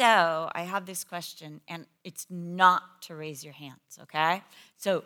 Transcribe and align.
So 0.00 0.50
I 0.54 0.62
have 0.62 0.86
this 0.86 1.04
question, 1.04 1.60
and 1.68 1.84
it's 2.04 2.26
not 2.30 3.02
to 3.02 3.14
raise 3.14 3.44
your 3.44 3.52
hands, 3.52 3.98
okay? 4.00 4.42
So 4.78 5.04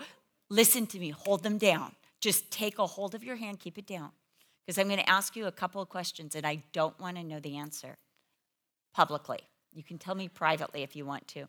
listen 0.49 0.87
to 0.87 1.01
me, 1.01 1.11
hold 1.11 1.43
them 1.43 1.59
down. 1.59 1.97
Just 2.21 2.49
take 2.53 2.79
a 2.79 2.87
hold 2.87 3.13
of 3.17 3.25
your 3.25 3.35
hand, 3.35 3.59
keep 3.59 3.77
it 3.77 3.89
down, 3.89 4.11
because 4.65 4.79
I'm 4.79 4.87
going 4.87 5.01
to 5.01 5.11
ask 5.11 5.35
you 5.35 5.47
a 5.47 5.51
couple 5.51 5.83
of 5.83 5.89
questions, 5.89 6.37
and 6.37 6.47
I 6.47 6.63
don't 6.73 6.97
want 7.01 7.17
to 7.17 7.25
know 7.25 7.41
the 7.41 7.57
answer 7.57 7.97
publicly. 8.95 9.41
You 9.73 9.83
can 9.83 9.99
tell 9.99 10.15
me 10.15 10.29
privately 10.29 10.85
if 10.85 10.95
you 10.95 11.05
want 11.05 11.27
to. 11.27 11.49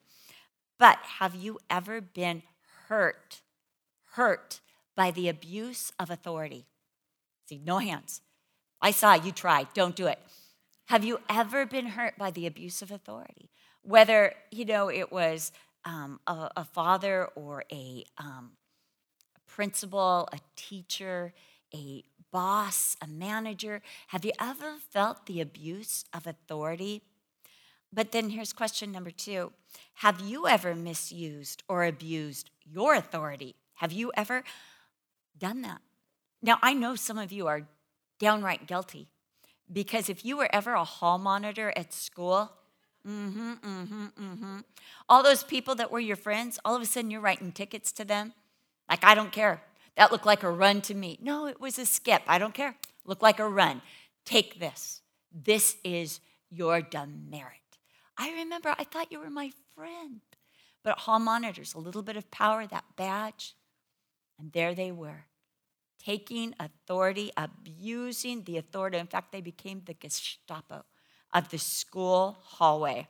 But 0.79 0.97
have 1.19 1.35
you 1.35 1.59
ever 1.69 2.01
been 2.01 2.41
hurt, 2.87 3.41
hurt 4.13 4.59
by 4.95 5.11
the 5.11 5.29
abuse 5.29 5.91
of 5.99 6.09
authority? 6.09 6.65
See, 7.47 7.61
no 7.63 7.77
hands. 7.77 8.21
I 8.81 8.89
saw 8.89 9.13
you 9.13 9.31
try, 9.31 9.67
don't 9.75 9.95
do 9.95 10.07
it. 10.07 10.17
Have 10.87 11.03
you 11.03 11.19
ever 11.29 11.65
been 11.65 11.87
hurt 11.87 12.17
by 12.17 12.31
the 12.31 12.45
abuse 12.45 12.81
of 12.81 12.91
authority? 12.91 13.49
Whether, 13.81 14.33
you 14.51 14.65
know, 14.65 14.89
it 14.89 15.11
was 15.11 15.51
um, 15.83 16.19
a, 16.27 16.49
a, 16.57 16.63
father 16.63 17.25
or 17.35 17.63
a, 17.71 18.03
um, 18.17 18.51
a 19.35 19.51
principal, 19.51 20.29
a 20.31 20.39
teacher, 20.55 21.33
a 21.73 22.03
boss, 22.31 22.95
a 23.01 23.07
manager. 23.07 23.81
Have 24.07 24.25
you 24.25 24.31
ever 24.39 24.75
felt 24.91 25.25
the 25.25 25.41
abuse 25.41 26.05
of 26.13 26.27
authority? 26.27 27.01
But 27.91 28.11
then 28.11 28.29
here's 28.29 28.53
question 28.53 28.91
number 28.91 29.11
two 29.11 29.53
Have 29.95 30.19
you 30.19 30.47
ever 30.47 30.75
misused 30.75 31.63
or 31.67 31.85
abused 31.85 32.51
your 32.63 32.93
authority? 32.93 33.55
Have 33.75 33.91
you 33.91 34.11
ever 34.15 34.43
done 35.37 35.61
that? 35.63 35.81
Now, 36.41 36.59
I 36.61 36.73
know 36.73 36.95
some 36.95 37.17
of 37.17 37.31
you 37.31 37.47
are 37.47 37.67
downright 38.19 38.67
guilty. 38.67 39.07
Because 39.71 40.09
if 40.09 40.23
you 40.23 40.37
were 40.37 40.49
ever 40.53 40.73
a 40.73 40.83
hall 40.83 41.17
monitor 41.17 41.73
at 41.75 41.93
school, 41.93 42.51
mm-hmm, 43.07 43.53
mm-hmm, 43.53 44.05
mm-hmm, 44.05 44.59
all 45.09 45.23
those 45.23 45.43
people 45.43 45.75
that 45.75 45.91
were 45.91 45.99
your 45.99 46.15
friends, 46.15 46.59
all 46.63 46.75
of 46.75 46.81
a 46.81 46.85
sudden 46.85 47.09
you're 47.09 47.21
writing 47.21 47.51
tickets 47.51 47.91
to 47.93 48.05
them. 48.05 48.33
Like, 48.89 49.03
I 49.03 49.15
don't 49.15 49.31
care. 49.31 49.61
That 49.97 50.11
looked 50.11 50.25
like 50.25 50.43
a 50.43 50.51
run 50.51 50.81
to 50.81 50.93
me. 50.93 51.17
No, 51.21 51.47
it 51.47 51.59
was 51.59 51.79
a 51.79 51.85
skip. 51.85 52.21
I 52.27 52.37
don't 52.37 52.53
care. 52.53 52.75
Look 53.05 53.21
like 53.21 53.39
a 53.39 53.47
run. 53.47 53.81
Take 54.25 54.59
this. 54.59 55.01
This 55.31 55.77
is 55.83 56.19
your 56.49 56.81
demerit. 56.81 57.51
I 58.17 58.31
remember 58.31 58.75
I 58.77 58.83
thought 58.83 59.11
you 59.11 59.19
were 59.19 59.29
my 59.29 59.51
friend. 59.75 60.21
But 60.83 60.99
hall 60.99 61.19
monitors, 61.19 61.73
a 61.73 61.79
little 61.79 62.03
bit 62.03 62.17
of 62.17 62.29
power, 62.29 62.67
that 62.67 62.83
badge, 62.95 63.55
and 64.37 64.51
there 64.51 64.75
they 64.75 64.91
were 64.91 65.25
taking 66.05 66.53
authority, 66.59 67.31
abusing 67.35 68.43
the 68.43 68.57
authority. 68.57 68.97
In 68.97 69.07
fact, 69.07 69.31
they 69.31 69.41
became 69.41 69.81
the 69.85 69.93
Gestapo 69.93 70.83
of 71.33 71.49
the 71.49 71.57
school 71.57 72.37
hallway. 72.41 73.07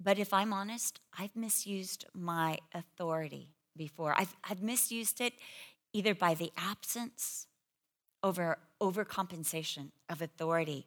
But 0.00 0.18
if 0.18 0.34
I'm 0.34 0.52
honest, 0.52 1.00
I've 1.18 1.34
misused 1.34 2.04
my 2.12 2.58
authority 2.74 3.48
before. 3.76 4.14
I've, 4.18 4.36
I've 4.48 4.62
misused 4.62 5.20
it 5.20 5.32
either 5.92 6.14
by 6.14 6.34
the 6.34 6.52
absence 6.56 7.46
over 8.22 8.58
overcompensation 8.80 9.92
of 10.10 10.20
authority. 10.20 10.86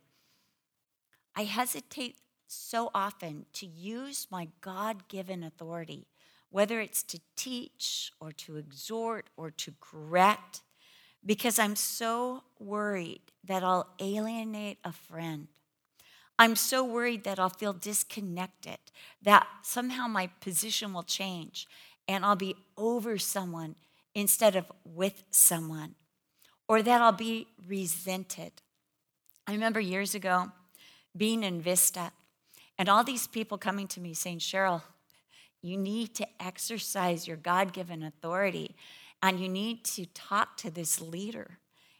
I 1.35 1.43
hesitate 1.43 2.17
so 2.47 2.91
often 2.93 3.45
to 3.53 3.65
use 3.65 4.27
my 4.29 4.49
God 4.61 5.07
given 5.07 5.43
authority 5.43 6.07
whether 6.49 6.79
it's 6.79 7.03
to 7.03 7.19
teach 7.35 8.11
or 8.19 8.31
to 8.31 8.57
exhort 8.57 9.29
or 9.35 9.51
to 9.51 9.73
correct, 9.79 10.61
because 11.25 11.59
I'm 11.59 11.75
so 11.75 12.43
worried 12.59 13.21
that 13.43 13.63
I'll 13.63 13.89
alienate 13.99 14.77
a 14.83 14.91
friend. 14.91 15.47
I'm 16.39 16.55
so 16.55 16.83
worried 16.83 17.23
that 17.23 17.39
I'll 17.39 17.49
feel 17.49 17.73
disconnected, 17.73 18.77
that 19.21 19.47
somehow 19.63 20.07
my 20.07 20.27
position 20.39 20.93
will 20.93 21.03
change 21.03 21.67
and 22.07 22.23
I'll 22.23 22.35
be 22.35 22.55
over 22.77 23.17
someone 23.17 23.75
instead 24.13 24.55
of 24.55 24.71
with 24.85 25.23
someone, 25.29 25.95
or 26.67 26.81
that 26.81 27.01
I'll 27.01 27.11
be 27.11 27.47
resented. 27.67 28.51
I 29.45 29.51
remember 29.51 29.79
years 29.79 30.15
ago 30.15 30.51
being 31.15 31.43
in 31.43 31.61
Vista 31.61 32.11
and 32.77 32.87
all 32.87 33.03
these 33.03 33.27
people 33.27 33.57
coming 33.57 33.87
to 33.87 33.99
me 33.99 34.13
saying, 34.13 34.39
Cheryl, 34.39 34.83
you 35.67 35.77
need 35.77 36.15
to 36.15 36.27
exercise 36.39 37.27
your 37.27 37.37
God 37.37 37.73
given 37.73 38.03
authority 38.03 38.75
and 39.21 39.39
you 39.39 39.49
need 39.49 39.83
to 39.83 40.05
talk 40.05 40.57
to 40.57 40.69
this 40.71 41.01
leader. 41.01 41.57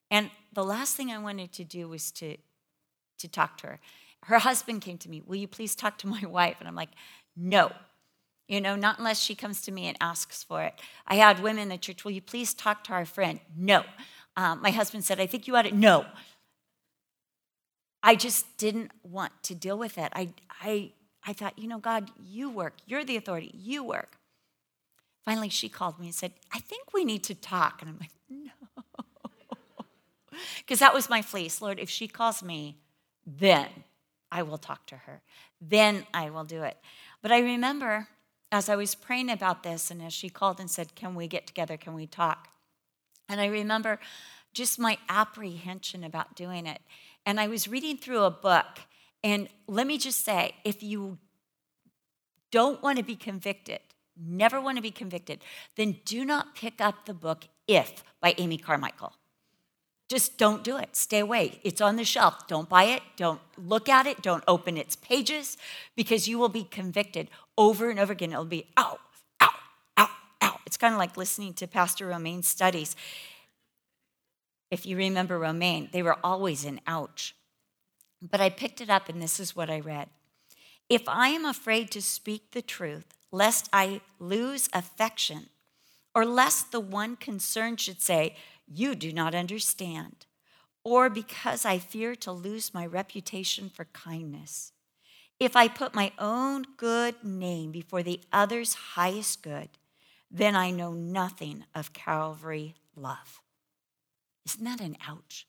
And 0.09 0.29
the 0.53 0.63
last 0.63 0.95
thing 0.95 1.11
I 1.11 1.17
wanted 1.17 1.51
to 1.53 1.63
do 1.63 1.88
was 1.88 2.11
to, 2.13 2.38
to 3.19 3.28
talk 3.28 3.57
to 3.59 3.67
her. 3.67 3.79
Her 4.23 4.39
husband 4.39 4.81
came 4.81 4.97
to 5.00 5.09
me, 5.09 5.22
Will 5.25 5.35
you 5.35 5.47
please 5.47 5.75
talk 5.75 5.97
to 6.00 6.07
my 6.07 6.22
wife? 6.28 6.57
And 6.59 6.67
I'm 6.67 6.75
like, 6.75 6.91
No. 7.35 7.72
You 8.47 8.61
know, 8.61 8.78
not 8.78 8.97
unless 8.97 9.19
she 9.19 9.35
comes 9.35 9.61
to 9.63 9.72
me 9.72 9.88
and 9.88 9.97
asks 9.99 10.41
for 10.41 10.63
it. 10.63 10.73
I 11.05 11.16
had 11.16 11.44
women 11.44 11.63
in 11.63 11.69
the 11.69 11.78
church, 11.78 12.05
Will 12.05 12.11
you 12.11 12.22
please 12.22 12.53
talk 12.53 12.84
to 12.85 12.94
our 12.94 13.05
friend? 13.05 13.39
No. 13.55 13.84
Um, 14.38 14.61
my 14.61 14.72
husband 14.72 15.03
said, 15.03 15.19
I 15.19 15.25
think 15.25 15.47
you 15.47 15.55
ought 15.55 15.63
to. 15.63 15.75
No. 15.75 16.05
I 18.03 18.16
just 18.16 18.57
didn't 18.57 18.91
want 19.03 19.34
to 19.44 19.55
deal 19.55 19.78
with 19.78 19.97
it. 19.97 20.11
I, 20.16 20.29
I 20.61 20.91
I 21.28 21.34
thought, 21.34 21.60
you 21.60 21.68
know, 21.68 21.78
God, 21.78 22.10
you 22.18 22.50
work. 22.50 22.76
You're 22.86 23.04
the 23.04 23.18
authority. 23.18 23.52
You 23.54 23.84
work. 23.84 24.18
Finally, 25.26 25.50
she 25.50 25.68
called 25.68 26.00
me 26.00 26.06
and 26.06 26.16
said, 26.16 26.32
I 26.54 26.60
think 26.60 26.94
we 26.94 27.04
need 27.04 27.24
to 27.26 27.36
talk. 27.36 27.82
And 27.82 27.90
I'm 27.90 28.00
like, 28.00 28.12
no. 28.30 28.52
Because 30.60 30.80
that 30.80 30.94
was 30.94 31.10
my 31.10 31.22
fleece. 31.22 31.62
Lord, 31.62 31.80
if 31.80 31.90
she 31.90 32.08
calls 32.08 32.44
me, 32.44 32.78
then 33.26 33.68
I 34.32 34.44
will 34.44 34.58
talk 34.58 34.86
to 34.88 34.96
her. 34.96 35.22
Then 35.60 36.06
I 36.14 36.30
will 36.30 36.44
do 36.44 36.64
it. 36.64 36.78
But 37.22 37.32
I 37.32 37.40
remember 37.40 38.08
as 38.52 38.70
I 38.70 38.76
was 38.76 38.96
praying 38.96 39.30
about 39.30 39.64
this, 39.64 39.92
and 39.92 40.02
as 40.02 40.14
she 40.14 40.30
called 40.30 40.59
and 40.59 40.70
said, 40.70 40.96
Can 40.96 41.16
we 41.16 41.28
get 41.28 41.48
together? 41.48 41.76
Can 41.76 41.94
we 41.94 42.08
talk? 42.08 42.50
And 43.28 43.42
I 43.42 43.48
remember 43.48 44.00
just 44.54 44.80
my 44.80 44.98
apprehension 45.09 46.04
about 46.04 46.36
doing 46.36 46.66
it. 46.66 46.82
And 47.26 47.40
I 47.40 47.48
was 47.48 47.68
reading 47.68 47.98
through 47.98 48.24
a 48.24 48.32
book 48.32 48.80
and 49.23 49.50
let 49.67 49.88
me 49.88 49.97
just 49.97 50.23
say 50.23 50.55
if 50.63 50.83
you 50.83 51.17
don't 52.51 52.81
want 52.81 52.97
to 52.97 53.03
be 53.03 53.16
convicted, 53.16 53.79
never 54.19 54.59
want 54.61 54.78
to 54.78 54.81
be 54.81 54.91
convicted, 54.91 55.41
then 55.75 55.97
do 56.05 56.23
not 56.25 56.55
pick 56.55 56.79
up 56.81 57.05
the 57.05 57.13
book 57.13 57.45
If 57.67 58.03
by 58.22 58.33
Amy 58.38 58.57
Carmichael. 58.57 59.13
Just 60.09 60.38
don't 60.38 60.63
do 60.63 60.78
it. 60.78 60.95
Stay 60.95 61.19
away. 61.19 61.59
It's 61.63 61.81
on 61.81 61.97
the 61.97 62.05
shelf. 62.05 62.47
Don't 62.47 62.69
buy 62.69 62.85
it. 62.85 63.01
Don't 63.17 63.41
look 63.57 63.89
at 63.89 64.07
it. 64.07 64.22
Don't 64.22 64.44
open 64.47 64.78
its 64.78 64.95
pages 64.95 65.57
because 65.97 66.29
you 66.29 66.39
will 66.39 66.49
be 66.49 66.63
convicted 66.63 67.29
over 67.57 67.89
and 67.89 67.99
over 67.99 68.13
again. 68.13 68.31
It'll 68.31 68.45
be, 68.45 68.67
ow, 68.78 68.99
ow, 69.41 69.49
ow, 69.97 70.09
ow. 70.41 70.59
It's 70.66 70.78
kind 70.78 70.94
of 70.94 70.97
like 70.97 71.17
listening 71.17 71.53
to 71.55 71.67
Pastor 71.67 72.07
Romaine's 72.07 72.47
studies. 72.47 72.95
If 74.72 74.85
you 74.85 74.95
remember 74.95 75.38
Romaine, 75.38 75.89
they 75.91 76.03
were 76.03 76.17
always 76.23 76.63
an 76.63 76.79
ouch. 76.88 77.35
But 78.22 78.41
I 78.41 78.50
picked 78.50 78.81
it 78.81 78.89
up, 78.89 79.09
and 79.09 79.22
this 79.22 79.39
is 79.39 79.55
what 79.55 79.69
I 79.69 79.79
read. 79.79 80.09
If 80.89 81.07
I 81.07 81.29
am 81.29 81.45
afraid 81.45 81.91
to 81.91 82.01
speak 82.01 82.51
the 82.51 82.61
truth, 82.61 83.05
lest 83.31 83.69
I 83.73 84.01
lose 84.19 84.69
affection, 84.73 85.50
or 86.16 86.25
lest 86.25 86.72
the 86.72 86.79
one 86.79 87.16
concerned 87.16 87.79
should 87.79 88.01
say, 88.01 88.35
You 88.67 88.95
do 88.95 89.11
not 89.11 89.35
understand, 89.35 90.25
or 90.83 91.09
because 91.09 91.66
I 91.66 91.78
fear 91.78 92.16
to 92.16 92.31
lose 92.31 92.73
my 92.73 92.85
reputation 92.85 93.69
for 93.69 93.85
kindness, 93.85 94.72
if 95.39 95.55
I 95.55 95.67
put 95.67 95.94
my 95.94 96.11
own 96.17 96.66
good 96.78 97.23
name 97.23 97.72
before 97.72 98.01
the 98.01 98.22
other's 98.31 98.73
highest 98.73 99.44
good, 99.44 99.69
then 100.31 100.55
I 100.55 100.72
know 100.72 100.94
nothing 100.94 101.66
of 101.75 101.94
Calvary 101.94 102.75
love. 102.95 103.41
Isn't 104.45 104.63
that 104.63 104.81
an 104.81 104.97
ouch? 105.07 105.45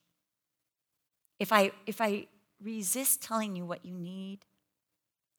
If 1.39 1.53
I, 1.53 1.71
if 1.87 2.01
I 2.01 2.27
resist 2.63 3.23
telling 3.23 3.57
you 3.57 3.65
what 3.65 3.85
you 3.85 3.95
need 3.95 4.41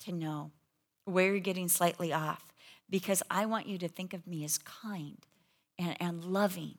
to 0.02 0.12
know, 0.12 0.52
where 1.06 1.32
you're 1.32 1.40
getting 1.40 1.68
slightly 1.68 2.14
off, 2.14 2.54
because 2.90 3.22
I 3.30 3.46
want 3.46 3.68
you 3.68 3.78
to 3.80 3.88
think 3.88 4.14
of 4.14 4.28
me 4.28 4.44
as 4.44 4.58
kind 4.58 5.18
and, 5.78 5.96
and 6.00 6.24
loving. 6.24 6.78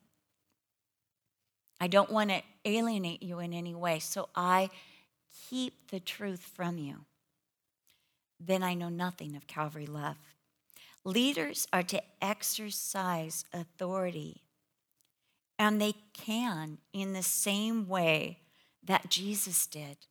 I 1.80 1.86
don't 1.86 2.10
want 2.10 2.30
to 2.30 2.42
alienate 2.64 3.22
you 3.22 3.38
in 3.38 3.52
any 3.52 3.74
way, 3.74 3.98
so 3.98 4.28
I 4.34 4.70
keep 5.48 5.90
the 5.90 6.00
truth 6.00 6.40
from 6.40 6.78
you. 6.78 7.04
Then 8.38 8.62
I 8.62 8.74
know 8.74 8.88
nothing 8.88 9.36
of 9.36 9.46
Calvary 9.46 9.86
love. 9.86 10.16
Leaders 11.04 11.66
are 11.72 11.82
to 11.84 12.02
exercise 12.20 13.44
authority, 13.52 14.42
and 15.58 15.80
they 15.80 15.94
can 16.12 16.78
in 16.92 17.12
the 17.12 17.22
same 17.22 17.88
way 17.88 18.40
that 18.82 19.10
Jesus 19.10 19.66
did 19.66 20.06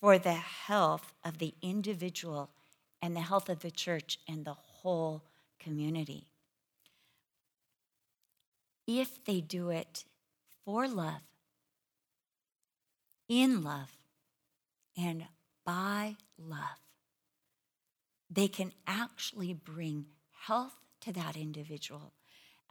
for 0.00 0.18
the 0.18 0.34
health 0.34 1.12
of 1.24 1.38
the 1.38 1.54
individual 1.62 2.50
and 3.00 3.14
the 3.14 3.20
health 3.20 3.48
of 3.48 3.60
the 3.60 3.70
church 3.70 4.18
and 4.28 4.44
the 4.44 4.54
whole 4.54 5.24
community. 5.58 6.28
If 8.86 9.24
they 9.24 9.40
do 9.40 9.70
it 9.70 10.04
for 10.64 10.86
love, 10.86 11.22
in 13.28 13.62
love, 13.62 13.96
and 14.96 15.26
by 15.64 16.16
love, 16.38 16.80
they 18.30 18.48
can 18.48 18.72
actually 18.86 19.54
bring 19.54 20.06
health 20.46 20.74
to 21.00 21.12
that 21.12 21.36
individual 21.36 22.12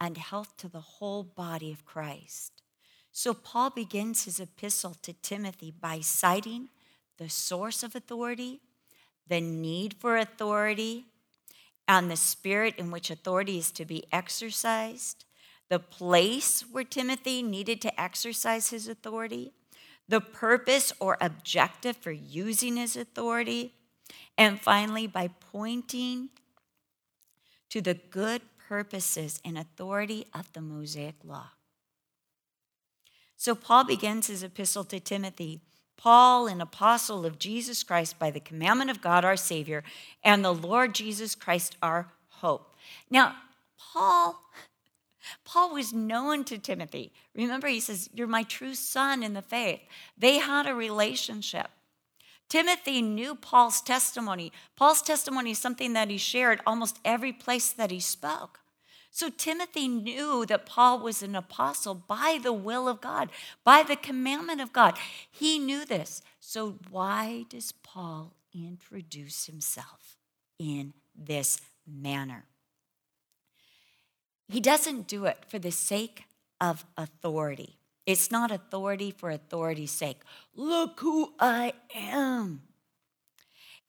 and 0.00 0.18
health 0.18 0.56
to 0.58 0.68
the 0.68 0.80
whole 0.80 1.22
body 1.22 1.72
of 1.72 1.84
Christ. 1.84 2.62
So, 3.10 3.32
Paul 3.32 3.70
begins 3.70 4.24
his 4.24 4.40
epistle 4.40 4.96
to 5.02 5.12
Timothy 5.12 5.70
by 5.70 6.00
citing 6.00 6.68
the 7.18 7.28
source 7.28 7.82
of 7.82 7.94
authority, 7.94 8.60
the 9.28 9.40
need 9.40 9.94
for 9.94 10.16
authority, 10.16 11.06
and 11.86 12.10
the 12.10 12.16
spirit 12.16 12.74
in 12.78 12.90
which 12.90 13.10
authority 13.10 13.58
is 13.58 13.70
to 13.72 13.84
be 13.84 14.04
exercised, 14.12 15.24
the 15.68 15.78
place 15.78 16.62
where 16.62 16.84
Timothy 16.84 17.42
needed 17.42 17.80
to 17.82 18.00
exercise 18.00 18.70
his 18.70 18.88
authority, 18.88 19.52
the 20.08 20.20
purpose 20.20 20.92
or 21.00 21.16
objective 21.20 21.96
for 21.96 22.10
using 22.12 22.76
his 22.76 22.96
authority, 22.96 23.74
and 24.36 24.60
finally, 24.60 25.06
by 25.06 25.28
pointing 25.28 26.30
to 27.70 27.80
the 27.80 27.94
good 27.94 28.42
purposes 28.68 29.40
and 29.44 29.56
authority 29.58 30.26
of 30.34 30.52
the 30.52 30.60
Mosaic 30.60 31.16
Law. 31.24 31.50
So, 33.36 33.54
Paul 33.54 33.84
begins 33.84 34.28
his 34.28 34.42
epistle 34.42 34.84
to 34.84 35.00
Timothy. 35.00 35.60
Paul, 35.96 36.46
an 36.46 36.60
apostle 36.60 37.24
of 37.24 37.38
Jesus 37.38 37.82
Christ 37.82 38.18
by 38.18 38.30
the 38.30 38.40
commandment 38.40 38.90
of 38.90 39.00
God 39.00 39.24
our 39.24 39.36
Savior, 39.36 39.82
and 40.22 40.44
the 40.44 40.54
Lord 40.54 40.94
Jesus 40.94 41.34
Christ 41.34 41.76
our 41.82 42.12
hope. 42.28 42.74
Now, 43.10 43.36
Paul 43.78 44.40
Paul 45.44 45.72
was 45.72 45.92
known 45.92 46.44
to 46.44 46.58
Timothy. 46.58 47.12
Remember, 47.34 47.68
he 47.68 47.80
says, 47.80 48.10
You're 48.12 48.26
my 48.26 48.42
true 48.42 48.74
son 48.74 49.22
in 49.22 49.32
the 49.32 49.42
faith. 49.42 49.80
They 50.18 50.38
had 50.38 50.66
a 50.66 50.74
relationship. 50.74 51.68
Timothy 52.48 53.02
knew 53.02 53.34
Paul's 53.34 53.80
testimony. 53.80 54.52
Paul's 54.76 55.02
testimony 55.02 55.52
is 55.52 55.58
something 55.58 55.94
that 55.94 56.10
he 56.10 56.18
shared 56.18 56.60
almost 56.66 57.00
every 57.04 57.32
place 57.32 57.70
that 57.72 57.90
he 57.90 58.00
spoke. 58.00 58.60
So 59.14 59.30
Timothy 59.30 59.86
knew 59.86 60.44
that 60.46 60.66
Paul 60.66 60.98
was 60.98 61.22
an 61.22 61.36
apostle 61.36 61.94
by 61.94 62.40
the 62.42 62.52
will 62.52 62.88
of 62.88 63.00
God, 63.00 63.30
by 63.62 63.84
the 63.84 63.94
commandment 63.94 64.60
of 64.60 64.72
God. 64.72 64.98
He 65.30 65.60
knew 65.60 65.84
this. 65.84 66.20
So 66.40 66.78
why 66.90 67.44
does 67.48 67.70
Paul 67.70 68.32
introduce 68.52 69.46
himself 69.46 70.16
in 70.58 70.94
this 71.14 71.60
manner? 71.86 72.46
He 74.48 74.58
doesn't 74.58 75.06
do 75.06 75.26
it 75.26 75.44
for 75.46 75.60
the 75.60 75.70
sake 75.70 76.24
of 76.60 76.84
authority. 76.96 77.76
It's 78.06 78.32
not 78.32 78.50
authority 78.50 79.12
for 79.12 79.30
authority's 79.30 79.92
sake. 79.92 80.22
Look 80.56 80.98
who 80.98 81.34
I 81.38 81.74
am. 81.94 82.62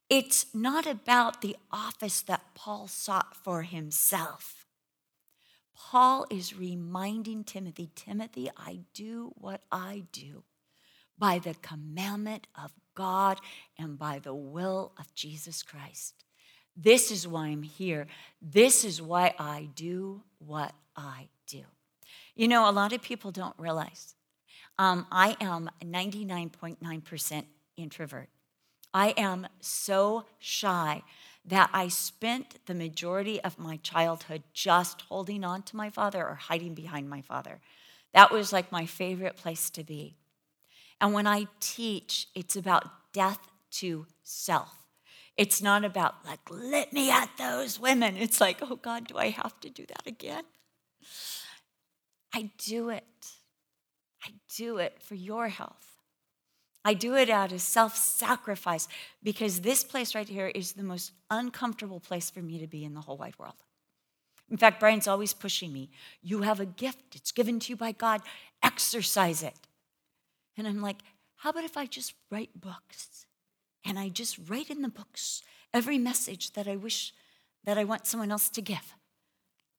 It's 0.07 0.45
not 0.53 0.85
about 0.85 1.41
the 1.41 1.57
office 1.71 2.21
that 2.21 2.53
Paul 2.53 2.87
sought 2.87 3.35
for 3.35 3.63
himself. 3.63 4.54
Paul 5.75 6.25
is 6.29 6.57
reminding 6.57 7.43
Timothy 7.43 7.89
Timothy, 7.95 8.49
I 8.57 8.79
do 8.93 9.33
what 9.35 9.61
I 9.71 10.03
do 10.11 10.43
by 11.17 11.39
the 11.39 11.53
commandment 11.55 12.47
of 12.61 12.71
God 12.93 13.39
and 13.77 13.97
by 13.97 14.19
the 14.19 14.33
will 14.33 14.93
of 14.97 15.13
Jesus 15.13 15.63
Christ. 15.63 16.23
This 16.75 17.11
is 17.11 17.27
why 17.27 17.47
I'm 17.47 17.63
here. 17.63 18.07
This 18.41 18.83
is 18.83 19.01
why 19.01 19.33
I 19.39 19.69
do 19.75 20.23
what 20.39 20.73
I 20.95 21.27
do. 21.47 21.63
You 22.35 22.47
know, 22.47 22.69
a 22.69 22.71
lot 22.71 22.91
of 22.93 23.01
people 23.01 23.31
don't 23.31 23.55
realize 23.57 24.15
um, 24.77 25.07
I 25.11 25.37
am 25.39 25.69
99.9% 25.83 27.43
introvert. 27.77 28.29
I 28.93 29.13
am 29.17 29.47
so 29.59 30.25
shy 30.39 31.01
that 31.47 31.69
I 31.73 31.87
spent 31.87 32.65
the 32.65 32.73
majority 32.73 33.39
of 33.41 33.59
my 33.59 33.77
childhood 33.77 34.43
just 34.53 35.01
holding 35.01 35.43
on 35.43 35.61
to 35.63 35.75
my 35.75 35.89
father 35.89 36.27
or 36.27 36.35
hiding 36.35 36.73
behind 36.73 37.09
my 37.09 37.21
father. 37.21 37.59
That 38.13 38.31
was 38.31 38.51
like 38.51 38.71
my 38.71 38.85
favorite 38.85 39.35
place 39.35 39.69
to 39.71 39.83
be. 39.83 40.15
And 40.99 41.13
when 41.13 41.27
I 41.27 41.47
teach, 41.59 42.27
it's 42.33 42.55
about 42.55 42.89
death 43.13 43.39
to 43.71 44.07
self. 44.23 44.73
It's 45.37 45.61
not 45.61 45.83
about, 45.83 46.15
like, 46.25 46.39
let 46.49 46.93
me 46.93 47.11
at 47.11 47.29
those 47.37 47.79
women. 47.79 48.15
It's 48.15 48.39
like, 48.39 48.59
oh 48.61 48.77
God, 48.77 49.07
do 49.07 49.17
I 49.17 49.29
have 49.29 49.59
to 49.59 49.69
do 49.69 49.85
that 49.85 50.07
again? 50.07 50.43
I 52.33 52.51
do 52.57 52.89
it. 52.89 53.03
I 54.23 54.29
do 54.55 54.77
it 54.77 55.01
for 55.01 55.15
your 55.15 55.49
health. 55.49 55.94
I 56.85 56.93
do 56.93 57.15
it 57.15 57.29
out 57.29 57.51
of 57.51 57.59
self 57.59 57.97
sacrifice 57.97 58.87
because 59.21 59.61
this 59.61 59.83
place 59.83 60.15
right 60.15 60.29
here 60.29 60.47
is 60.47 60.73
the 60.73 60.83
most 60.83 61.11
uncomfortable 61.29 61.99
place 61.99 62.29
for 62.29 62.41
me 62.41 62.59
to 62.59 62.67
be 62.67 62.85
in 62.85 62.93
the 62.93 63.01
whole 63.01 63.17
wide 63.17 63.37
world. 63.37 63.55
In 64.49 64.55
fact, 64.55 64.79
Brian's 64.79 65.07
always 65.07 65.33
pushing 65.33 65.73
me. 65.73 65.89
You 66.21 66.43
have 66.43 66.61
a 66.61 66.65
gift, 66.65 67.15
it's 67.15 67.33
given 67.33 67.59
to 67.61 67.69
you 67.71 67.75
by 67.75 67.91
God, 67.91 68.21
exercise 68.63 69.43
it. 69.43 69.55
And 70.55 70.67
I'm 70.67 70.81
like, 70.81 71.01
how 71.37 71.49
about 71.49 71.65
if 71.65 71.75
I 71.75 71.85
just 71.85 72.13
write 72.31 72.51
books? 72.55 73.25
and 73.85 73.99
I 73.99 74.09
just 74.09 74.37
write 74.49 74.69
in 74.69 74.81
the 74.81 74.89
books 74.89 75.43
every 75.73 75.97
message 75.97 76.53
that 76.53 76.67
I 76.67 76.75
wish 76.75 77.13
that 77.63 77.77
I 77.77 77.83
want 77.83 78.07
someone 78.07 78.31
else 78.31 78.49
to 78.49 78.61
give. 78.61 78.95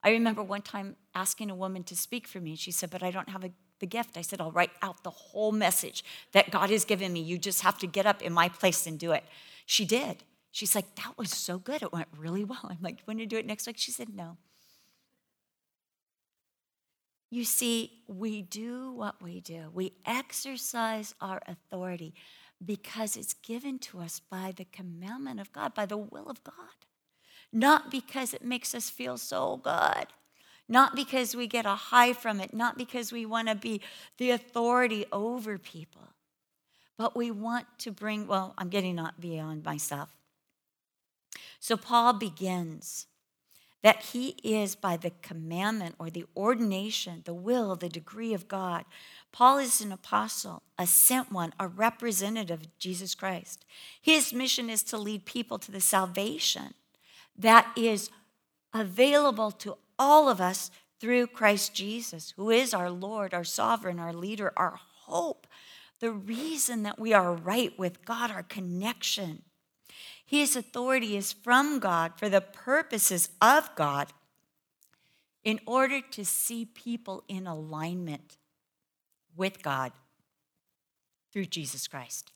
I 0.02 0.10
remember 0.10 0.42
one 0.42 0.62
time 0.62 0.96
asking 1.14 1.50
a 1.50 1.54
woman 1.54 1.82
to 1.84 1.96
speak 1.96 2.28
for 2.28 2.40
me. 2.40 2.54
She 2.54 2.70
said, 2.70 2.90
But 2.90 3.02
I 3.02 3.10
don't 3.10 3.28
have 3.28 3.44
a, 3.44 3.50
the 3.81 3.87
gift. 3.87 4.17
I 4.17 4.23
said, 4.23 4.40
I'll 4.40 4.52
write 4.52 4.73
out 4.82 5.02
the 5.02 5.11
whole 5.11 5.52
message 5.52 6.05
that 6.32 6.50
God 6.50 6.70
has 6.70 6.84
given 6.84 7.12
me. 7.12 7.20
You 7.20 7.38
just 7.38 7.62
have 7.62 7.78
to 7.78 7.87
get 7.87 8.06
up 8.06 8.23
in 8.23 8.32
my 8.32 8.49
place 8.49 8.87
and 8.87 8.99
do 8.99 9.12
it. 9.12 9.25
She 9.67 9.84
did. 9.84 10.25
She's 10.52 10.75
like, 10.75 10.94
That 10.96 11.19
was 11.19 11.31
so 11.31 11.58
good. 11.58 11.82
It 11.82 11.93
went 11.93 12.08
really 12.17 12.44
well. 12.44 12.61
I'm 12.64 12.78
like, 12.81 12.99
You 12.99 13.05
want 13.06 13.20
to 13.20 13.26
do 13.26 13.37
it 13.37 13.46
next 13.46 13.67
week? 13.67 13.76
She 13.78 13.90
said, 13.90 14.14
No. 14.14 14.38
You 17.31 17.44
see, 17.44 18.02
we 18.06 18.43
do 18.43 18.93
what 18.93 19.20
we 19.20 19.40
do, 19.40 19.70
we 19.73 19.93
exercise 20.06 21.14
our 21.20 21.43
authority 21.46 22.14
because 22.64 23.17
it's 23.17 23.34
given 23.34 23.78
to 23.81 24.00
us 24.00 24.20
by 24.20 24.52
the 24.56 24.64
commandment 24.64 25.40
of 25.40 25.52
God, 25.52 25.75
by 25.75 25.87
the 25.87 25.96
will 25.96 26.28
of 26.28 26.43
God. 26.44 26.55
Not 27.52 27.90
because 27.90 28.32
it 28.32 28.44
makes 28.44 28.75
us 28.75 28.90
feel 28.90 29.19
so 29.19 29.58
good, 29.58 30.06
not 30.68 30.96
because 30.96 31.36
we 31.36 31.46
get 31.46 31.66
a 31.66 31.74
high 31.74 32.12
from 32.12 32.40
it, 32.40 32.52
not 32.52 32.76
because 32.76 33.12
we 33.12 33.24
want 33.24 33.48
to 33.48 33.54
be 33.54 33.80
the 34.18 34.30
authority 34.30 35.06
over 35.12 35.58
people, 35.58 36.08
but 36.96 37.16
we 37.16 37.30
want 37.30 37.66
to 37.78 37.90
bring, 37.90 38.26
well, 38.26 38.54
I'm 38.58 38.68
getting 38.68 38.96
not 38.96 39.20
beyond 39.20 39.64
myself. 39.64 40.10
So 41.61 41.76
Paul 41.76 42.14
begins 42.14 43.06
that 43.82 44.02
he 44.02 44.37
is 44.42 44.75
by 44.75 44.96
the 44.96 45.12
commandment 45.23 45.94
or 45.99 46.11
the 46.11 46.25
ordination, 46.37 47.23
the 47.25 47.35
will, 47.35 47.76
the 47.76 47.88
degree 47.88 48.35
of 48.35 48.49
God. 48.49 48.85
Paul 49.30 49.58
is 49.58 49.80
an 49.80 49.92
apostle, 49.92 50.62
a 50.76 50.87
sent 50.87 51.30
one, 51.30 51.52
a 51.61 51.68
representative 51.68 52.62
of 52.62 52.78
Jesus 52.78 53.14
Christ. 53.14 53.64
His 54.00 54.32
mission 54.32 54.70
is 54.70 54.82
to 54.85 54.99
lead 54.99 55.25
people 55.25 55.58
to 55.58 55.70
the 55.70 55.80
salvation 55.80 56.75
that 57.38 57.70
is 57.76 58.11
available 58.73 59.52
to 59.52 59.76
all 59.98 60.28
of 60.28 60.40
us 60.40 60.70
through 61.00 61.26
Christ 61.28 61.74
Jesus, 61.74 62.32
who 62.36 62.50
is 62.50 62.72
our 62.72 62.90
Lord, 62.90 63.34
our 63.34 63.44
sovereign, 63.44 63.98
our 63.98 64.12
leader, 64.12 64.52
our 64.56 64.78
hope, 65.04 65.46
the 66.00 66.12
reason 66.12 66.82
that 66.82 66.98
we 66.98 67.12
are 67.12 67.32
right 67.32 67.76
with 67.78 68.04
God, 68.04 68.30
our 68.30 68.42
connection. 68.42 69.42
His 70.24 70.56
authority 70.56 71.16
is 71.16 71.32
from 71.32 71.78
God 71.78 72.12
for 72.16 72.28
the 72.28 72.40
purposes 72.40 73.28
of 73.40 73.74
God 73.76 74.08
in 75.44 75.60
order 75.66 76.00
to 76.00 76.24
see 76.24 76.64
people 76.64 77.22
in 77.28 77.46
alignment 77.46 78.36
with 79.36 79.62
God 79.62 79.92
through 81.32 81.46
Jesus 81.46 81.86
Christ. 81.86 82.32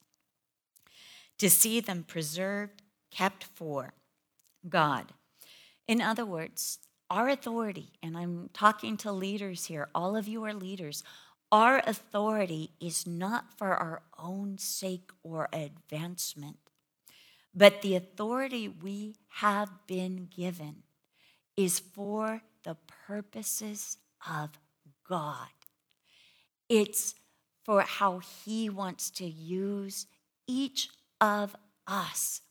To 1.39 1.51
see 1.51 1.81
them 1.81 2.05
preserved, 2.05 2.83
kept 3.11 3.45
for 3.45 3.95
God. 4.69 5.13
In 5.89 6.01
other 6.01 6.25
words, 6.25 6.79
our 7.11 7.29
authority, 7.29 7.93
and 8.03 8.17
I'm 8.17 8.51
talking 8.53 8.97
to 8.99 9.13
leaders 9.13 9.67
here, 9.67 9.89
all 9.95 10.17
of 10.17 10.29
you 10.29 10.45
are 10.45 10.55
leaders, 10.55 11.03
our 11.53 11.83
authority 11.85 12.71
is 12.81 13.07
not 13.07 13.59
for 13.59 13.75
our 13.75 14.03
own 14.17 14.57
sake 14.59 15.11
or 15.25 15.49
advancement. 15.53 16.59
But 17.53 17.83
the 17.83 17.97
authority 17.97 18.69
we 18.69 19.17
have 19.41 19.71
been 19.89 20.29
given 20.35 20.85
is 21.57 21.81
for 21.81 22.43
the 22.63 22.77
purposes 23.07 23.97
of 24.29 24.51
God. 25.09 25.49
It's 26.69 27.17
for 27.65 27.81
how 27.81 28.21
He 28.21 28.71
wants 28.71 29.11
to 29.11 29.27
use 29.27 30.07
each 30.47 30.89
of 31.21 31.57
us 31.89 32.43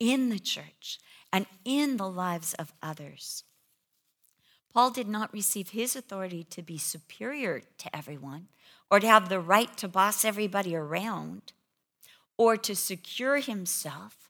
in 0.00 0.30
the 0.30 0.38
church 0.38 0.98
and 1.32 1.46
in 1.64 1.98
the 1.98 2.08
lives 2.08 2.54
of 2.54 2.72
others. 2.82 3.44
Paul 4.76 4.90
did 4.90 5.08
not 5.08 5.32
receive 5.32 5.70
his 5.70 5.96
authority 5.96 6.44
to 6.50 6.60
be 6.60 6.76
superior 6.76 7.62
to 7.78 7.96
everyone 7.96 8.48
or 8.90 9.00
to 9.00 9.06
have 9.06 9.30
the 9.30 9.40
right 9.40 9.74
to 9.78 9.88
boss 9.88 10.22
everybody 10.22 10.76
around 10.76 11.54
or 12.36 12.58
to 12.58 12.76
secure 12.76 13.38
himself, 13.38 14.28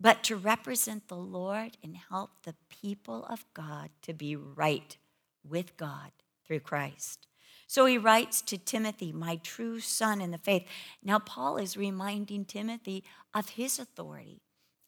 but 0.00 0.22
to 0.22 0.36
represent 0.36 1.08
the 1.08 1.16
Lord 1.16 1.76
and 1.82 1.96
help 1.96 2.30
the 2.44 2.54
people 2.68 3.24
of 3.24 3.44
God 3.52 3.90
to 4.02 4.12
be 4.12 4.36
right 4.36 4.96
with 5.42 5.76
God 5.76 6.12
through 6.46 6.60
Christ. 6.60 7.26
So 7.66 7.86
he 7.86 7.98
writes 7.98 8.42
to 8.42 8.56
Timothy, 8.56 9.10
my 9.10 9.40
true 9.42 9.80
son 9.80 10.20
in 10.20 10.30
the 10.30 10.38
faith. 10.38 10.68
Now, 11.02 11.18
Paul 11.18 11.56
is 11.56 11.76
reminding 11.76 12.44
Timothy 12.44 13.02
of 13.34 13.48
his 13.48 13.80
authority, 13.80 14.40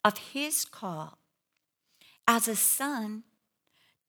of 0.05 0.17
his 0.17 0.65
call. 0.65 1.19
As 2.29 2.47
a 2.47 2.55
son, 2.55 3.25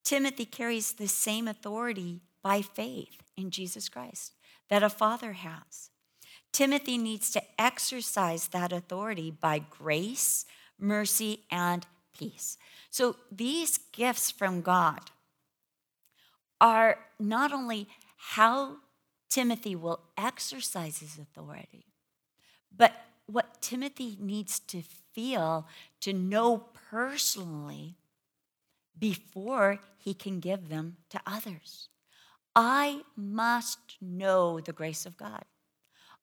Timothy 0.05 0.45
carries 0.45 0.93
the 0.93 1.07
same 1.07 1.47
authority 1.47 2.21
by 2.43 2.61
faith 2.61 3.23
in 3.35 3.49
Jesus 3.49 3.89
Christ 3.89 4.33
that 4.69 4.83
a 4.83 4.89
father 4.89 5.33
has. 5.33 5.89
Timothy 6.53 6.97
needs 6.97 7.31
to 7.31 7.41
exercise 7.59 8.47
that 8.49 8.71
authority 8.71 9.31
by 9.31 9.59
grace, 9.59 10.45
mercy, 10.79 11.41
and 11.51 11.85
peace. 12.17 12.57
So 12.89 13.17
these 13.31 13.79
gifts 13.91 14.31
from 14.31 14.61
God 14.61 15.01
are 16.61 16.99
not 17.19 17.51
only 17.51 17.87
how 18.15 18.77
Timothy 19.29 19.75
will 19.75 20.01
exercise 20.17 20.99
his 20.99 21.17
authority, 21.17 21.87
but 22.75 22.93
what 23.25 23.61
Timothy 23.61 24.17
needs 24.19 24.59
to 24.59 24.81
feel, 25.13 25.67
to 26.01 26.13
know 26.13 26.67
personally 26.89 27.95
before 28.99 29.79
he 29.97 30.13
can 30.13 30.39
give 30.39 30.69
them 30.69 30.97
to 31.09 31.21
others. 31.25 31.89
I 32.55 33.01
must 33.15 33.97
know 34.01 34.59
the 34.59 34.73
grace 34.73 35.05
of 35.05 35.17
God. 35.17 35.43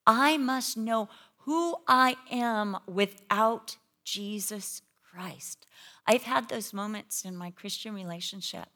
I 0.06 0.36
must 0.36 0.76
know 0.76 1.08
who 1.38 1.76
I 1.86 2.16
am 2.30 2.76
without 2.86 3.76
Jesus 4.04 4.82
Christ. 5.02 5.66
I've 6.06 6.22
had 6.22 6.48
those 6.48 6.72
moments 6.72 7.24
in 7.24 7.36
my 7.36 7.50
Christian 7.50 7.94
relationship 7.94 8.68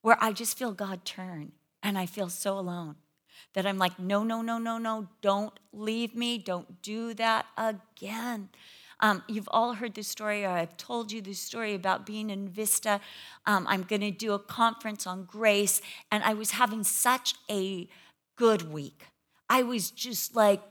where 0.00 0.16
I 0.20 0.32
just 0.32 0.56
feel 0.56 0.72
God 0.72 1.04
turn 1.04 1.52
and 1.82 1.98
I 1.98 2.06
feel 2.06 2.28
so 2.28 2.58
alone 2.58 2.96
that 3.54 3.66
I'm 3.66 3.78
like, 3.78 3.98
no, 3.98 4.24
no, 4.24 4.42
no, 4.42 4.58
no, 4.58 4.78
no, 4.78 5.08
don't 5.20 5.58
leave 5.72 6.14
me. 6.14 6.38
Don't 6.38 6.82
do 6.82 7.14
that 7.14 7.46
again. 7.56 8.48
Um, 9.00 9.22
you've 9.28 9.48
all 9.50 9.74
heard 9.74 9.94
this 9.94 10.08
story, 10.08 10.44
or 10.44 10.50
I've 10.50 10.76
told 10.76 11.12
you 11.12 11.20
this 11.20 11.38
story 11.38 11.74
about 11.74 12.06
being 12.06 12.30
in 12.30 12.48
Vista. 12.48 13.00
Um, 13.44 13.66
I'm 13.68 13.82
going 13.82 14.00
to 14.00 14.10
do 14.10 14.32
a 14.32 14.38
conference 14.38 15.06
on 15.06 15.24
grace, 15.24 15.82
and 16.10 16.22
I 16.24 16.34
was 16.34 16.52
having 16.52 16.82
such 16.82 17.34
a 17.50 17.88
good 18.36 18.72
week. 18.72 19.06
I 19.48 19.62
was 19.62 19.90
just 19.90 20.34
like 20.34 20.62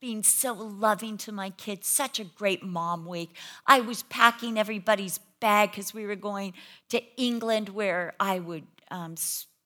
being 0.00 0.22
so 0.22 0.52
loving 0.52 1.16
to 1.16 1.32
my 1.32 1.50
kids, 1.50 1.86
such 1.88 2.20
a 2.20 2.24
great 2.24 2.62
mom 2.62 3.06
week. 3.06 3.34
I 3.66 3.80
was 3.80 4.02
packing 4.04 4.58
everybody's 4.58 5.18
bag 5.40 5.70
because 5.70 5.94
we 5.94 6.06
were 6.06 6.16
going 6.16 6.52
to 6.90 7.02
England 7.16 7.70
where 7.70 8.14
I 8.20 8.38
would 8.38 8.66
um, 8.90 9.14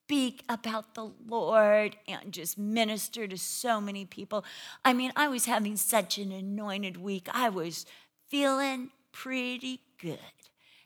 speak 0.09 0.43
about 0.49 0.95
the 0.95 1.13
Lord 1.27 1.95
and 2.09 2.33
just 2.33 2.57
minister 2.57 3.29
to 3.29 3.37
so 3.37 3.79
many 3.79 4.07
people. 4.07 4.43
I 4.83 4.95
mean, 4.95 5.13
I 5.15 5.29
was 5.29 5.45
having 5.45 5.77
such 5.77 6.17
an 6.17 6.33
anointed 6.33 6.97
week. 6.97 7.29
I 7.31 7.51
was 7.51 7.85
feeling 8.27 8.89
pretty 9.13 9.83
good. 10.01 10.19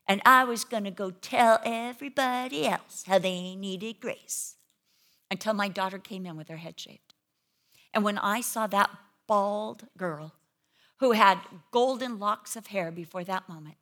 And 0.09 0.23
I 0.26 0.43
was 0.43 0.64
going 0.64 0.83
to 0.83 0.91
go 0.91 1.12
tell 1.12 1.61
everybody 1.64 2.67
else 2.67 3.05
how 3.07 3.21
they 3.21 3.55
needed 3.55 4.00
grace 4.00 4.57
until 5.31 5.55
my 5.55 5.69
daughter 5.69 5.99
came 5.99 6.26
in 6.26 6.37
with 6.37 6.49
her 6.49 6.57
head 6.57 6.81
shaved. 6.81 7.14
And 7.95 8.02
when 8.02 8.19
I 8.19 8.41
saw 8.41 8.67
that 8.67 8.91
bald 9.29 9.85
girl 9.97 10.33
who 10.99 11.12
had 11.12 11.38
golden 11.71 12.19
locks 12.19 12.57
of 12.57 12.67
hair 12.67 12.91
before 12.91 13.23
that 13.23 13.49
moment, 13.49 13.76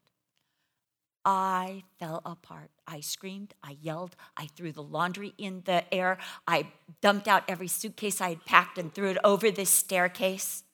I 1.24 1.84
fell 1.98 2.22
apart. 2.24 2.70
I 2.86 3.00
screamed, 3.00 3.54
I 3.62 3.76
yelled, 3.80 4.16
I 4.36 4.46
threw 4.46 4.72
the 4.72 4.82
laundry 4.82 5.34
in 5.38 5.62
the 5.64 5.92
air, 5.92 6.18
I 6.46 6.68
dumped 7.00 7.28
out 7.28 7.44
every 7.46 7.68
suitcase 7.68 8.20
I 8.20 8.30
had 8.30 8.44
packed 8.44 8.78
and 8.78 8.92
threw 8.92 9.10
it 9.10 9.18
over 9.22 9.50
this 9.50 9.70
staircase. 9.70 10.64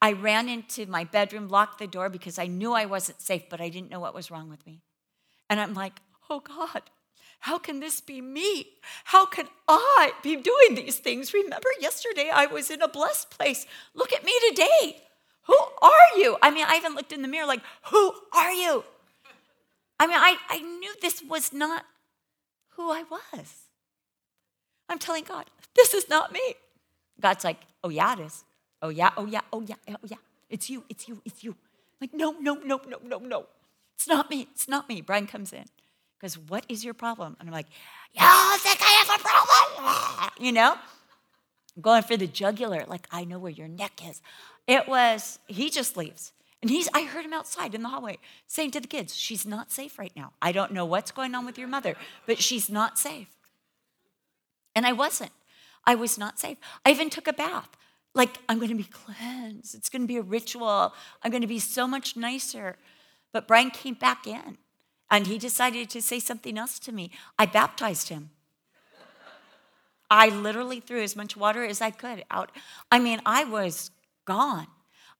I 0.00 0.12
ran 0.12 0.48
into 0.48 0.86
my 0.86 1.04
bedroom, 1.04 1.48
locked 1.48 1.78
the 1.78 1.86
door 1.86 2.08
because 2.08 2.38
I 2.38 2.46
knew 2.46 2.72
I 2.72 2.86
wasn't 2.86 3.20
safe, 3.20 3.48
but 3.48 3.60
I 3.60 3.68
didn't 3.68 3.90
know 3.90 4.00
what 4.00 4.14
was 4.14 4.30
wrong 4.30 4.48
with 4.48 4.66
me. 4.66 4.82
And 5.48 5.60
I'm 5.60 5.74
like, 5.74 6.00
oh 6.28 6.40
God, 6.40 6.82
how 7.40 7.58
can 7.58 7.80
this 7.80 8.00
be 8.00 8.20
me? 8.20 8.66
How 9.04 9.26
can 9.26 9.46
I 9.68 10.12
be 10.22 10.36
doing 10.36 10.74
these 10.74 10.98
things? 10.98 11.32
Remember, 11.32 11.68
yesterday 11.80 12.30
I 12.32 12.46
was 12.46 12.70
in 12.70 12.82
a 12.82 12.88
blessed 12.88 13.30
place. 13.30 13.66
Look 13.94 14.12
at 14.12 14.24
me 14.24 14.32
today. 14.48 15.02
Who 15.46 15.56
are 15.80 16.18
you? 16.18 16.36
I 16.42 16.50
mean, 16.50 16.66
I 16.68 16.76
even 16.76 16.94
looked 16.94 17.12
in 17.12 17.22
the 17.22 17.28
mirror 17.28 17.46
like, 17.46 17.62
who 17.84 18.12
are 18.34 18.52
you? 18.52 18.84
I 19.98 20.06
mean, 20.06 20.16
I, 20.16 20.36
I 20.48 20.58
knew 20.60 20.92
this 21.00 21.22
was 21.22 21.52
not 21.52 21.84
who 22.70 22.90
I 22.90 23.04
was. 23.10 23.54
I'm 24.88 24.98
telling 24.98 25.24
God, 25.24 25.46
this 25.74 25.94
is 25.94 26.08
not 26.08 26.32
me. 26.32 26.54
God's 27.20 27.44
like, 27.44 27.58
oh, 27.82 27.88
yeah, 27.88 28.12
it 28.12 28.20
is. 28.20 28.44
Oh, 28.82 28.90
yeah, 28.90 29.10
oh, 29.16 29.26
yeah, 29.26 29.40
oh, 29.52 29.62
yeah, 29.62 29.74
oh, 29.88 29.96
yeah. 30.06 30.16
It's 30.50 30.70
you, 30.70 30.84
it's 30.88 31.08
you, 31.08 31.20
it's 31.24 31.42
you. 31.42 31.52
I'm 31.52 32.08
like, 32.08 32.14
no, 32.14 32.32
no, 32.40 32.54
no, 32.54 32.80
no, 32.88 32.98
no, 33.02 33.18
no. 33.18 33.46
It's 33.94 34.06
not 34.06 34.30
me, 34.30 34.48
it's 34.52 34.68
not 34.68 34.88
me. 34.88 35.00
Brian 35.00 35.26
comes 35.26 35.52
in. 35.52 35.64
Goes, 36.20 36.38
what 36.38 36.64
is 36.68 36.84
your 36.84 36.94
problem? 36.94 37.36
And 37.40 37.48
I'm 37.48 37.52
like, 37.52 37.66
you 38.12 38.22
think 38.58 38.78
I 38.80 39.04
have 39.06 39.20
a 39.20 39.22
problem? 39.22 40.30
You 40.38 40.52
know? 40.52 40.74
I'm 41.76 41.82
going 41.82 42.02
for 42.02 42.16
the 42.16 42.26
jugular, 42.26 42.84
like, 42.86 43.06
I 43.10 43.24
know 43.24 43.38
where 43.38 43.50
your 43.50 43.68
neck 43.68 44.06
is. 44.06 44.20
It 44.66 44.86
was, 44.86 45.38
he 45.46 45.70
just 45.70 45.96
leaves. 45.96 46.32
And 46.66 46.70
he's, 46.72 46.88
I 46.92 47.04
heard 47.04 47.24
him 47.24 47.32
outside 47.32 47.76
in 47.76 47.84
the 47.84 47.90
hallway 47.90 48.18
saying 48.48 48.72
to 48.72 48.80
the 48.80 48.88
kids, 48.88 49.14
She's 49.14 49.46
not 49.46 49.70
safe 49.70 50.00
right 50.00 50.10
now. 50.16 50.32
I 50.42 50.50
don't 50.50 50.72
know 50.72 50.84
what's 50.84 51.12
going 51.12 51.32
on 51.32 51.46
with 51.46 51.58
your 51.58 51.68
mother, 51.68 51.94
but 52.26 52.40
she's 52.40 52.68
not 52.68 52.98
safe. 52.98 53.28
And 54.74 54.84
I 54.84 54.90
wasn't. 54.90 55.30
I 55.84 55.94
was 55.94 56.18
not 56.18 56.40
safe. 56.40 56.58
I 56.84 56.90
even 56.90 57.08
took 57.08 57.28
a 57.28 57.32
bath. 57.32 57.68
Like, 58.14 58.38
I'm 58.48 58.58
going 58.58 58.70
to 58.70 58.74
be 58.74 58.82
cleansed. 58.82 59.76
It's 59.76 59.88
going 59.88 60.02
to 60.02 60.08
be 60.08 60.16
a 60.16 60.22
ritual. 60.22 60.92
I'm 61.22 61.30
going 61.30 61.40
to 61.42 61.46
be 61.46 61.60
so 61.60 61.86
much 61.86 62.16
nicer. 62.16 62.74
But 63.30 63.46
Brian 63.46 63.70
came 63.70 63.94
back 63.94 64.26
in 64.26 64.58
and 65.08 65.28
he 65.28 65.38
decided 65.38 65.88
to 65.90 66.02
say 66.02 66.18
something 66.18 66.58
else 66.58 66.80
to 66.80 66.90
me. 66.90 67.12
I 67.38 67.46
baptized 67.46 68.08
him. 68.08 68.30
I 70.10 70.30
literally 70.30 70.80
threw 70.80 71.00
as 71.00 71.14
much 71.14 71.36
water 71.36 71.64
as 71.64 71.80
I 71.80 71.92
could 71.92 72.24
out. 72.28 72.50
I 72.90 72.98
mean, 72.98 73.20
I 73.24 73.44
was 73.44 73.92
gone. 74.24 74.66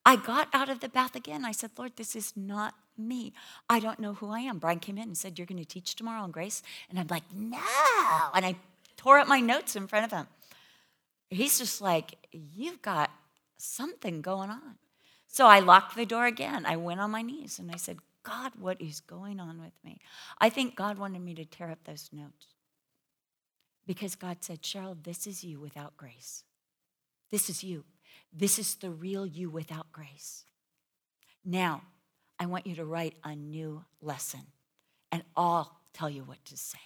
I 0.06 0.14
got 0.14 0.48
out 0.52 0.68
of 0.68 0.78
the 0.78 0.88
bath 0.88 1.16
again. 1.16 1.44
I 1.44 1.50
said, 1.50 1.72
Lord, 1.76 1.96
this 1.96 2.14
is 2.14 2.32
not 2.36 2.74
me. 2.96 3.32
I 3.68 3.80
don't 3.80 3.98
know 3.98 4.14
who 4.14 4.30
I 4.30 4.38
am. 4.38 4.58
Brian 4.58 4.78
came 4.78 4.98
in 4.98 5.08
and 5.08 5.18
said, 5.18 5.36
You're 5.36 5.46
going 5.46 5.58
to 5.58 5.64
teach 5.64 5.96
tomorrow 5.96 6.22
on 6.22 6.30
grace? 6.30 6.62
And 6.88 6.98
I'm 6.98 7.08
like, 7.08 7.24
No. 7.34 7.58
And 8.32 8.46
I 8.46 8.54
tore 8.96 9.18
up 9.18 9.26
my 9.26 9.40
notes 9.40 9.74
in 9.74 9.88
front 9.88 10.06
of 10.06 10.12
him. 10.12 10.28
He's 11.28 11.58
just 11.58 11.80
like, 11.80 12.14
You've 12.30 12.80
got 12.82 13.10
something 13.56 14.22
going 14.22 14.48
on. 14.48 14.76
So 15.26 15.46
I 15.46 15.58
locked 15.58 15.96
the 15.96 16.06
door 16.06 16.26
again. 16.26 16.64
I 16.64 16.76
went 16.76 17.00
on 17.00 17.10
my 17.10 17.22
knees 17.22 17.58
and 17.58 17.72
I 17.72 17.76
said, 17.76 17.98
God, 18.22 18.52
what 18.58 18.80
is 18.80 19.00
going 19.00 19.40
on 19.40 19.60
with 19.60 19.74
me? 19.84 19.98
I 20.40 20.50
think 20.50 20.76
God 20.76 20.98
wanted 20.98 21.20
me 21.20 21.34
to 21.34 21.44
tear 21.44 21.70
up 21.70 21.82
those 21.84 22.10
notes 22.12 22.46
because 23.86 24.14
God 24.14 24.38
said, 24.40 24.62
Cheryl, 24.62 24.96
this 25.02 25.26
is 25.26 25.42
you 25.42 25.58
without 25.58 25.96
grace. 25.96 26.44
This 27.30 27.50
is 27.50 27.64
you. 27.64 27.84
This 28.32 28.58
is 28.58 28.74
the 28.74 28.90
real 28.90 29.26
you 29.26 29.50
without 29.50 29.92
grace. 29.92 30.44
Now, 31.44 31.82
I 32.38 32.46
want 32.46 32.66
you 32.66 32.74
to 32.76 32.84
write 32.84 33.14
a 33.24 33.34
new 33.34 33.84
lesson, 34.02 34.40
and 35.10 35.22
I'll 35.36 35.80
tell 35.92 36.10
you 36.10 36.22
what 36.22 36.44
to 36.46 36.56
say. 36.56 36.78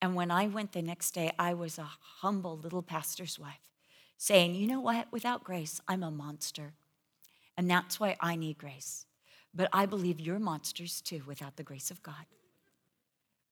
And 0.00 0.14
when 0.14 0.30
I 0.30 0.46
went 0.46 0.72
the 0.72 0.82
next 0.82 1.12
day, 1.12 1.32
I 1.38 1.54
was 1.54 1.78
a 1.78 1.90
humble 2.20 2.56
little 2.56 2.82
pastor's 2.82 3.38
wife 3.38 3.72
saying, 4.18 4.54
You 4.54 4.66
know 4.66 4.80
what? 4.80 5.08
Without 5.10 5.42
grace, 5.42 5.80
I'm 5.88 6.02
a 6.02 6.10
monster. 6.10 6.74
And 7.56 7.70
that's 7.70 7.98
why 7.98 8.16
I 8.20 8.36
need 8.36 8.58
grace. 8.58 9.06
But 9.54 9.70
I 9.72 9.86
believe 9.86 10.20
you're 10.20 10.38
monsters 10.38 11.00
too 11.00 11.22
without 11.26 11.56
the 11.56 11.62
grace 11.62 11.90
of 11.90 12.02
God. 12.02 12.26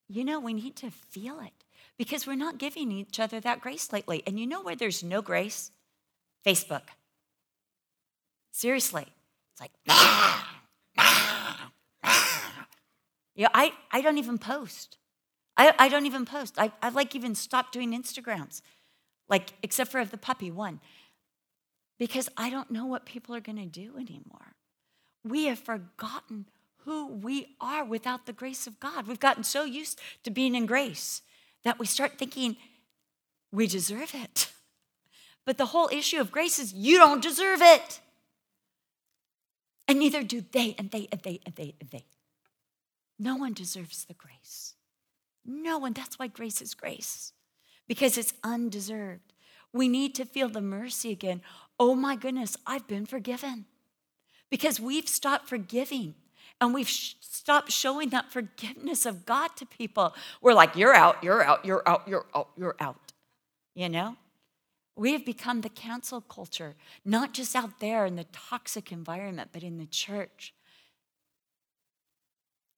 You 0.06 0.24
know, 0.24 0.38
we 0.38 0.52
need 0.52 0.76
to 0.76 0.90
feel 0.90 1.40
it 1.40 1.64
because 1.96 2.26
we're 2.26 2.36
not 2.36 2.58
giving 2.58 2.92
each 2.92 3.18
other 3.18 3.40
that 3.40 3.62
grace 3.62 3.92
lately. 3.92 4.22
And 4.26 4.38
you 4.38 4.46
know 4.46 4.62
where 4.62 4.76
there's 4.76 5.02
no 5.02 5.22
grace? 5.22 5.70
Facebook. 6.44 6.82
Seriously. 8.52 9.06
It's 9.52 9.60
like, 9.60 9.72
yeah, 13.34 13.48
I, 13.54 13.72
I 13.90 14.00
don't 14.00 14.18
even 14.18 14.38
post. 14.38 14.96
I, 15.56 15.72
I 15.78 15.88
don't 15.88 16.06
even 16.06 16.24
post. 16.24 16.54
I, 16.58 16.72
I 16.82 16.88
like 16.88 17.14
even 17.14 17.34
stopped 17.34 17.72
doing 17.72 17.92
Instagrams, 17.92 18.62
like, 19.28 19.50
except 19.62 19.90
for 19.90 20.04
the 20.04 20.18
puppy 20.18 20.50
one, 20.50 20.80
because 21.98 22.28
I 22.36 22.50
don't 22.50 22.70
know 22.70 22.86
what 22.86 23.06
people 23.06 23.34
are 23.34 23.40
going 23.40 23.58
to 23.58 23.66
do 23.66 23.94
anymore. 23.96 24.54
We 25.24 25.44
have 25.44 25.60
forgotten 25.60 26.46
who 26.84 27.06
we 27.06 27.56
are 27.60 27.84
without 27.84 28.26
the 28.26 28.32
grace 28.32 28.66
of 28.66 28.78
God. 28.80 29.06
We've 29.06 29.20
gotten 29.20 29.44
so 29.44 29.64
used 29.64 30.00
to 30.24 30.30
being 30.30 30.54
in 30.54 30.66
grace 30.66 31.22
that 31.62 31.78
we 31.78 31.86
start 31.86 32.18
thinking 32.18 32.56
we 33.52 33.66
deserve 33.66 34.14
it. 34.14 34.50
But 35.46 35.58
the 35.58 35.66
whole 35.66 35.88
issue 35.92 36.20
of 36.20 36.32
grace 36.32 36.58
is 36.58 36.72
you 36.72 36.98
don't 36.98 37.22
deserve 37.22 37.60
it. 37.60 38.00
And 39.86 39.98
neither 39.98 40.22
do 40.22 40.42
they, 40.52 40.74
and 40.78 40.90
they, 40.90 41.08
and 41.12 41.20
they, 41.22 41.40
and 41.44 41.54
they, 41.54 41.74
and 41.80 41.90
they. 41.90 42.04
No 43.18 43.36
one 43.36 43.52
deserves 43.52 44.04
the 44.04 44.14
grace. 44.14 44.74
No 45.44 45.78
one. 45.78 45.92
That's 45.92 46.18
why 46.18 46.26
grace 46.26 46.62
is 46.62 46.74
grace, 46.74 47.32
because 47.86 48.16
it's 48.16 48.32
undeserved. 48.42 49.34
We 49.72 49.88
need 49.88 50.14
to 50.14 50.24
feel 50.24 50.48
the 50.48 50.60
mercy 50.60 51.10
again. 51.10 51.42
Oh 51.78 51.94
my 51.94 52.16
goodness, 52.16 52.56
I've 52.66 52.86
been 52.86 53.06
forgiven. 53.06 53.66
Because 54.50 54.78
we've 54.78 55.08
stopped 55.08 55.48
forgiving 55.48 56.14
and 56.60 56.72
we've 56.72 56.88
sh- 56.88 57.14
stopped 57.20 57.72
showing 57.72 58.10
that 58.10 58.30
forgiveness 58.30 59.04
of 59.04 59.26
God 59.26 59.48
to 59.56 59.66
people. 59.66 60.14
We're 60.40 60.54
like, 60.54 60.76
you're 60.76 60.94
out, 60.94 61.22
you're 61.24 61.42
out, 61.42 61.64
you're 61.64 61.82
out, 61.88 62.06
you're 62.06 62.26
out, 62.34 62.50
you're 62.56 62.76
out. 62.78 63.12
You 63.74 63.88
know? 63.88 64.16
We 64.96 65.12
have 65.12 65.24
become 65.24 65.60
the 65.60 65.68
cancel 65.68 66.20
culture, 66.20 66.76
not 67.04 67.34
just 67.34 67.56
out 67.56 67.80
there 67.80 68.06
in 68.06 68.16
the 68.16 68.26
toxic 68.32 68.92
environment, 68.92 69.50
but 69.52 69.62
in 69.62 69.78
the 69.78 69.86
church. 69.86 70.54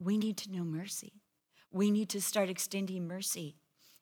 We 0.00 0.16
need 0.16 0.36
to 0.38 0.52
know 0.52 0.64
mercy. 0.64 1.12
We 1.70 1.90
need 1.90 2.08
to 2.10 2.20
start 2.20 2.48
extending 2.48 3.06
mercy. 3.06 3.56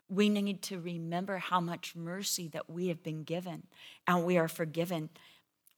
We 0.08 0.28
need 0.28 0.62
to 0.62 0.78
remember 0.78 1.38
how 1.38 1.60
much 1.60 1.96
mercy 1.96 2.46
that 2.48 2.70
we 2.70 2.88
have 2.88 3.02
been 3.02 3.24
given 3.24 3.64
and 4.06 4.24
we 4.24 4.38
are 4.38 4.48
forgiven. 4.48 5.10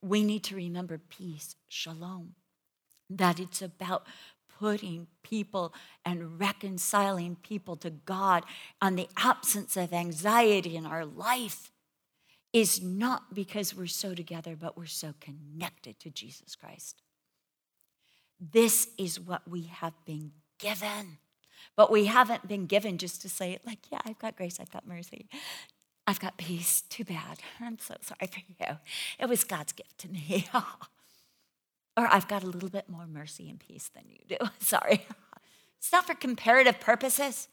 We 0.01 0.23
need 0.23 0.43
to 0.45 0.55
remember 0.55 0.99
peace, 0.99 1.55
shalom, 1.67 2.35
that 3.09 3.39
it's 3.39 3.61
about 3.61 4.05
putting 4.59 5.07
people 5.23 5.73
and 6.05 6.39
reconciling 6.39 7.37
people 7.41 7.75
to 7.77 7.89
God 7.89 8.43
and 8.81 8.97
the 8.97 9.07
absence 9.17 9.77
of 9.77 9.93
anxiety 9.93 10.75
in 10.75 10.85
our 10.85 11.05
life 11.05 11.71
is 12.57 12.81
not 12.81 13.35
because 13.35 13.75
we're 13.75 13.85
so 13.85 14.15
together, 14.15 14.55
but 14.59 14.75
we're 14.75 14.87
so 14.87 15.13
connected 15.19 15.99
to 15.99 16.09
Jesus 16.09 16.55
Christ. 16.55 17.03
This 18.39 18.87
is 18.97 19.19
what 19.19 19.47
we 19.47 19.63
have 19.63 19.93
been 20.05 20.31
given. 20.57 21.19
But 21.75 21.91
we 21.91 22.05
haven't 22.05 22.47
been 22.47 22.65
given 22.65 22.97
just 22.97 23.21
to 23.21 23.29
say, 23.29 23.59
like, 23.63 23.79
yeah, 23.91 23.99
I've 24.05 24.17
got 24.17 24.35
grace, 24.35 24.59
I've 24.59 24.71
got 24.71 24.87
mercy, 24.87 25.29
I've 26.07 26.19
got 26.19 26.37
peace. 26.37 26.81
Too 26.81 27.03
bad. 27.03 27.39
I'm 27.59 27.77
so 27.77 27.95
sorry 28.01 28.27
for 28.27 28.39
you. 28.39 28.77
It 29.19 29.29
was 29.29 29.43
God's 29.43 29.73
gift 29.73 29.99
to 29.99 30.09
me. 30.09 30.47
or 30.53 32.07
I've 32.07 32.27
got 32.27 32.41
a 32.41 32.47
little 32.47 32.69
bit 32.69 32.89
more 32.89 33.05
mercy 33.05 33.49
and 33.51 33.59
peace 33.59 33.91
than 33.93 34.05
you 34.09 34.37
do. 34.37 34.45
sorry. 34.59 35.05
It's 35.79 35.91
not 35.91 36.07
for 36.07 36.15
comparative 36.15 36.79
purposes. 36.79 37.49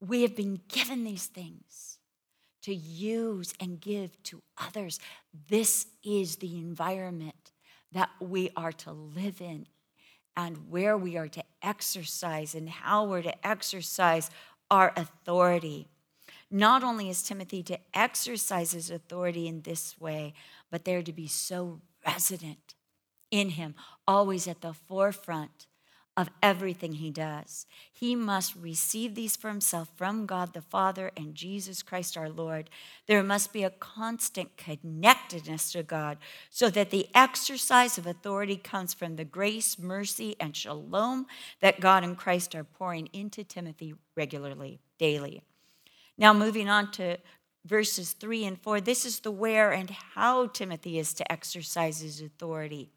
We 0.00 0.22
have 0.22 0.34
been 0.34 0.62
given 0.66 1.04
these 1.04 1.26
things 1.26 1.93
to 2.64 2.74
use 2.74 3.52
and 3.60 3.80
give 3.80 4.22
to 4.24 4.42
others. 4.58 4.98
This 5.48 5.86
is 6.02 6.36
the 6.36 6.56
environment 6.56 7.52
that 7.92 8.08
we 8.20 8.50
are 8.56 8.72
to 8.72 8.92
live 8.92 9.40
in 9.40 9.66
and 10.36 10.70
where 10.70 10.96
we 10.96 11.16
are 11.16 11.28
to 11.28 11.44
exercise 11.62 12.54
and 12.54 12.68
how 12.68 13.04
we're 13.04 13.22
to 13.22 13.46
exercise 13.46 14.30
our 14.70 14.92
authority. 14.96 15.88
Not 16.50 16.82
only 16.82 17.10
is 17.10 17.22
Timothy 17.22 17.62
to 17.64 17.78
exercise 17.92 18.72
his 18.72 18.90
authority 18.90 19.46
in 19.46 19.60
this 19.60 20.00
way, 20.00 20.32
but 20.70 20.84
they're 20.84 21.02
to 21.02 21.12
be 21.12 21.26
so 21.26 21.80
resident 22.06 22.74
in 23.30 23.50
him, 23.50 23.74
always 24.08 24.48
at 24.48 24.62
the 24.62 24.72
forefront 24.72 25.66
of 26.16 26.30
everything 26.42 26.94
he 26.94 27.10
does. 27.10 27.66
He 27.92 28.14
must 28.14 28.54
receive 28.54 29.14
these 29.14 29.34
for 29.34 29.48
himself 29.48 29.88
from 29.96 30.26
God 30.26 30.52
the 30.52 30.60
Father 30.60 31.10
and 31.16 31.34
Jesus 31.34 31.82
Christ 31.82 32.16
our 32.16 32.28
Lord. 32.28 32.70
There 33.06 33.22
must 33.22 33.52
be 33.52 33.64
a 33.64 33.70
constant 33.70 34.56
connectedness 34.56 35.72
to 35.72 35.82
God 35.82 36.18
so 36.50 36.70
that 36.70 36.90
the 36.90 37.08
exercise 37.14 37.98
of 37.98 38.06
authority 38.06 38.56
comes 38.56 38.94
from 38.94 39.16
the 39.16 39.24
grace, 39.24 39.76
mercy, 39.76 40.36
and 40.38 40.56
shalom 40.56 41.26
that 41.60 41.80
God 41.80 42.04
and 42.04 42.16
Christ 42.16 42.54
are 42.54 42.64
pouring 42.64 43.08
into 43.12 43.42
Timothy 43.42 43.94
regularly, 44.14 44.78
daily. 44.98 45.42
Now, 46.16 46.32
moving 46.32 46.68
on 46.68 46.92
to 46.92 47.16
verses 47.66 48.12
3 48.12 48.44
and 48.44 48.60
4, 48.60 48.80
this 48.80 49.04
is 49.04 49.20
the 49.20 49.32
where 49.32 49.72
and 49.72 49.90
how 49.90 50.46
Timothy 50.46 51.00
is 51.00 51.12
to 51.14 51.32
exercise 51.32 52.00
his 52.00 52.20
authority. 52.20 52.90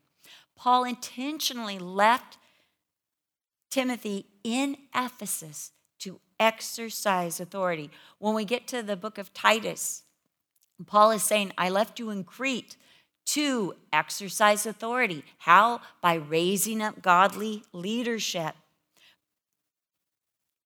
Paul 0.56 0.84
intentionally 0.84 1.80
left 1.80 2.38
Timothy 3.70 4.26
in 4.44 4.78
Ephesus 4.96 5.72
to 6.00 6.20
exercise 6.40 7.40
authority. 7.40 7.90
When 8.20 8.34
we 8.34 8.46
get 8.46 8.68
to 8.68 8.82
the 8.82 8.96
book 8.96 9.18
of 9.18 9.34
Titus, 9.34 10.04
Paul 10.86 11.12
is 11.12 11.24
saying, 11.24 11.54
I 11.58 11.70
left 11.70 12.00
you 12.00 12.10
in 12.10 12.24
Crete 12.24 12.78
to 13.28 13.76
exercise 13.92 14.66
authority. 14.66 15.24
How? 15.40 15.82
By 16.02 16.16
raising 16.16 16.82
up 16.82 17.02
godly 17.02 17.64
leadership. 17.74 18.56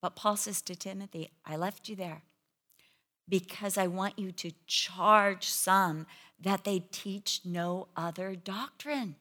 But 0.01 0.15
Paul 0.15 0.35
says 0.35 0.61
to 0.63 0.75
Timothy, 0.75 1.29
I 1.45 1.55
left 1.55 1.87
you 1.87 1.95
there 1.95 2.23
because 3.29 3.77
I 3.77 3.87
want 3.87 4.19
you 4.19 4.31
to 4.33 4.51
charge 4.67 5.45
some 5.45 6.05
that 6.39 6.63
they 6.63 6.79
teach 6.91 7.41
no 7.45 7.87
other 7.95 8.35
doctrine. 8.35 9.15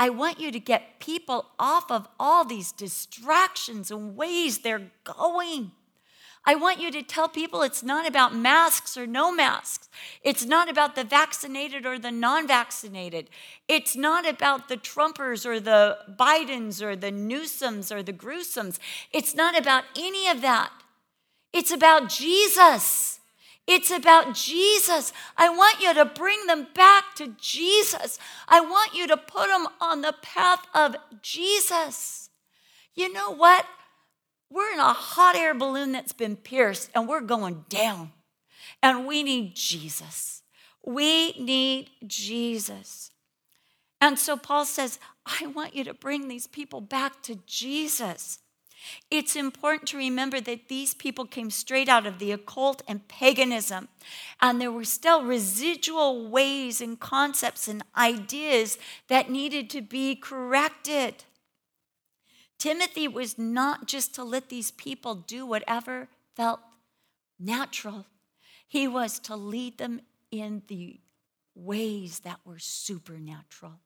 I 0.00 0.08
want 0.08 0.40
you 0.40 0.50
to 0.50 0.58
get 0.58 0.98
people 0.98 1.44
off 1.58 1.90
of 1.90 2.08
all 2.18 2.46
these 2.46 2.72
distractions 2.72 3.90
and 3.90 4.16
ways 4.16 4.60
they're 4.60 4.90
going. 5.04 5.72
I 6.46 6.54
want 6.54 6.80
you 6.80 6.90
to 6.90 7.02
tell 7.02 7.28
people 7.28 7.60
it's 7.60 7.82
not 7.82 8.08
about 8.08 8.34
masks 8.34 8.96
or 8.96 9.06
no 9.06 9.30
masks. 9.30 9.90
It's 10.22 10.46
not 10.46 10.70
about 10.70 10.94
the 10.94 11.04
vaccinated 11.04 11.84
or 11.84 11.98
the 11.98 12.10
non 12.10 12.48
vaccinated. 12.48 13.28
It's 13.68 13.94
not 13.94 14.26
about 14.26 14.68
the 14.68 14.78
Trumpers 14.78 15.44
or 15.44 15.60
the 15.60 15.98
Bidens 16.18 16.80
or 16.80 16.96
the 16.96 17.12
Newsoms 17.12 17.94
or 17.94 18.02
the 18.02 18.14
Gruesomes. 18.14 18.78
It's 19.12 19.34
not 19.34 19.58
about 19.58 19.84
any 19.94 20.28
of 20.28 20.40
that. 20.40 20.72
It's 21.52 21.70
about 21.70 22.08
Jesus. 22.08 23.19
It's 23.66 23.90
about 23.90 24.34
Jesus. 24.34 25.12
I 25.36 25.48
want 25.48 25.80
you 25.80 25.94
to 25.94 26.04
bring 26.04 26.46
them 26.46 26.66
back 26.74 27.14
to 27.16 27.34
Jesus. 27.40 28.18
I 28.48 28.60
want 28.60 28.94
you 28.94 29.06
to 29.06 29.16
put 29.16 29.48
them 29.48 29.68
on 29.80 30.00
the 30.00 30.14
path 30.22 30.66
of 30.74 30.96
Jesus. 31.22 32.30
You 32.94 33.12
know 33.12 33.30
what? 33.30 33.66
We're 34.50 34.72
in 34.72 34.80
a 34.80 34.92
hot 34.92 35.36
air 35.36 35.54
balloon 35.54 35.92
that's 35.92 36.12
been 36.12 36.36
pierced 36.36 36.90
and 36.94 37.08
we're 37.08 37.20
going 37.20 37.64
down. 37.68 38.12
And 38.82 39.06
we 39.06 39.22
need 39.22 39.54
Jesus. 39.54 40.42
We 40.84 41.32
need 41.32 41.90
Jesus. 42.06 43.10
And 44.00 44.18
so 44.18 44.36
Paul 44.36 44.64
says, 44.64 44.98
I 45.26 45.46
want 45.46 45.76
you 45.76 45.84
to 45.84 45.94
bring 45.94 46.26
these 46.26 46.46
people 46.46 46.80
back 46.80 47.22
to 47.22 47.36
Jesus. 47.46 48.38
It's 49.10 49.36
important 49.36 49.88
to 49.88 49.96
remember 49.96 50.40
that 50.40 50.68
these 50.68 50.94
people 50.94 51.26
came 51.26 51.50
straight 51.50 51.88
out 51.88 52.06
of 52.06 52.18
the 52.18 52.32
occult 52.32 52.82
and 52.88 53.06
paganism, 53.08 53.88
and 54.40 54.60
there 54.60 54.72
were 54.72 54.84
still 54.84 55.24
residual 55.24 56.28
ways 56.28 56.80
and 56.80 56.98
concepts 56.98 57.68
and 57.68 57.82
ideas 57.96 58.78
that 59.08 59.30
needed 59.30 59.70
to 59.70 59.82
be 59.82 60.14
corrected. 60.14 61.24
Timothy 62.58 63.08
was 63.08 63.38
not 63.38 63.86
just 63.86 64.14
to 64.14 64.24
let 64.24 64.48
these 64.48 64.70
people 64.70 65.14
do 65.14 65.46
whatever 65.46 66.08
felt 66.36 66.60
natural, 67.38 68.06
he 68.68 68.86
was 68.86 69.18
to 69.20 69.34
lead 69.34 69.78
them 69.78 70.00
in 70.30 70.62
the 70.68 71.00
ways 71.54 72.20
that 72.20 72.40
were 72.44 72.58
supernatural. 72.58 73.80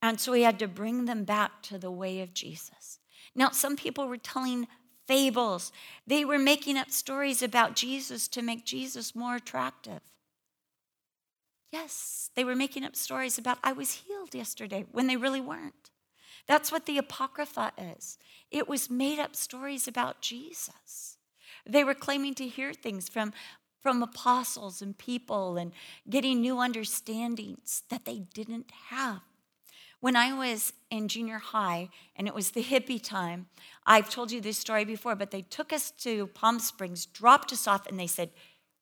And 0.00 0.18
so 0.18 0.32
he 0.32 0.42
had 0.42 0.58
to 0.58 0.66
bring 0.66 1.04
them 1.04 1.24
back 1.24 1.62
to 1.62 1.78
the 1.78 1.90
way 1.90 2.20
of 2.20 2.34
Jesus. 2.34 2.98
Now, 3.34 3.50
some 3.50 3.76
people 3.76 4.08
were 4.08 4.16
telling 4.16 4.68
fables, 5.06 5.72
they 6.06 6.24
were 6.24 6.38
making 6.38 6.76
up 6.76 6.90
stories 6.90 7.42
about 7.42 7.74
Jesus 7.74 8.28
to 8.28 8.42
make 8.42 8.64
Jesus 8.64 9.14
more 9.14 9.36
attractive. 9.36 10.00
Yes, 11.72 12.30
they 12.36 12.44
were 12.44 12.54
making 12.54 12.84
up 12.84 12.94
stories 12.94 13.38
about, 13.38 13.58
I 13.64 13.72
was 13.72 14.02
healed 14.06 14.34
yesterday 14.34 14.84
when 14.92 15.06
they 15.06 15.16
really 15.16 15.40
weren't. 15.40 15.90
That's 16.46 16.70
what 16.70 16.86
the 16.86 16.98
Apocrypha 16.98 17.72
is. 17.78 18.18
It 18.50 18.68
was 18.68 18.90
made 18.90 19.18
up 19.18 19.34
stories 19.34 19.88
about 19.88 20.20
Jesus. 20.20 21.16
They 21.66 21.84
were 21.84 21.94
claiming 21.94 22.34
to 22.34 22.48
hear 22.48 22.74
things 22.74 23.08
from, 23.08 23.32
from 23.80 24.02
apostles 24.02 24.82
and 24.82 24.96
people 24.98 25.56
and 25.56 25.72
getting 26.08 26.40
new 26.40 26.58
understandings 26.58 27.82
that 27.88 28.04
they 28.04 28.18
didn't 28.34 28.70
have. 28.90 29.22
When 30.02 30.16
I 30.16 30.32
was 30.32 30.72
in 30.90 31.06
junior 31.06 31.38
high 31.38 31.88
and 32.16 32.26
it 32.26 32.34
was 32.34 32.50
the 32.50 32.64
hippie 32.64 33.00
time, 33.00 33.46
I've 33.86 34.10
told 34.10 34.32
you 34.32 34.40
this 34.40 34.58
story 34.58 34.84
before, 34.84 35.14
but 35.14 35.30
they 35.30 35.42
took 35.42 35.72
us 35.72 35.92
to 35.98 36.26
Palm 36.26 36.58
Springs, 36.58 37.06
dropped 37.06 37.52
us 37.52 37.68
off, 37.68 37.86
and 37.86 38.00
they 38.00 38.08
said, 38.08 38.30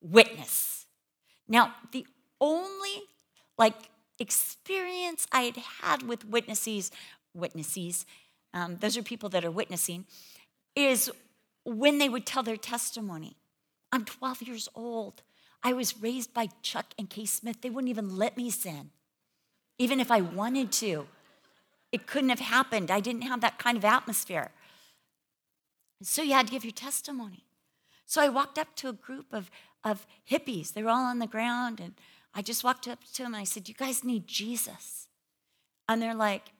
Witness. 0.00 0.86
Now, 1.46 1.74
the 1.92 2.06
only 2.40 3.02
like 3.58 3.74
experience 4.18 5.26
I 5.30 5.42
had 5.42 5.56
had 5.82 6.08
with 6.08 6.24
witnesses, 6.24 6.90
witnesses, 7.34 8.06
um, 8.54 8.78
those 8.80 8.96
are 8.96 9.02
people 9.02 9.28
that 9.28 9.44
are 9.44 9.50
witnessing, 9.50 10.06
is 10.74 11.10
when 11.64 11.98
they 11.98 12.08
would 12.08 12.24
tell 12.24 12.42
their 12.42 12.56
testimony. 12.56 13.36
I'm 13.92 14.06
12 14.06 14.40
years 14.40 14.70
old. 14.74 15.20
I 15.62 15.74
was 15.74 16.00
raised 16.00 16.32
by 16.32 16.48
Chuck 16.62 16.94
and 16.98 17.10
Kay 17.10 17.26
Smith. 17.26 17.60
They 17.60 17.68
wouldn't 17.68 17.90
even 17.90 18.16
let 18.16 18.38
me 18.38 18.48
sin 18.48 18.92
even 19.80 19.98
if 19.98 20.10
I 20.10 20.20
wanted 20.20 20.70
to. 20.72 21.06
It 21.90 22.06
couldn't 22.06 22.28
have 22.28 22.38
happened. 22.38 22.90
I 22.90 23.00
didn't 23.00 23.22
have 23.22 23.40
that 23.40 23.58
kind 23.58 23.78
of 23.78 23.84
atmosphere. 23.84 24.50
So 26.02 26.20
you 26.20 26.34
had 26.34 26.46
to 26.48 26.52
give 26.52 26.64
your 26.64 26.72
testimony. 26.72 27.46
So 28.04 28.20
I 28.20 28.28
walked 28.28 28.58
up 28.58 28.76
to 28.76 28.90
a 28.90 28.92
group 28.92 29.32
of, 29.32 29.50
of 29.82 30.06
hippies. 30.30 30.74
They 30.74 30.82
were 30.82 30.90
all 30.90 31.06
on 31.06 31.18
the 31.18 31.26
ground, 31.26 31.80
and 31.80 31.94
I 32.34 32.42
just 32.42 32.62
walked 32.62 32.88
up 32.88 32.98
to 33.14 33.22
them 33.22 33.32
and 33.32 33.40
I 33.40 33.44
said, 33.44 33.68
You 33.68 33.74
guys 33.74 34.04
need 34.04 34.26
Jesus. 34.26 35.08
And 35.88 36.02
they're 36.02 36.14
like, 36.14 36.52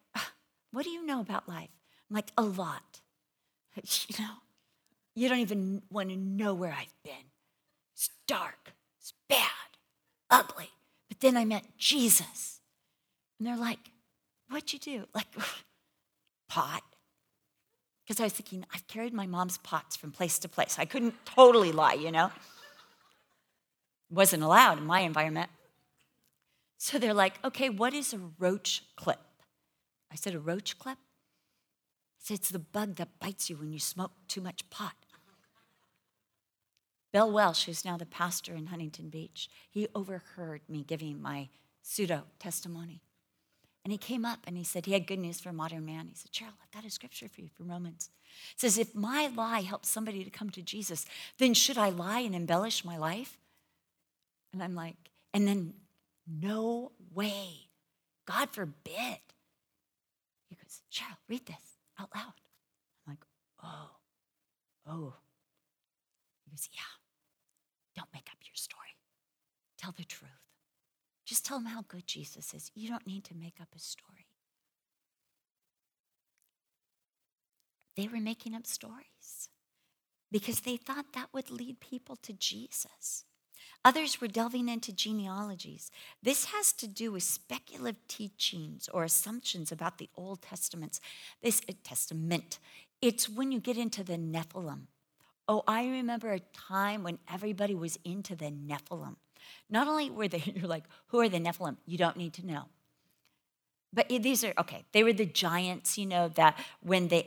What 0.73 0.85
do 0.85 0.91
you 0.91 1.05
know 1.05 1.21
about 1.21 1.47
life? 1.47 1.69
I'm 2.09 2.17
like, 2.17 2.33
A 2.39 2.43
lot. 2.43 3.01
You 4.09 4.25
know, 4.25 4.35
you 5.15 5.29
don't 5.29 5.39
even 5.39 5.83
want 5.91 6.09
to 6.09 6.17
know 6.17 6.55
where 6.55 6.73
I've 6.73 6.95
been. 7.05 7.31
It's 7.95 8.11
dark, 8.27 8.73
it's 8.99 9.13
bad, 9.29 9.77
ugly. 10.31 10.71
But 11.09 11.21
then 11.21 11.37
I 11.37 11.45
met 11.45 11.65
Jesus. 11.77 12.60
And 13.41 13.49
they're 13.49 13.57
like, 13.57 13.81
What'd 14.51 14.73
you 14.73 14.79
do? 14.79 15.07
Like, 15.15 15.27
pot. 16.49 16.83
Because 18.05 18.21
I 18.21 18.25
was 18.25 18.33
thinking, 18.33 18.67
I've 18.75 18.87
carried 18.89 19.15
my 19.15 19.27
mom's 19.27 19.57
pots 19.59 19.97
from 19.97 20.11
place 20.11 20.39
to 20.41 20.49
place. 20.49 20.77
I 20.79 20.85
couldn't 20.85 21.15
totally 21.25 21.71
lie, 21.71 21.95
you 21.95 22.11
know? 22.11 22.31
Wasn't 24.11 24.43
allowed 24.43 24.79
in 24.79 24.85
my 24.85 25.01
environment. 25.01 25.49
So 26.77 26.99
they're 26.99 27.15
like, 27.15 27.35
okay, 27.45 27.71
what 27.71 27.95
is 27.95 28.13
a 28.13 28.19
roach 28.39 28.83
clip? 28.97 29.21
I 30.11 30.17
said, 30.17 30.35
a 30.35 30.41
roach 30.41 30.77
clip? 30.77 30.99
I 30.99 32.19
said, 32.19 32.35
it's 32.39 32.51
the 32.51 32.59
bug 32.59 32.97
that 32.97 33.21
bites 33.21 33.49
you 33.49 33.57
when 33.57 33.73
you 33.73 33.79
smoke 33.79 34.13
too 34.27 34.41
much 34.41 34.69
pot. 34.71 34.95
Bill 37.13 37.31
Welsh, 37.31 37.67
who's 37.67 37.85
now 37.85 37.97
the 37.97 38.07
pastor 38.07 38.55
in 38.55 38.67
Huntington 38.67 39.09
Beach, 39.09 39.49
he 39.71 39.87
overheard 39.95 40.63
me 40.69 40.83
giving 40.83 41.23
my 41.23 41.49
pseudo 41.83 42.25
testimony. 42.41 43.03
And 43.91 43.99
he 44.01 44.07
came 44.07 44.25
up 44.25 44.39
and 44.47 44.57
he 44.57 44.63
said 44.63 44.87
he 44.87 44.93
had 44.93 45.09
good 45.09 45.19
news 45.19 45.41
for 45.41 45.49
a 45.49 45.53
modern 45.53 45.85
man. 45.85 46.07
He 46.07 46.15
said, 46.15 46.31
Cheryl, 46.31 46.55
I've 46.63 46.71
got 46.71 46.87
a 46.87 46.91
scripture 46.93 47.27
for 47.29 47.41
you 47.41 47.49
from 47.49 47.69
Romans. 47.69 48.09
It 48.55 48.61
says, 48.61 48.79
if 48.79 48.95
my 48.95 49.29
lie 49.35 49.63
helps 49.63 49.89
somebody 49.89 50.23
to 50.23 50.31
come 50.31 50.49
to 50.51 50.63
Jesus, 50.63 51.07
then 51.39 51.55
should 51.55 51.77
I 51.77 51.89
lie 51.89 52.21
and 52.21 52.33
embellish 52.33 52.85
my 52.85 52.97
life? 52.97 53.37
And 54.53 54.63
I'm 54.63 54.77
like, 54.77 54.95
and 55.35 55.49
then 55.49 55.75
no 56.25 56.93
way. 57.13 57.67
God 58.27 58.51
forbid. 58.51 59.19
He 60.49 60.55
goes, 60.55 60.83
Cheryl, 60.93 61.17
read 61.29 61.47
this 61.47 61.57
out 61.99 62.11
loud. 62.15 62.35
I'm 63.09 63.15
like, 63.15 63.25
oh, 63.65 63.91
oh. 64.89 65.15
He 66.45 66.53
goes, 66.53 66.69
yeah. 66.73 66.83
Don't 67.97 68.09
make 68.15 68.29
up 68.31 68.39
your 68.45 68.55
story. 68.55 68.95
Tell 69.79 69.93
the 69.99 70.05
truth. 70.05 70.31
Just 71.31 71.47
tell 71.47 71.59
them 71.59 71.67
how 71.67 71.85
good 71.87 72.09
Jesus 72.09 72.53
is. 72.55 72.73
You 72.75 72.89
don't 72.89 73.07
need 73.07 73.23
to 73.27 73.37
make 73.37 73.61
up 73.61 73.69
a 73.73 73.79
story. 73.79 74.27
They 77.97 78.09
were 78.09 78.19
making 78.19 78.57
up 78.57 78.67
stories 78.67 79.49
because 80.33 80.63
they 80.63 80.77
thought 80.77 81.13
that 81.15 81.29
would 81.33 81.49
lead 81.49 81.79
people 81.79 82.17
to 82.17 82.33
Jesus. 82.33 83.27
Others 83.85 84.21
were 84.21 84.27
delving 84.27 84.69
into 84.69 84.93
genealogies. 84.93 85.93
This 86.21 86.47
has 86.47 86.73
to 86.73 86.89
do 86.89 87.13
with 87.13 87.23
speculative 87.23 88.09
teachings 88.09 88.89
or 88.93 89.05
assumptions 89.05 89.71
about 89.71 89.99
the 89.99 90.11
Old 90.17 90.43
Testaments. 90.43 91.01
This 91.45 91.63
uh, 91.69 91.75
Testament. 91.85 92.59
It's 93.01 93.29
when 93.29 93.53
you 93.53 93.61
get 93.61 93.77
into 93.77 94.03
the 94.03 94.19
Nephilim. 94.19 94.89
Oh, 95.47 95.63
I 95.69 95.87
remember 95.87 96.33
a 96.33 96.41
time 96.41 97.05
when 97.05 97.21
everybody 97.33 97.77
was 97.77 98.01
into 98.05 98.35
the 98.35 98.51
Nephilim. 98.51 99.15
Not 99.69 99.89
only 99.89 100.11
were 100.11 100.29
they, 100.29 100.43
you're 100.55 100.69
like, 100.69 100.85
who 101.09 101.21
are 101.21 101.29
the 101.29 101.41
Nephilim? 101.41 101.77
You 101.87 101.99
don't 101.99 102.17
need 102.17 102.35
to 102.35 102.47
know. 102.47 102.65
But 103.93 104.09
these 104.09 104.45
are, 104.45 104.55
okay, 104.59 104.85
they 104.93 105.03
were 105.03 105.13
the 105.13 105.27
giants, 105.27 105.99
you 105.99 106.07
know, 106.07 106.29
that 106.29 106.57
when 106.81 107.09
the 107.09 107.27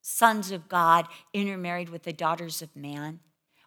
sons 0.00 0.52
of 0.52 0.68
God 0.68 1.06
intermarried 1.32 1.88
with 1.88 2.04
the 2.04 2.12
daughters 2.12 2.62
of 2.62 2.74
man, 2.76 3.20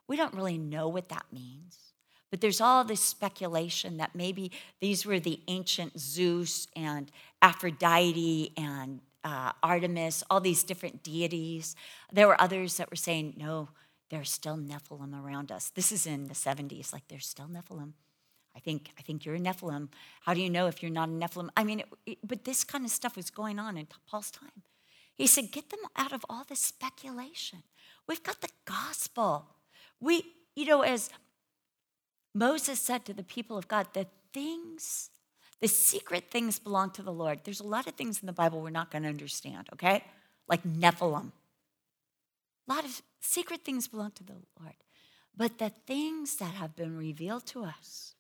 we 0.08 0.16
don't 0.16 0.34
really 0.34 0.58
know 0.58 0.88
what 0.88 1.10
that 1.10 1.26
means. 1.32 1.92
But 2.30 2.40
there's 2.40 2.62
all 2.62 2.86
this 2.86 3.02
speculation 3.02 3.98
that 3.98 4.16
maybe 4.16 4.52
these 4.80 5.06
were 5.06 5.20
the 5.20 5.42
ancient 5.50 6.00
Zeus 6.00 6.68
and 6.76 7.12
Aphrodite 7.42 8.54
and 8.56 9.02
uh, 9.24 9.52
Artemis, 9.62 10.24
all 10.30 10.40
these 10.40 10.64
different 10.64 11.04
deities. 11.04 11.76
There 12.12 12.28
were 12.28 12.42
others 12.42 12.78
that 12.78 12.90
were 12.90 12.96
saying, 12.96 13.36
no, 13.38 13.70
there's 14.12 14.30
still 14.30 14.58
Nephilim 14.58 15.20
around 15.20 15.52
us. 15.52 15.70
This 15.70 15.92
is 15.92 16.06
in 16.06 16.28
the 16.28 16.34
70s, 16.34 16.94
like 16.94 17.08
there's 17.08 17.26
still 17.26 17.48
Nephilim. 17.48 17.94
I 18.56 18.60
think, 18.60 18.92
I 19.00 19.02
think 19.02 19.26
you're 19.26 19.36
a 19.36 19.40
Nephilim. 19.40 19.88
How 20.20 20.34
do 20.34 20.42
you 20.42 20.50
know 20.50 20.68
if 20.68 20.84
you're 20.84 20.92
not 20.92 21.08
a 21.08 21.14
Nephilim? 21.14 21.50
I 21.56 21.64
mean, 21.64 21.80
it, 21.80 21.88
it, 22.06 22.18
but 22.24 22.44
this 22.44 22.66
kind 22.66 22.84
of 22.84 22.92
stuff 22.92 23.16
was 23.16 23.30
going 23.30 23.58
on 23.58 23.78
in 23.78 23.88
Paul's 24.10 24.30
time. 24.30 24.64
He 25.16 25.28
said, 25.28 25.52
get 25.52 25.70
them 25.70 25.80
out 25.96 26.12
of 26.12 26.26
all 26.30 26.44
this 26.44 26.60
speculation. 26.60 27.64
We've 28.08 28.22
got 28.22 28.42
the 28.42 28.50
gospel. 28.66 29.48
We, 30.02 30.26
you 30.56 30.66
know, 30.66 30.82
as 30.82 31.10
Moses 32.36 32.82
said 32.82 33.06
to 33.06 33.14
the 33.14 33.24
people 33.24 33.58
of 33.58 33.70
God, 33.70 33.88
the 33.94 34.08
things, 34.34 35.10
the 35.62 35.70
secret 35.70 36.26
things 36.30 36.60
belong 36.60 36.92
to 36.92 37.02
the 37.02 37.14
Lord. 37.14 37.40
There's 37.46 37.62
a 37.62 37.68
lot 37.68 37.88
of 37.88 37.94
things 37.94 38.20
in 38.20 38.26
the 38.26 38.34
Bible 38.34 38.60
we're 38.60 38.72
not 38.72 38.92
going 38.92 39.04
to 39.04 39.10
understand, 39.10 39.70
okay? 39.74 40.04
Like 40.50 40.64
Nephilim. 40.64 41.32
A 42.68 42.74
lot 42.74 42.86
of 42.86 43.02
secret 43.20 43.64
things 43.64 43.88
belong 43.88 44.12
to 44.12 44.24
the 44.24 44.34
Lord. 44.60 44.76
But 45.36 45.58
the 45.58 45.70
things 45.70 46.38
that 46.38 46.54
have 46.54 46.76
been 46.76 46.98
revealed 46.98 47.46
to 47.48 47.64
us, 47.64 48.16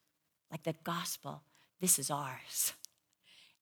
like 0.49 0.63
the 0.63 0.75
gospel, 0.83 1.43
this 1.79 1.99
is 1.99 2.09
ours. 2.09 2.73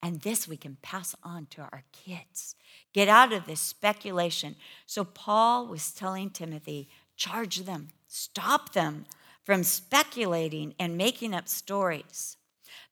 And 0.02 0.22
this 0.22 0.48
we 0.48 0.56
can 0.56 0.78
pass 0.82 1.16
on 1.24 1.48
to 1.48 1.62
our 1.62 1.84
kids. 1.92 2.56
Get 2.94 3.10
out 3.10 3.34
of 3.34 3.46
this 3.46 3.60
speculation. 3.60 4.56
So 4.86 5.04
Paul 5.04 5.68
was 5.68 5.92
telling 5.92 6.30
Timothy, 6.30 6.88
charge 7.18 7.58
them, 7.64 7.90
stop 8.08 8.74
them 8.74 9.06
from 9.44 9.64
speculating 9.64 10.74
and 10.80 10.98
making 10.98 11.34
up 11.34 11.50
stories. 11.50 12.38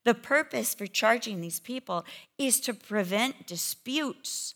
The 0.03 0.15
purpose 0.15 0.73
for 0.73 0.87
charging 0.87 1.39
these 1.39 1.59
people 1.59 2.05
is 2.37 2.59
to 2.61 2.73
prevent 2.73 3.47
disputes 3.47 4.55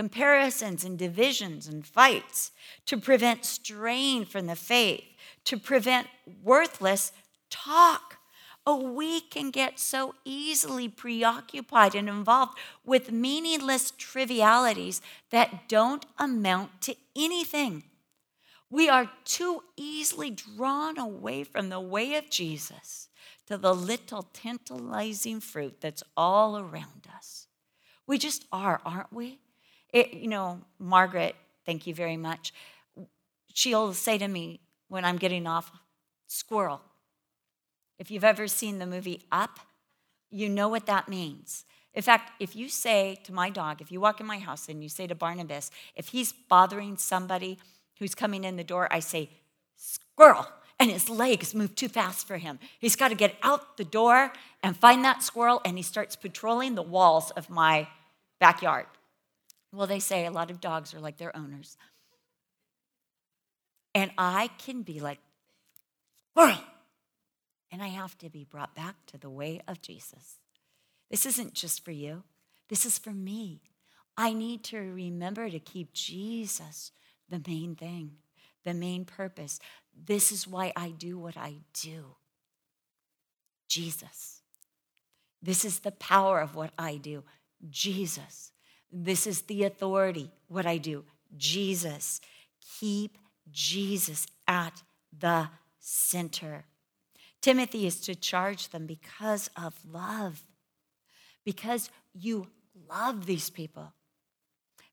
comparisons 0.00 0.82
and 0.82 0.96
divisions 0.96 1.68
and 1.68 1.86
fights, 1.86 2.52
to 2.86 2.96
prevent 2.96 3.44
strain 3.44 4.24
from 4.24 4.46
the 4.46 4.56
faith, 4.56 5.04
to 5.44 5.58
prevent 5.58 6.06
worthless 6.42 7.12
talk. 7.50 8.16
Oh, 8.64 8.92
we 8.92 9.20
can 9.20 9.50
get 9.50 9.78
so 9.78 10.14
easily 10.24 10.88
preoccupied 10.88 11.94
and 11.94 12.08
involved 12.08 12.56
with 12.82 13.12
meaningless 13.12 13.90
trivialities 13.90 15.02
that 15.28 15.68
don't 15.68 16.06
amount 16.18 16.80
to 16.80 16.96
anything. 17.14 17.82
We 18.70 18.88
are 18.88 19.10
too 19.26 19.64
easily 19.76 20.30
drawn 20.30 20.96
away 20.96 21.44
from 21.44 21.68
the 21.68 21.78
way 21.78 22.14
of 22.14 22.30
Jesus 22.30 23.10
to 23.48 23.58
the 23.58 23.74
little 23.74 24.22
tantalizing 24.32 25.40
fruit 25.40 25.82
that's 25.82 26.02
all 26.16 26.56
around 26.56 27.06
us. 27.14 27.48
We 28.06 28.16
just 28.16 28.46
are, 28.50 28.80
aren't 28.86 29.12
we? 29.12 29.40
It, 29.92 30.14
you 30.14 30.28
know, 30.28 30.60
Margaret, 30.78 31.34
thank 31.66 31.86
you 31.86 31.94
very 31.94 32.16
much. 32.16 32.52
She'll 33.52 33.92
say 33.92 34.18
to 34.18 34.28
me 34.28 34.60
when 34.88 35.04
I'm 35.04 35.16
getting 35.16 35.46
off, 35.46 35.70
squirrel. 36.26 36.80
If 37.98 38.10
you've 38.10 38.24
ever 38.24 38.46
seen 38.46 38.78
the 38.78 38.86
movie 38.86 39.26
Up, 39.30 39.60
you 40.30 40.48
know 40.48 40.68
what 40.68 40.86
that 40.86 41.08
means. 41.08 41.64
In 41.92 42.02
fact, 42.02 42.32
if 42.40 42.54
you 42.54 42.68
say 42.68 43.18
to 43.24 43.32
my 43.32 43.50
dog, 43.50 43.80
if 43.80 43.90
you 43.90 44.00
walk 44.00 44.20
in 44.20 44.26
my 44.26 44.38
house 44.38 44.68
and 44.68 44.82
you 44.82 44.88
say 44.88 45.06
to 45.08 45.14
Barnabas, 45.14 45.70
if 45.96 46.08
he's 46.08 46.32
bothering 46.32 46.96
somebody 46.96 47.58
who's 47.98 48.14
coming 48.14 48.44
in 48.44 48.56
the 48.56 48.64
door, 48.64 48.88
I 48.92 49.00
say, 49.00 49.30
squirrel. 49.76 50.46
And 50.78 50.90
his 50.90 51.10
legs 51.10 51.54
move 51.54 51.74
too 51.74 51.88
fast 51.88 52.26
for 52.26 52.38
him. 52.38 52.58
He's 52.78 52.96
got 52.96 53.08
to 53.08 53.14
get 53.14 53.34
out 53.42 53.76
the 53.76 53.84
door 53.84 54.32
and 54.62 54.76
find 54.76 55.04
that 55.04 55.22
squirrel, 55.22 55.60
and 55.64 55.76
he 55.76 55.82
starts 55.82 56.16
patrolling 56.16 56.74
the 56.74 56.82
walls 56.82 57.32
of 57.32 57.50
my 57.50 57.88
backyard. 58.38 58.86
Well, 59.72 59.86
they 59.86 60.00
say 60.00 60.26
a 60.26 60.30
lot 60.30 60.50
of 60.50 60.60
dogs 60.60 60.94
are 60.94 61.00
like 61.00 61.18
their 61.18 61.36
owners. 61.36 61.76
And 63.94 64.10
I 64.18 64.48
can 64.58 64.82
be 64.82 65.00
like, 65.00 65.18
squirrel. 66.32 66.58
And 67.72 67.82
I 67.82 67.88
have 67.88 68.18
to 68.18 68.30
be 68.30 68.44
brought 68.44 68.74
back 68.74 68.96
to 69.06 69.18
the 69.18 69.30
way 69.30 69.60
of 69.68 69.80
Jesus. 69.80 70.36
This 71.10 71.26
isn't 71.26 71.54
just 71.54 71.84
for 71.84 71.92
you, 71.92 72.22
this 72.68 72.84
is 72.86 72.98
for 72.98 73.10
me. 73.10 73.62
I 74.16 74.32
need 74.32 74.64
to 74.64 74.78
remember 74.78 75.48
to 75.48 75.58
keep 75.58 75.92
Jesus 75.92 76.92
the 77.28 77.40
main 77.46 77.74
thing, 77.74 78.12
the 78.64 78.74
main 78.74 79.04
purpose. 79.04 79.60
This 79.94 80.30
is 80.30 80.46
why 80.46 80.72
I 80.76 80.90
do 80.90 81.18
what 81.18 81.36
I 81.36 81.56
do. 81.72 82.16
Jesus. 83.68 84.42
This 85.42 85.64
is 85.64 85.80
the 85.80 85.92
power 85.92 86.40
of 86.40 86.54
what 86.54 86.72
I 86.78 86.96
do. 86.96 87.24
Jesus. 87.70 88.52
This 88.92 89.26
is 89.26 89.42
the 89.42 89.64
authority, 89.64 90.30
what 90.48 90.66
I 90.66 90.78
do. 90.78 91.04
Jesus. 91.36 92.20
Keep 92.78 93.18
Jesus 93.50 94.26
at 94.48 94.82
the 95.16 95.48
center. 95.78 96.64
Timothy 97.40 97.86
is 97.86 98.00
to 98.00 98.14
charge 98.14 98.68
them 98.68 98.86
because 98.86 99.48
of 99.56 99.74
love. 99.90 100.44
because 101.44 101.90
you 102.14 102.46
love 102.88 103.26
these 103.26 103.50
people, 103.50 103.92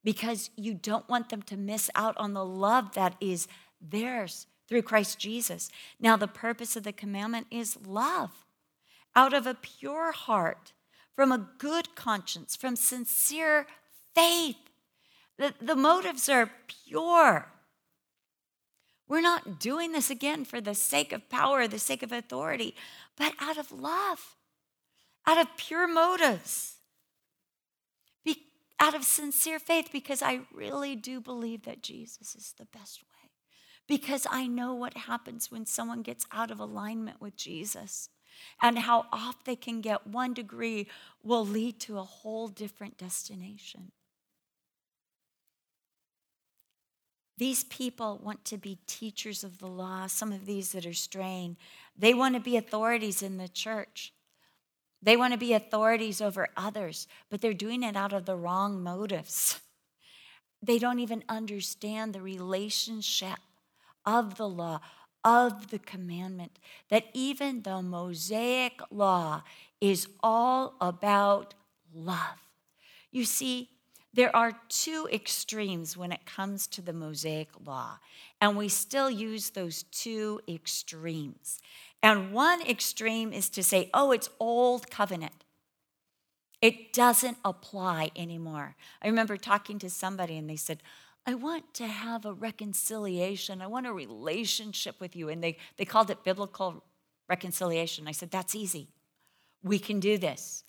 because 0.04 0.50
you 0.56 0.74
don't 0.74 1.08
want 1.10 1.30
them 1.30 1.42
to 1.44 1.58
miss 1.58 1.90
out 1.96 2.16
on 2.18 2.34
the 2.34 2.46
love 2.46 2.94
that 2.94 3.16
is 3.20 3.48
theirs 3.82 4.48
through 4.68 4.82
Christ 4.82 5.20
Jesus. 5.20 5.70
Now, 6.00 6.18
the 6.18 6.28
purpose 6.28 6.76
of 6.76 6.84
the 6.84 6.94
commandment 6.94 7.48
is 7.52 7.78
love 7.86 8.46
out 9.16 9.34
of 9.34 9.48
a 9.48 9.56
pure 9.56 10.12
heart, 10.12 10.74
from 11.16 11.32
a 11.32 11.48
good 11.58 11.96
conscience, 11.96 12.56
from 12.56 12.76
sincere 12.76 13.66
faith. 14.18 14.58
The, 15.38 15.54
the 15.62 15.76
motives 15.76 16.28
are 16.28 16.50
pure. 16.88 17.52
We're 19.08 19.22
not 19.22 19.60
doing 19.60 19.92
this 19.92 20.10
again 20.10 20.44
for 20.44 20.60
the 20.60 20.74
sake 20.74 21.14
of 21.14 21.30
power, 21.30 21.68
the 21.68 21.80
sake 21.80 22.04
of 22.04 22.12
authority, 22.12 22.76
but 23.16 23.34
out 23.40 23.58
of 23.58 23.72
love, 23.72 24.36
out 25.26 25.38
of 25.38 25.56
pure 25.56 25.88
motives, 25.88 26.78
be, 28.26 28.48
out 28.80 28.96
of 28.96 29.04
sincere 29.04 29.60
faith, 29.60 29.90
because 29.92 30.22
I 30.22 30.42
really 30.54 30.96
do 30.96 31.22
believe 31.22 31.64
that 31.64 31.84
Jesus 31.84 32.36
is 32.36 32.54
the 32.58 32.66
best 32.66 33.04
way. 33.04 33.30
Because 33.88 34.28
I 34.30 34.48
know 34.48 34.74
what 34.74 34.98
happens 34.98 35.50
when 35.50 35.66
someone 35.66 36.02
gets 36.02 36.26
out 36.34 36.52
of 36.52 36.60
alignment 36.60 37.22
with 37.22 37.38
Jesus 37.38 38.10
and 38.62 38.80
how 38.80 39.06
off 39.14 39.46
they 39.46 39.56
can 39.56 39.80
get 39.80 40.08
one 40.08 40.34
degree 40.34 40.88
will 41.24 41.46
lead 41.46 41.80
to 41.82 41.98
a 41.98 42.04
whole 42.04 42.50
different 42.50 42.98
destination. 42.98 43.92
These 47.38 47.66
people 47.66 48.20
want 48.24 48.44
to 48.46 48.58
be 48.58 48.80
teachers 48.88 49.44
of 49.44 49.60
the 49.60 49.68
law, 49.68 50.08
some 50.08 50.32
of 50.32 50.46
these 50.46 50.72
that 50.72 50.86
are 50.86 50.94
straying. 50.94 51.58
They 51.98 52.14
want 52.14 52.36
to 52.36 52.42
be 52.42 52.58
authorities 52.58 53.22
in 53.22 53.38
the 53.38 53.48
church. 53.48 54.12
They 55.02 55.16
want 55.16 55.34
to 55.34 55.40
be 55.40 55.54
authorities 55.54 56.22
over 56.22 56.48
others, 56.58 57.08
but 57.30 57.42
they're 57.42 57.54
doing 57.54 57.84
it 57.84 57.96
out 57.96 58.14
of 58.14 58.26
the 58.26 58.36
wrong 58.36 58.82
motives. 58.82 59.62
They 60.60 60.80
don't 60.80 60.98
even 60.98 61.24
understand 61.30 62.14
the 62.14 62.22
relationship 62.22 63.38
of 64.06 64.38
the 64.38 64.50
law, 64.50 64.82
of 65.24 65.70
the 65.70 65.78
commandment, 65.78 66.58
that 66.90 67.06
even 67.14 67.62
the 67.62 67.84
Mosaic 67.84 68.82
law 68.90 69.44
is 69.80 70.08
all 70.24 70.74
about 70.82 71.54
love. 71.94 72.40
You 73.12 73.24
see, 73.24 73.70
there 74.18 74.36
are 74.36 74.60
two 74.68 75.08
extremes 75.14 75.96
when 75.96 76.12
it 76.12 76.26
comes 76.26 76.66
to 76.66 76.82
the 76.82 76.92
Mosaic 76.92 77.50
law, 77.64 78.00
and 78.42 78.58
we 78.58 78.68
still 78.68 79.12
use 79.12 79.52
those 79.52 79.84
two 79.84 80.42
extremes. 80.50 81.60
And 82.02 82.32
one 82.32 82.64
extreme 82.64 83.32
is 83.32 83.48
to 83.50 83.62
say, 83.62 83.92
oh, 83.94 84.12
it's 84.12 84.32
old 84.40 84.90
covenant. 84.90 85.46
It 86.64 86.94
doesn't 86.94 87.38
apply 87.46 88.10
anymore. 88.16 88.76
I 89.04 89.08
remember 89.08 89.38
talking 89.38 89.78
to 89.80 89.90
somebody 89.90 90.36
and 90.36 90.50
they 90.50 90.56
said, 90.56 90.82
I 91.28 91.36
want 91.36 91.76
to 91.76 91.86
have 91.86 92.26
a 92.26 92.34
reconciliation. 92.34 93.62
I 93.62 93.68
want 93.68 93.86
a 93.86 93.94
relationship 93.94 95.00
with 95.00 95.16
you. 95.16 95.30
And 95.30 95.44
they, 95.44 95.58
they 95.78 95.86
called 95.86 96.10
it 96.10 96.24
biblical 96.24 96.84
reconciliation. 97.30 98.08
I 98.08 98.14
said, 98.14 98.32
That's 98.32 98.56
easy. 98.56 98.88
We 99.62 99.78
can 99.78 100.00
do 100.00 100.18
this. 100.18 100.64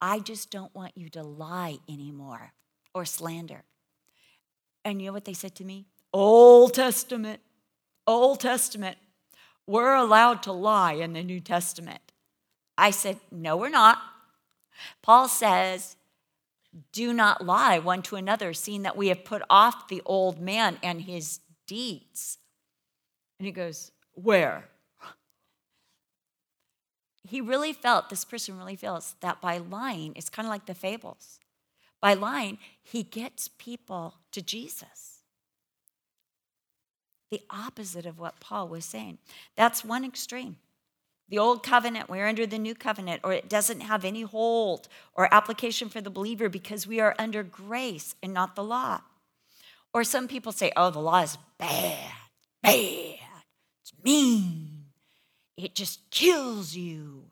I 0.00 0.20
just 0.20 0.50
don't 0.50 0.74
want 0.74 0.96
you 0.96 1.10
to 1.10 1.22
lie 1.22 1.76
anymore 1.86 2.54
or 2.94 3.04
slander. 3.04 3.64
And 4.84 5.00
you 5.00 5.08
know 5.08 5.12
what 5.12 5.24
they 5.24 5.34
said 5.34 5.54
to 5.56 5.64
me? 5.64 5.86
Old 6.12 6.74
Testament, 6.74 7.40
Old 8.06 8.40
Testament. 8.40 8.96
We're 9.66 9.94
allowed 9.94 10.42
to 10.44 10.52
lie 10.52 10.94
in 10.94 11.12
the 11.12 11.22
New 11.22 11.40
Testament. 11.40 12.00
I 12.78 12.90
said, 12.90 13.18
No, 13.30 13.56
we're 13.56 13.68
not. 13.68 13.98
Paul 15.02 15.28
says, 15.28 15.96
Do 16.92 17.12
not 17.12 17.44
lie 17.44 17.78
one 17.78 18.02
to 18.02 18.16
another, 18.16 18.54
seeing 18.54 18.82
that 18.82 18.96
we 18.96 19.08
have 19.08 19.24
put 19.24 19.42
off 19.50 19.88
the 19.88 20.00
old 20.06 20.40
man 20.40 20.78
and 20.82 21.02
his 21.02 21.40
deeds. 21.66 22.38
And 23.38 23.46
he 23.46 23.52
goes, 23.52 23.92
Where? 24.14 24.68
He 27.26 27.42
really 27.42 27.74
felt, 27.74 28.08
this 28.08 28.24
person 28.24 28.56
really 28.56 28.76
feels 28.76 29.16
that 29.20 29.42
by 29.42 29.58
lying, 29.58 30.14
it's 30.16 30.30
kind 30.30 30.46
of 30.46 30.50
like 30.50 30.64
the 30.64 30.74
fables. 30.74 31.37
By 32.00 32.14
lying, 32.14 32.58
he 32.82 33.02
gets 33.02 33.48
people 33.48 34.14
to 34.32 34.40
Jesus. 34.40 35.22
The 37.30 37.42
opposite 37.50 38.06
of 38.06 38.18
what 38.18 38.40
Paul 38.40 38.68
was 38.68 38.84
saying. 38.84 39.18
That's 39.56 39.84
one 39.84 40.04
extreme. 40.04 40.56
The 41.28 41.38
old 41.38 41.62
covenant, 41.62 42.08
we're 42.08 42.26
under 42.26 42.46
the 42.46 42.58
new 42.58 42.74
covenant, 42.74 43.20
or 43.22 43.34
it 43.34 43.50
doesn't 43.50 43.80
have 43.80 44.04
any 44.04 44.22
hold 44.22 44.88
or 45.14 45.32
application 45.32 45.90
for 45.90 46.00
the 46.00 46.08
believer 46.08 46.48
because 46.48 46.86
we 46.86 47.00
are 47.00 47.14
under 47.18 47.42
grace 47.42 48.14
and 48.22 48.32
not 48.32 48.56
the 48.56 48.64
law. 48.64 49.02
Or 49.92 50.04
some 50.04 50.26
people 50.26 50.52
say, 50.52 50.72
oh, 50.74 50.90
the 50.90 51.00
law 51.00 51.20
is 51.20 51.36
bad, 51.58 52.12
bad, 52.62 53.18
it's 53.82 53.92
mean, 54.02 54.84
it 55.56 55.74
just 55.74 56.10
kills 56.10 56.74
you. 56.74 57.24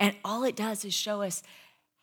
And 0.00 0.16
all 0.24 0.42
it 0.42 0.56
does 0.56 0.84
is 0.84 0.92
show 0.92 1.22
us 1.22 1.42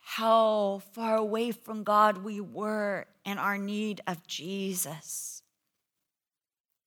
how 0.01 0.81
far 0.93 1.15
away 1.15 1.51
from 1.51 1.83
God 1.83 2.17
we 2.19 2.41
were 2.41 3.05
and 3.23 3.39
our 3.39 3.57
need 3.57 4.01
of 4.05 4.27
Jesus? 4.27 5.43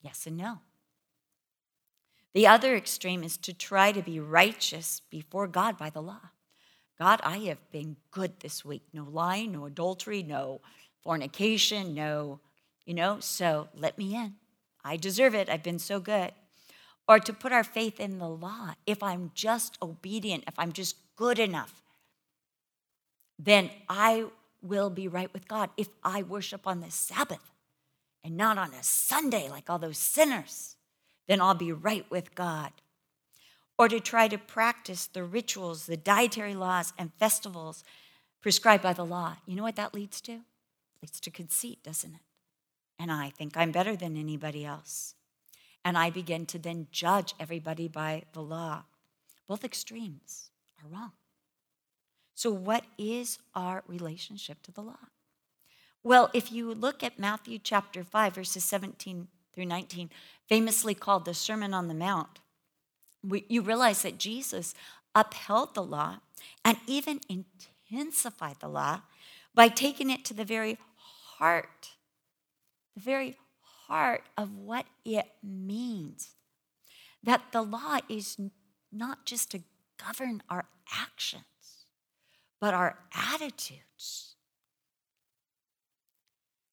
Yes 0.02 0.26
and 0.26 0.36
no. 0.36 0.58
The 2.34 2.48
other 2.48 2.74
extreme 2.74 3.22
is 3.22 3.36
to 3.38 3.54
try 3.54 3.92
to 3.92 4.02
be 4.02 4.18
righteous 4.18 5.00
before 5.08 5.46
God 5.46 5.78
by 5.78 5.88
the 5.88 6.02
law. 6.02 6.30
God, 6.98 7.20
I 7.24 7.38
have 7.38 7.70
been 7.70 7.96
good 8.10 8.40
this 8.40 8.64
week. 8.64 8.82
No 8.92 9.04
lying, 9.04 9.52
no 9.52 9.66
adultery, 9.66 10.22
no 10.22 10.60
fornication, 11.02 11.94
no, 11.94 12.40
you 12.84 12.94
know, 12.94 13.20
so 13.20 13.68
let 13.74 13.96
me 13.96 14.14
in. 14.16 14.34
I 14.84 14.96
deserve 14.96 15.34
it. 15.34 15.48
I've 15.48 15.62
been 15.62 15.78
so 15.78 16.00
good. 16.00 16.32
Or 17.06 17.18
to 17.20 17.32
put 17.32 17.52
our 17.52 17.64
faith 17.64 18.00
in 18.00 18.18
the 18.18 18.28
law. 18.28 18.74
If 18.86 19.02
I'm 19.02 19.30
just 19.34 19.78
obedient, 19.80 20.44
if 20.46 20.54
I'm 20.58 20.72
just 20.72 20.96
good 21.16 21.38
enough, 21.38 21.83
then 23.38 23.70
I 23.88 24.26
will 24.62 24.90
be 24.90 25.08
right 25.08 25.32
with 25.32 25.48
God 25.48 25.70
if 25.76 25.88
I 26.02 26.22
worship 26.22 26.66
on 26.66 26.80
the 26.80 26.90
Sabbath 26.90 27.52
and 28.22 28.36
not 28.36 28.58
on 28.58 28.72
a 28.72 28.82
Sunday 28.82 29.48
like 29.48 29.68
all 29.68 29.78
those 29.78 29.98
sinners. 29.98 30.76
Then 31.28 31.40
I'll 31.40 31.54
be 31.54 31.72
right 31.72 32.10
with 32.10 32.34
God. 32.34 32.72
Or 33.78 33.88
to 33.88 34.00
try 34.00 34.28
to 34.28 34.38
practice 34.38 35.06
the 35.06 35.24
rituals, 35.24 35.86
the 35.86 35.96
dietary 35.96 36.54
laws, 36.54 36.92
and 36.96 37.12
festivals 37.18 37.82
prescribed 38.40 38.82
by 38.82 38.92
the 38.92 39.04
law. 39.04 39.36
You 39.46 39.56
know 39.56 39.62
what 39.62 39.76
that 39.76 39.94
leads 39.94 40.20
to? 40.22 40.32
It 40.32 40.42
leads 41.02 41.20
to 41.20 41.30
conceit, 41.30 41.82
doesn't 41.82 42.14
it? 42.14 42.20
And 42.98 43.10
I 43.10 43.30
think 43.30 43.56
I'm 43.56 43.72
better 43.72 43.96
than 43.96 44.16
anybody 44.16 44.64
else. 44.64 45.14
And 45.84 45.98
I 45.98 46.10
begin 46.10 46.46
to 46.46 46.58
then 46.58 46.86
judge 46.92 47.34
everybody 47.40 47.88
by 47.88 48.22
the 48.32 48.40
law. 48.40 48.84
Both 49.46 49.64
extremes 49.64 50.50
are 50.82 50.88
wrong. 50.88 51.12
So, 52.34 52.50
what 52.50 52.84
is 52.98 53.38
our 53.54 53.84
relationship 53.86 54.62
to 54.62 54.72
the 54.72 54.82
law? 54.82 54.98
Well, 56.02 56.30
if 56.34 56.50
you 56.52 56.74
look 56.74 57.02
at 57.02 57.18
Matthew 57.18 57.58
chapter 57.58 58.04
5, 58.04 58.34
verses 58.34 58.64
17 58.64 59.28
through 59.52 59.66
19, 59.66 60.10
famously 60.48 60.94
called 60.94 61.24
the 61.24 61.32
Sermon 61.32 61.72
on 61.72 61.88
the 61.88 61.94
Mount, 61.94 62.40
we, 63.22 63.44
you 63.48 63.62
realize 63.62 64.02
that 64.02 64.18
Jesus 64.18 64.74
upheld 65.14 65.74
the 65.74 65.82
law 65.82 66.16
and 66.64 66.76
even 66.86 67.20
intensified 67.28 68.56
the 68.60 68.68
law 68.68 69.02
by 69.54 69.68
taking 69.68 70.10
it 70.10 70.24
to 70.26 70.34
the 70.34 70.44
very 70.44 70.76
heart, 71.38 71.92
the 72.94 73.00
very 73.00 73.38
heart 73.86 74.24
of 74.36 74.58
what 74.58 74.86
it 75.04 75.28
means. 75.42 76.30
That 77.22 77.52
the 77.52 77.62
law 77.62 78.00
is 78.08 78.38
not 78.92 79.24
just 79.24 79.52
to 79.52 79.62
govern 79.96 80.42
our 80.50 80.66
actions 80.92 81.44
but 82.64 82.72
our 82.72 82.96
attitudes. 83.12 84.36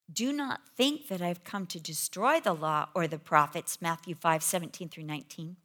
Do 0.10 0.32
not 0.32 0.62
think 0.78 1.10
that 1.10 1.22
I've 1.22 1.44
come 1.44 1.66
to 1.66 1.82
destroy 1.82 2.40
the 2.40 2.54
law 2.54 2.88
or 2.96 3.10
the 3.10 3.20
prophets, 3.20 3.82
Matthew 3.82 4.16
5 4.16 4.42
17 4.42 4.88
through 4.88 5.04
19. 5.04 5.58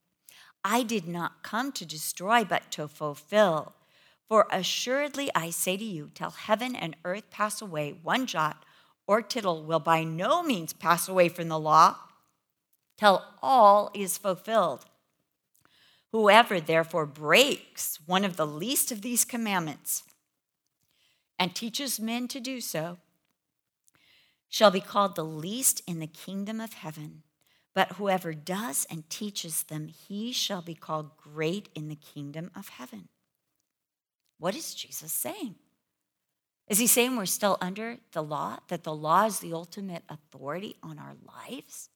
I 0.65 0.83
did 0.83 1.07
not 1.07 1.45
come 1.45 1.71
to 1.71 1.87
destroy, 1.87 2.43
but 2.43 2.73
to 2.73 2.89
fulfill. 2.89 3.75
For 4.29 4.49
assuredly 4.51 5.31
I 5.33 5.51
say 5.51 5.77
to 5.77 5.85
you, 5.85 6.11
till 6.13 6.31
heaven 6.31 6.75
and 6.75 6.97
earth 7.05 7.31
pass 7.31 7.63
away, 7.63 7.95
one 8.03 8.27
jot 8.27 8.65
or 9.07 9.23
tittle 9.23 9.63
will 9.63 9.79
by 9.79 10.03
no 10.03 10.43
means 10.43 10.73
pass 10.73 11.09
away 11.09 11.29
from 11.29 11.47
the 11.47 11.61
law, 11.61 11.99
till 12.99 13.23
all 13.41 13.93
is 13.95 14.19
fulfilled. 14.19 14.87
Whoever 16.11 16.59
therefore 16.61 17.07
breaks 17.07 18.01
one 18.07 18.25
of 18.25 18.37
the 18.37 18.47
least 18.47 18.91
of 18.91 19.03
these 19.03 19.25
commandments 19.25 20.03
and 21.39 21.55
teaches 21.55 22.01
men 22.01 22.29
to 22.29 22.41
do 22.41 22.61
so 22.61 22.99
shall 24.49 24.71
be 24.71 24.81
called 24.81 25.15
the 25.17 25.25
least 25.25 25.83
in 25.87 25.99
the 25.99 26.07
kingdom 26.07 26.61
of 26.61 26.75
heaven. 26.75 27.23
But 27.75 27.93
whoever 27.93 28.33
does 28.33 28.87
and 28.89 29.09
teaches 29.11 29.65
them, 29.65 29.89
he 29.89 30.33
shall 30.33 30.63
be 30.63 30.75
called 30.75 31.17
great 31.19 31.69
in 31.75 31.89
the 31.89 31.97
kingdom 31.97 32.51
of 32.57 32.69
heaven. 32.71 33.09
What 34.39 34.55
is 34.55 34.75
Jesus 34.75 35.13
saying? 35.13 35.57
Is 36.69 36.79
he 36.79 36.87
saying 36.87 37.17
we're 37.17 37.27
still 37.27 37.59
under 37.61 37.99
the 38.13 38.23
law, 38.23 38.59
that 38.69 38.83
the 38.83 38.95
law 38.95 39.27
is 39.27 39.41
the 39.41 39.53
ultimate 39.53 40.05
authority 40.09 40.77
on 40.83 40.99
our 40.99 41.15
lives? 41.27 41.91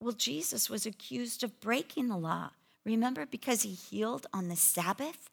Well, 0.00 0.12
Jesus 0.12 0.68
was 0.68 0.84
accused 0.84 1.44
of 1.44 1.60
breaking 1.60 2.08
the 2.08 2.16
law. 2.16 2.50
Remember, 2.84 3.24
because 3.24 3.62
he 3.62 3.70
healed 3.70 4.26
on 4.32 4.48
the 4.48 4.56
Sabbath? 4.56 5.30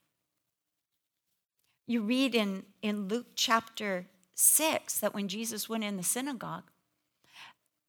You 1.90 2.04
read 2.04 2.36
in, 2.36 2.66
in 2.84 3.08
Luke 3.08 3.30
chapter 3.34 4.06
6 4.36 5.00
that 5.00 5.16
when 5.16 5.28
Jesus 5.28 5.68
went 5.68 5.84
in 5.84 5.98
the 5.98 6.04
synagogue, 6.04 6.66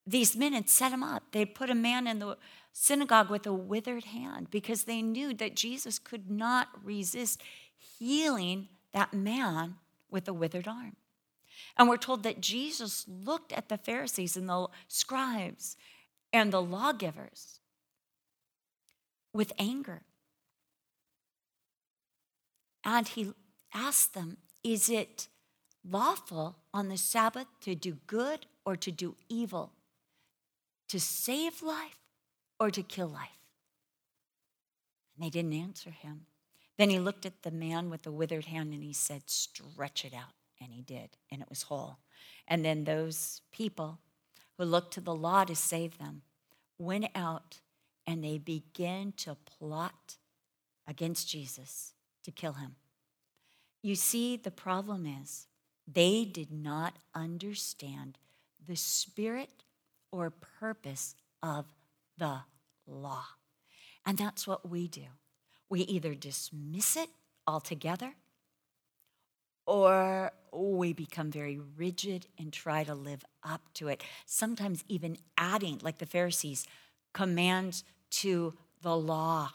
these 0.07 0.35
men 0.35 0.55
had 0.55 0.71
set 0.71 0.91
him 0.91 1.03
up. 1.03 1.25
They'd 1.33 1.55
put 1.55 1.69
a 1.69 1.75
man 1.75 2.07
in 2.07 2.19
the 2.19 2.39
synagogue 2.73 3.29
with 3.29 3.47
a 3.47 3.53
withered 3.53 4.05
hand 4.05 4.51
because 4.51 4.85
they 4.85 5.03
knew 5.03 5.35
that 5.35 5.55
Jesus 5.55 5.99
could 5.99 6.31
not 6.31 6.69
resist 6.83 7.43
healing 7.77 8.69
that 8.95 9.13
man 9.13 9.75
with 10.11 10.27
a 10.27 10.33
withered 10.33 10.67
arm. 10.67 10.97
And 11.77 11.87
we're 11.87 11.99
told 11.99 12.23
that 12.23 12.41
Jesus 12.41 13.05
looked 13.07 13.53
at 13.53 13.69
the 13.69 13.77
Pharisees 13.77 14.35
and 14.35 14.49
the 14.49 14.69
scribes 14.89 15.77
and 16.33 16.51
the 16.51 16.63
lawgivers 16.63 17.61
with 19.35 19.53
anger. 19.59 20.01
And 22.83 23.07
he 23.07 23.35
asked 23.75 24.15
them, 24.15 24.37
Is 24.63 24.89
it 24.89 25.29
lawful 25.89 26.57
on 26.73 26.89
the 26.89 26.97
Sabbath 26.97 27.47
to 27.63 27.75
do 27.75 27.99
good 28.07 28.47
or 28.65 28.77
to 28.77 28.91
do 28.91 29.17
evil? 29.29 29.73
To 30.89 31.01
save 31.01 31.63
life 31.63 31.99
or 32.59 32.71
to 32.71 32.83
kill 32.83 33.09
life? 33.09 33.29
And 35.15 35.25
they 35.25 35.31
didn't 35.31 35.53
answer 35.53 35.91
him. 35.91 36.27
Then 36.79 36.91
he 36.91 36.99
looked 36.99 37.27
at 37.27 37.43
the 37.43 37.51
man 37.51 37.91
with 37.91 38.03
the 38.03 38.13
withered 38.13 38.47
hand 38.47 38.73
and 38.73 38.83
he 38.83 38.93
said, 38.93 39.25
Stretch 39.27 40.05
it 40.05 40.15
out. 40.15 40.35
And 40.63 40.73
he 40.73 40.83
did, 40.83 41.17
and 41.31 41.41
it 41.41 41.49
was 41.49 41.63
whole. 41.63 41.99
And 42.47 42.65
then 42.65 42.85
those 42.85 43.41
people 43.51 43.99
who 44.59 44.65
looked 44.65 44.93
to 44.95 45.01
the 45.01 45.15
law 45.15 45.45
to 45.45 45.57
save 45.57 45.97
them 45.97 46.23
went 46.79 47.07
out 47.15 47.61
and 48.07 48.25
they 48.25 48.39
began 48.39 49.13
to 49.19 49.37
plot 49.59 50.17
against 50.87 51.29
Jesus 51.29 51.95
to 52.25 52.31
kill 52.31 52.55
him. 52.55 52.75
You 53.83 53.95
see, 53.95 54.37
the 54.37 54.51
problem 54.51 55.07
is 55.07 55.47
they 55.87 56.25
did 56.25 56.53
not 56.53 56.97
understand 57.15 58.19
the 58.65 58.77
spirit 58.77 59.65
or 60.13 60.31
purpose 60.31 61.15
of 61.43 61.67
the 62.19 62.41
law. 62.87 63.25
And 64.05 64.19
that's 64.19 64.47
what 64.47 64.69
we 64.69 64.89
do 64.89 65.05
we 65.69 65.83
either 65.83 66.15
dismiss 66.15 66.97
it 66.97 67.09
altogether 67.47 68.15
or 69.67 70.33
we 70.53 70.93
become 70.93 71.31
very 71.31 71.61
rigid 71.77 72.27
and 72.37 72.53
try 72.53 72.83
to 72.83 72.93
live 72.93 73.25
up 73.45 73.63
to 73.75 73.87
it. 73.87 74.03
Sometimes 74.27 74.83
even 74.89 75.17
adding, 75.39 75.79
like 75.81 75.99
the 75.99 76.07
Pharisees, 76.07 76.67
commands 77.13 77.85
to 78.11 78.55
the 78.83 78.97
law, 78.97 79.53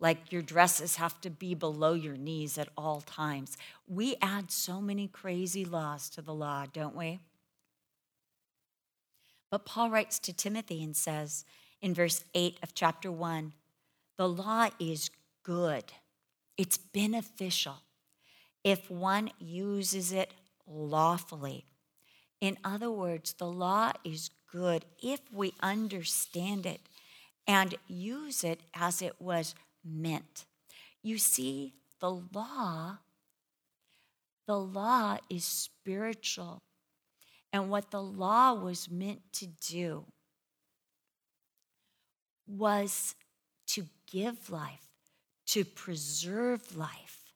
like 0.00 0.32
your 0.32 0.42
dresses 0.42 0.96
have 0.96 1.20
to 1.22 1.30
be 1.30 1.54
below 1.54 1.94
your 1.94 2.16
knees 2.16 2.58
at 2.58 2.68
all 2.76 3.00
times. 3.00 3.56
We 3.86 4.16
add 4.20 4.50
so 4.50 4.80
many 4.80 5.08
crazy 5.08 5.64
laws 5.64 6.08
to 6.10 6.22
the 6.22 6.34
law, 6.34 6.66
don't 6.72 6.96
we? 6.96 7.20
But 9.50 9.64
Paul 9.64 9.90
writes 9.90 10.18
to 10.20 10.32
Timothy 10.32 10.82
and 10.82 10.96
says 10.96 11.44
in 11.80 11.94
verse 11.94 12.24
8 12.34 12.58
of 12.62 12.74
chapter 12.74 13.10
1 13.12 13.52
the 14.16 14.28
law 14.28 14.68
is 14.78 15.10
good, 15.42 15.84
it's 16.56 16.78
beneficial 16.78 17.78
if 18.62 18.90
one 18.90 19.30
uses 19.38 20.12
it 20.12 20.32
lawfully. 20.66 21.66
In 22.40 22.56
other 22.64 22.90
words, 22.90 23.32
the 23.34 23.46
law 23.46 23.92
is 24.04 24.30
good 24.50 24.84
if 25.02 25.20
we 25.32 25.52
understand 25.60 26.64
it 26.64 26.80
and 27.46 27.74
use 27.86 28.44
it 28.44 28.60
as 28.74 29.02
it 29.02 29.20
was 29.20 29.54
meant. 29.84 30.46
You 31.02 31.18
see, 31.18 31.74
the 32.00 32.10
law, 32.10 32.98
the 34.46 34.58
law 34.58 35.18
is 35.30 35.44
spiritual. 35.44 36.62
And 37.52 37.70
what 37.70 37.90
the 37.90 38.02
law 38.02 38.54
was 38.54 38.90
meant 38.90 39.20
to 39.34 39.46
do 39.46 40.06
was 42.46 43.14
to 43.68 43.86
give 44.10 44.50
life, 44.50 44.88
to 45.46 45.64
preserve 45.64 46.76
life, 46.76 47.32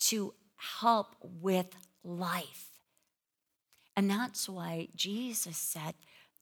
to 0.00 0.34
help 0.80 1.16
with 1.22 1.74
life. 2.04 2.68
And 3.96 4.10
that's 4.10 4.48
why 4.48 4.88
Jesus 4.94 5.56
said 5.56 5.94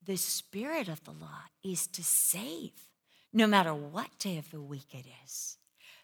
the 0.05 0.17
spirit 0.17 0.89
of 0.89 1.05
the 1.05 1.13
law 1.13 1.45
is 1.63 1.87
to 1.89 2.03
save, 2.03 2.73
no 3.33 3.47
matter 3.47 3.75
what 3.75 4.19
day 4.19 4.39
of 4.39 4.51
the 4.51 4.61
week 4.61 4.93
it 4.93 5.07
is. 5.25 5.57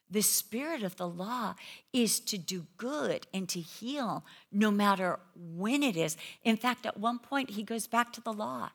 The 0.09 0.23
spirit 0.23 0.85
of 0.85 0.97
the 0.97 1.09
law 1.09 1.57
is 1.93 2.21
to 2.21 2.39
do 2.39 2.67
good 2.77 3.27
and 3.35 3.49
to 3.49 3.59
heal 3.59 4.25
no 4.53 4.71
matter 4.71 5.19
when 5.35 5.83
it 5.83 5.97
is. 5.97 6.17
In 6.45 6.57
fact, 6.57 6.87
at 6.87 6.99
one 6.99 7.19
point, 7.19 7.51
he 7.51 7.65
goes 7.65 7.89
back 7.89 8.13
to 8.13 8.21
the 8.21 8.33
law 8.33 8.71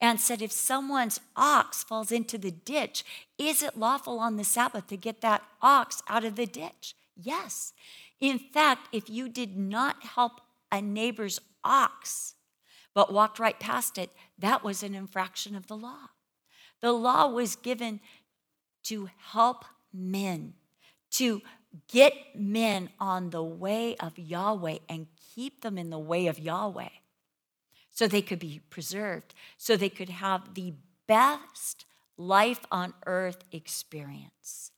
and 0.00 0.20
said, 0.20 0.40
If 0.40 0.52
someone's 0.52 1.20
ox 1.34 1.82
falls 1.82 2.12
into 2.12 2.38
the 2.38 2.52
ditch, 2.52 3.04
is 3.36 3.64
it 3.64 3.76
lawful 3.76 4.20
on 4.20 4.36
the 4.36 4.44
Sabbath 4.44 4.86
to 4.88 4.96
get 4.96 5.22
that 5.22 5.42
ox 5.60 6.02
out 6.08 6.24
of 6.24 6.36
the 6.36 6.46
ditch? 6.46 6.94
Yes. 7.16 7.72
In 8.20 8.38
fact, 8.38 8.88
if 8.92 9.10
you 9.10 9.28
did 9.28 9.56
not 9.56 10.04
help 10.04 10.40
a 10.70 10.80
neighbor's 10.80 11.40
ox, 11.64 12.34
but 12.94 13.12
walked 13.12 13.40
right 13.40 13.58
past 13.58 13.98
it, 13.98 14.10
that 14.38 14.62
was 14.62 14.84
an 14.84 14.94
infraction 14.94 15.56
of 15.56 15.66
the 15.66 15.76
law. 15.76 16.10
The 16.86 16.92
law 16.92 17.26
was 17.26 17.56
given 17.56 17.98
to 18.84 19.10
help 19.32 19.64
men 19.92 20.54
to 21.10 21.42
get 21.88 22.12
men 22.36 22.90
on 23.00 23.30
the 23.30 23.42
way 23.42 23.96
of 23.96 24.16
Yahweh 24.16 24.78
and 24.88 25.08
keep 25.34 25.62
them 25.62 25.78
in 25.78 25.90
the 25.90 25.98
way 25.98 26.28
of 26.28 26.38
Yahweh 26.38 26.90
so 27.90 28.06
they 28.06 28.22
could 28.22 28.38
be 28.38 28.60
preserved, 28.70 29.34
so 29.58 29.76
they 29.76 29.88
could 29.88 30.10
have 30.10 30.54
the 30.54 30.74
best 31.08 31.86
life 32.16 32.60
on 32.70 32.94
earth 33.04 33.42
experience, 33.50 34.70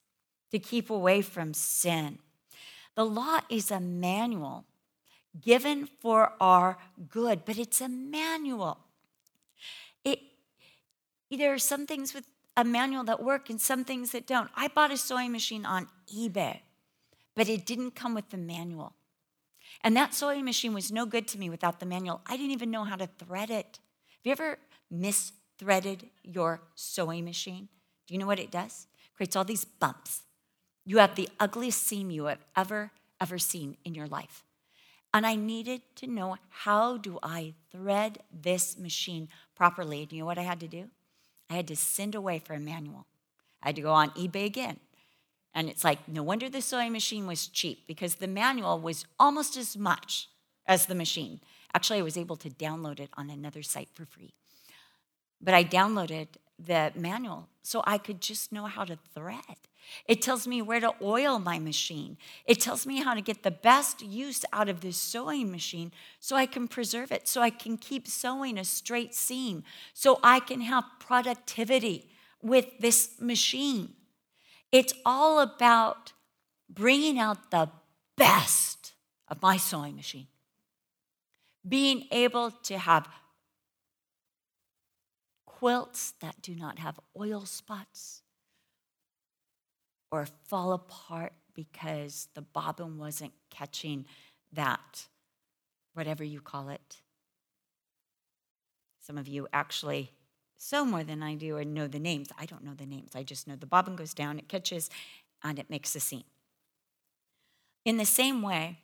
to 0.50 0.58
keep 0.58 0.88
away 0.88 1.20
from 1.20 1.52
sin. 1.52 2.20
The 2.94 3.04
law 3.04 3.40
is 3.50 3.70
a 3.70 3.80
manual 3.80 4.64
given 5.38 5.86
for 6.00 6.32
our 6.40 6.78
good, 7.10 7.44
but 7.44 7.58
it's 7.58 7.82
a 7.82 7.88
manual. 7.90 8.78
There 11.30 11.52
are 11.52 11.58
some 11.58 11.86
things 11.86 12.14
with 12.14 12.24
a 12.56 12.64
manual 12.64 13.04
that 13.04 13.22
work 13.22 13.50
and 13.50 13.60
some 13.60 13.84
things 13.84 14.12
that 14.12 14.26
don't. 14.26 14.50
I 14.56 14.68
bought 14.68 14.90
a 14.90 14.96
sewing 14.96 15.30
machine 15.30 15.64
on 15.64 15.88
eBay, 16.12 16.60
but 17.36 17.48
it 17.48 17.66
didn't 17.66 17.92
come 17.92 18.14
with 18.14 18.30
the 18.30 18.36
manual. 18.36 18.94
And 19.82 19.96
that 19.96 20.14
sewing 20.14 20.44
machine 20.44 20.74
was 20.74 20.90
no 20.90 21.06
good 21.06 21.28
to 21.28 21.38
me 21.38 21.50
without 21.50 21.78
the 21.78 21.86
manual. 21.86 22.20
I 22.26 22.36
didn't 22.36 22.52
even 22.52 22.70
know 22.70 22.84
how 22.84 22.96
to 22.96 23.06
thread 23.06 23.50
it. 23.50 23.78
Have 24.10 24.24
you 24.24 24.32
ever 24.32 24.58
misthreaded 24.90 26.08
your 26.24 26.62
sewing 26.74 27.24
machine? 27.24 27.68
Do 28.06 28.14
you 28.14 28.18
know 28.18 28.26
what 28.26 28.40
it 28.40 28.50
does? 28.50 28.86
It 29.06 29.16
creates 29.16 29.36
all 29.36 29.44
these 29.44 29.64
bumps. 29.64 30.22
You 30.84 30.98
have 30.98 31.14
the 31.14 31.28
ugliest 31.38 31.86
seam 31.86 32.10
you 32.10 32.24
have 32.24 32.44
ever, 32.56 32.90
ever 33.20 33.38
seen 33.38 33.76
in 33.84 33.94
your 33.94 34.08
life. 34.08 34.42
And 35.12 35.26
I 35.26 35.36
needed 35.36 35.82
to 35.96 36.06
know 36.06 36.36
how 36.48 36.96
do 36.96 37.18
I 37.22 37.54
thread 37.70 38.18
this 38.32 38.78
machine 38.78 39.28
properly. 39.54 40.02
And 40.02 40.12
you 40.12 40.20
know 40.20 40.26
what 40.26 40.38
I 40.38 40.42
had 40.42 40.60
to 40.60 40.68
do? 40.68 40.88
I 41.50 41.54
had 41.54 41.68
to 41.68 41.76
send 41.76 42.14
away 42.14 42.38
for 42.38 42.54
a 42.54 42.60
manual. 42.60 43.06
I 43.62 43.68
had 43.68 43.76
to 43.76 43.82
go 43.82 43.92
on 43.92 44.10
eBay 44.10 44.44
again. 44.44 44.78
And 45.54 45.68
it's 45.68 45.84
like, 45.84 46.06
no 46.08 46.22
wonder 46.22 46.48
the 46.48 46.60
sewing 46.60 46.92
machine 46.92 47.26
was 47.26 47.48
cheap 47.48 47.86
because 47.86 48.16
the 48.16 48.28
manual 48.28 48.78
was 48.78 49.06
almost 49.18 49.56
as 49.56 49.76
much 49.76 50.28
as 50.66 50.86
the 50.86 50.94
machine. 50.94 51.40
Actually, 51.74 51.98
I 51.98 52.02
was 52.02 52.16
able 52.16 52.36
to 52.36 52.50
download 52.50 53.00
it 53.00 53.10
on 53.14 53.30
another 53.30 53.62
site 53.62 53.88
for 53.94 54.04
free. 54.04 54.34
But 55.40 55.54
I 55.54 55.64
downloaded 55.64 56.28
the 56.58 56.92
manual 56.94 57.48
so 57.62 57.82
I 57.86 57.98
could 57.98 58.20
just 58.20 58.52
know 58.52 58.66
how 58.66 58.84
to 58.84 58.98
thread. 59.14 59.67
It 60.06 60.22
tells 60.22 60.46
me 60.46 60.62
where 60.62 60.80
to 60.80 60.94
oil 61.02 61.38
my 61.38 61.58
machine. 61.58 62.16
It 62.46 62.60
tells 62.60 62.86
me 62.86 63.00
how 63.02 63.14
to 63.14 63.20
get 63.20 63.42
the 63.42 63.50
best 63.50 64.02
use 64.02 64.44
out 64.52 64.68
of 64.68 64.80
this 64.80 64.96
sewing 64.96 65.50
machine 65.50 65.92
so 66.20 66.36
I 66.36 66.46
can 66.46 66.68
preserve 66.68 67.12
it, 67.12 67.28
so 67.28 67.40
I 67.40 67.50
can 67.50 67.76
keep 67.76 68.06
sewing 68.06 68.58
a 68.58 68.64
straight 68.64 69.14
seam, 69.14 69.64
so 69.94 70.18
I 70.22 70.40
can 70.40 70.60
have 70.62 70.84
productivity 70.98 72.08
with 72.42 72.66
this 72.78 73.20
machine. 73.20 73.94
It's 74.70 74.92
all 75.04 75.40
about 75.40 76.12
bringing 76.68 77.18
out 77.18 77.50
the 77.50 77.70
best 78.16 78.92
of 79.28 79.42
my 79.42 79.56
sewing 79.56 79.96
machine, 79.96 80.28
being 81.66 82.06
able 82.10 82.50
to 82.50 82.78
have 82.78 83.08
quilts 85.46 86.12
that 86.20 86.40
do 86.40 86.54
not 86.54 86.78
have 86.78 87.00
oil 87.18 87.44
spots 87.44 88.22
or 90.10 90.26
fall 90.46 90.72
apart 90.72 91.32
because 91.54 92.28
the 92.34 92.42
bobbin 92.42 92.98
wasn't 92.98 93.32
catching 93.50 94.06
that, 94.52 95.06
whatever 95.94 96.24
you 96.24 96.40
call 96.40 96.68
it. 96.68 97.02
Some 99.00 99.18
of 99.18 99.26
you 99.26 99.48
actually 99.52 100.12
sew 100.56 100.84
more 100.84 101.04
than 101.04 101.22
I 101.22 101.34
do 101.34 101.56
or 101.56 101.64
know 101.64 101.86
the 101.86 101.98
names. 101.98 102.28
I 102.38 102.46
don't 102.46 102.64
know 102.64 102.74
the 102.74 102.86
names. 102.86 103.12
I 103.14 103.22
just 103.22 103.46
know 103.46 103.56
the 103.56 103.66
bobbin 103.66 103.96
goes 103.96 104.14
down, 104.14 104.38
it 104.38 104.48
catches, 104.48 104.90
and 105.42 105.58
it 105.58 105.70
makes 105.70 105.94
a 105.94 106.00
seam. 106.00 106.24
In 107.84 107.96
the 107.96 108.04
same 108.04 108.42
way, 108.42 108.78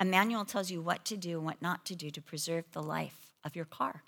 a 0.00 0.04
manual 0.04 0.44
tells 0.44 0.70
you 0.70 0.80
what 0.80 1.04
to 1.06 1.16
do 1.16 1.38
and 1.38 1.46
what 1.46 1.62
not 1.62 1.84
to 1.86 1.96
do 1.96 2.10
to 2.10 2.20
preserve 2.20 2.64
the 2.72 2.82
life 2.82 3.34
of 3.44 3.56
your 3.56 3.64
car. 3.64 4.02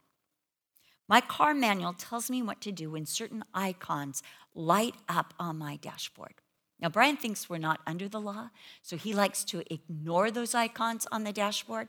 My 1.11 1.20
car 1.20 1.54
manual 1.54 1.92
tells 1.92 2.30
me 2.30 2.40
what 2.40 2.61
to 2.61 2.70
do 2.70 2.92
when 2.92 3.04
certain 3.04 3.42
icons 3.52 4.22
light 4.54 4.94
up 5.08 5.34
on 5.40 5.58
my 5.58 5.74
dashboard. 5.74 6.34
Now, 6.80 6.88
Brian 6.88 7.16
thinks 7.16 7.50
we're 7.50 7.58
not 7.58 7.80
under 7.84 8.08
the 8.08 8.20
law, 8.20 8.50
so 8.80 8.96
he 8.96 9.12
likes 9.12 9.42
to 9.46 9.64
ignore 9.74 10.30
those 10.30 10.54
icons 10.54 11.08
on 11.11 11.24
the 11.24 11.32
dashboard 11.32 11.88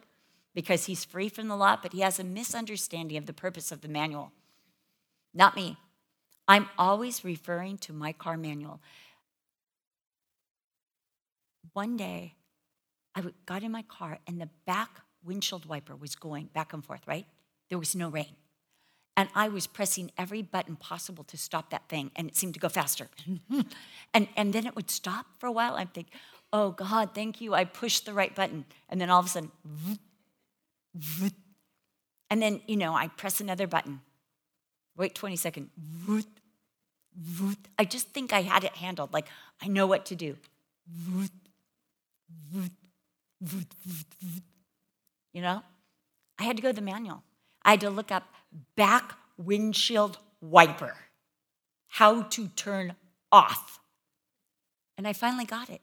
because 0.56 0.86
he's 0.86 1.06
free 1.06 1.30
from 1.30 1.50
the 1.50 1.56
law, 1.56 1.78
but 1.80 1.94
he 1.94 2.00
has 2.00 2.20
a 2.20 2.24
misunderstanding 2.24 3.16
of 3.16 3.28
the 3.28 3.32
purpose 3.32 3.72
of 3.72 3.82
the 3.82 3.88
manual. 3.88 4.32
Not 5.36 5.56
me. 5.56 5.78
I'm 6.48 6.68
always 6.76 7.24
referring 7.24 7.78
to 7.78 7.94
my 7.94 8.14
car 8.14 8.38
manual. 8.38 8.82
One 11.74 11.96
day, 11.96 12.34
I 13.14 13.24
got 13.46 13.62
in 13.62 13.72
my 13.72 13.84
car 13.84 14.18
and 14.26 14.42
the 14.42 14.50
back 14.66 15.02
windshield 15.24 15.68
wiper 15.68 15.96
was 15.96 16.16
going 16.16 16.48
back 16.48 16.74
and 16.74 16.84
forth, 16.84 17.02
right? 17.06 17.28
There 17.70 17.78
was 17.78 17.96
no 17.96 18.10
rain. 18.10 18.36
And 19.18 19.30
I 19.36 19.50
was 19.50 19.68
pressing 19.68 20.12
every 20.18 20.42
button 20.42 20.78
possible 20.78 21.24
to 21.26 21.38
stop 21.38 21.70
that 21.72 21.90
thing, 21.90 22.12
and 22.16 22.30
it 22.30 22.36
seemed 22.36 22.54
to 22.54 22.60
go 22.60 22.70
faster. 22.70 23.10
and, 24.14 24.28
and 24.36 24.54
then 24.54 24.66
it 24.66 24.76
would 24.76 24.90
stop 24.90 25.26
for 25.38 25.48
a 25.48 25.52
while. 25.52 25.76
I'm 25.76 25.88
thinking, 25.88 26.18
oh 26.54 26.72
God, 26.72 27.14
thank 27.14 27.42
you. 27.42 27.54
I 27.54 27.66
pushed 27.66 28.06
the 28.06 28.14
right 28.14 28.34
button. 28.34 28.66
And 28.90 29.00
then 29.02 29.10
all 29.10 29.20
of 29.20 29.26
a 29.26 29.30
sudden, 29.30 29.52
and 32.30 32.42
then, 32.42 32.62
you 32.68 32.78
know, 32.78 32.94
I 32.94 33.08
press 33.10 33.42
another 33.42 33.68
button. 33.68 34.02
Wait 34.96 35.16
20 35.16 35.36
seconds. 35.36 35.70
I 37.78 37.86
just 37.86 38.10
think 38.10 38.32
I 38.34 38.42
had 38.42 38.64
it 38.64 38.76
handled. 38.76 39.14
Like, 39.14 39.28
I 39.62 39.68
know 39.68 39.86
what 39.88 40.06
to 40.08 40.16
do. 40.16 40.38
You 45.34 45.42
know? 45.42 45.64
I 46.40 46.44
had 46.44 46.56
to 46.56 46.62
go 46.62 46.70
to 46.70 46.74
the 46.74 46.82
manual. 46.82 47.24
I 47.64 47.72
had 47.72 47.82
to 47.82 47.90
look 47.90 48.12
up 48.12 48.24
back 48.76 49.14
windshield 49.38 50.18
wiper, 50.42 50.96
how 51.88 52.24
to 52.24 52.48
turn 52.50 52.96
off. 53.32 53.80
And 54.98 55.08
I 55.08 55.14
finally 55.14 55.46
got 55.46 55.70
it. 55.70 55.82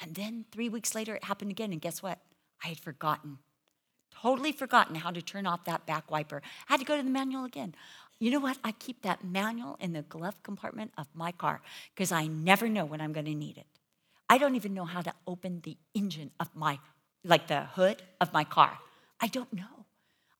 And 0.00 0.14
then 0.14 0.44
three 0.52 0.68
weeks 0.68 0.94
later, 0.94 1.14
it 1.14 1.24
happened 1.24 1.50
again. 1.50 1.72
And 1.72 1.80
guess 1.80 2.02
what? 2.02 2.18
I 2.64 2.68
had 2.68 2.78
forgotten, 2.78 3.38
totally 4.22 4.52
forgotten 4.52 4.96
how 4.96 5.10
to 5.10 5.22
turn 5.22 5.46
off 5.46 5.64
that 5.64 5.86
back 5.86 6.10
wiper. 6.10 6.42
I 6.68 6.72
had 6.72 6.80
to 6.80 6.86
go 6.86 6.96
to 6.96 7.02
the 7.02 7.10
manual 7.10 7.44
again. 7.44 7.74
You 8.18 8.30
know 8.30 8.40
what? 8.40 8.58
I 8.64 8.72
keep 8.72 9.02
that 9.02 9.24
manual 9.24 9.76
in 9.78 9.92
the 9.92 10.02
glove 10.02 10.42
compartment 10.42 10.92
of 10.96 11.06
my 11.14 11.32
car 11.32 11.60
because 11.94 12.12
I 12.12 12.26
never 12.26 12.68
know 12.68 12.84
when 12.84 13.00
I'm 13.00 13.12
going 13.12 13.26
to 13.26 13.34
need 13.34 13.58
it. 13.58 13.66
I 14.28 14.38
don't 14.38 14.56
even 14.56 14.74
know 14.74 14.86
how 14.86 15.02
to 15.02 15.12
open 15.26 15.60
the 15.62 15.76
engine 15.94 16.30
of 16.40 16.54
my, 16.54 16.78
like 17.24 17.46
the 17.46 17.64
hood 17.64 18.02
of 18.20 18.32
my 18.32 18.44
car. 18.44 18.78
I 19.20 19.28
don't 19.28 19.52
know. 19.52 19.75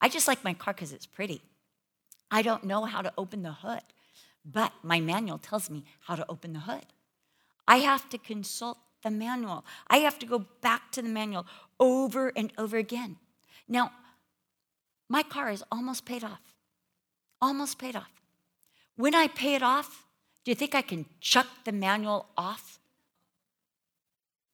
I 0.01 0.09
just 0.09 0.27
like 0.27 0.43
my 0.43 0.53
car 0.53 0.73
because 0.73 0.93
it's 0.93 1.05
pretty. 1.05 1.41
I 2.29 2.41
don't 2.41 2.63
know 2.65 2.85
how 2.85 3.01
to 3.01 3.13
open 3.17 3.43
the 3.43 3.53
hood, 3.53 3.81
but 4.45 4.71
my 4.83 4.99
manual 4.99 5.37
tells 5.37 5.69
me 5.69 5.83
how 6.01 6.15
to 6.15 6.25
open 6.29 6.53
the 6.53 6.59
hood. 6.59 6.85
I 7.67 7.77
have 7.77 8.09
to 8.09 8.17
consult 8.17 8.77
the 9.03 9.11
manual. 9.11 9.65
I 9.87 9.97
have 9.97 10.19
to 10.19 10.25
go 10.25 10.45
back 10.61 10.91
to 10.93 11.01
the 11.01 11.09
manual 11.09 11.45
over 11.79 12.31
and 12.35 12.51
over 12.57 12.77
again. 12.77 13.17
Now, 13.67 13.91
my 15.09 15.23
car 15.23 15.49
is 15.49 15.63
almost 15.71 16.05
paid 16.05 16.23
off. 16.23 16.41
Almost 17.41 17.77
paid 17.77 17.95
off. 17.95 18.11
When 18.95 19.13
I 19.13 19.27
pay 19.27 19.55
it 19.55 19.63
off, 19.63 20.05
do 20.43 20.51
you 20.51 20.55
think 20.55 20.73
I 20.73 20.81
can 20.81 21.05
chuck 21.21 21.47
the 21.65 21.71
manual 21.71 22.27
off 22.37 22.79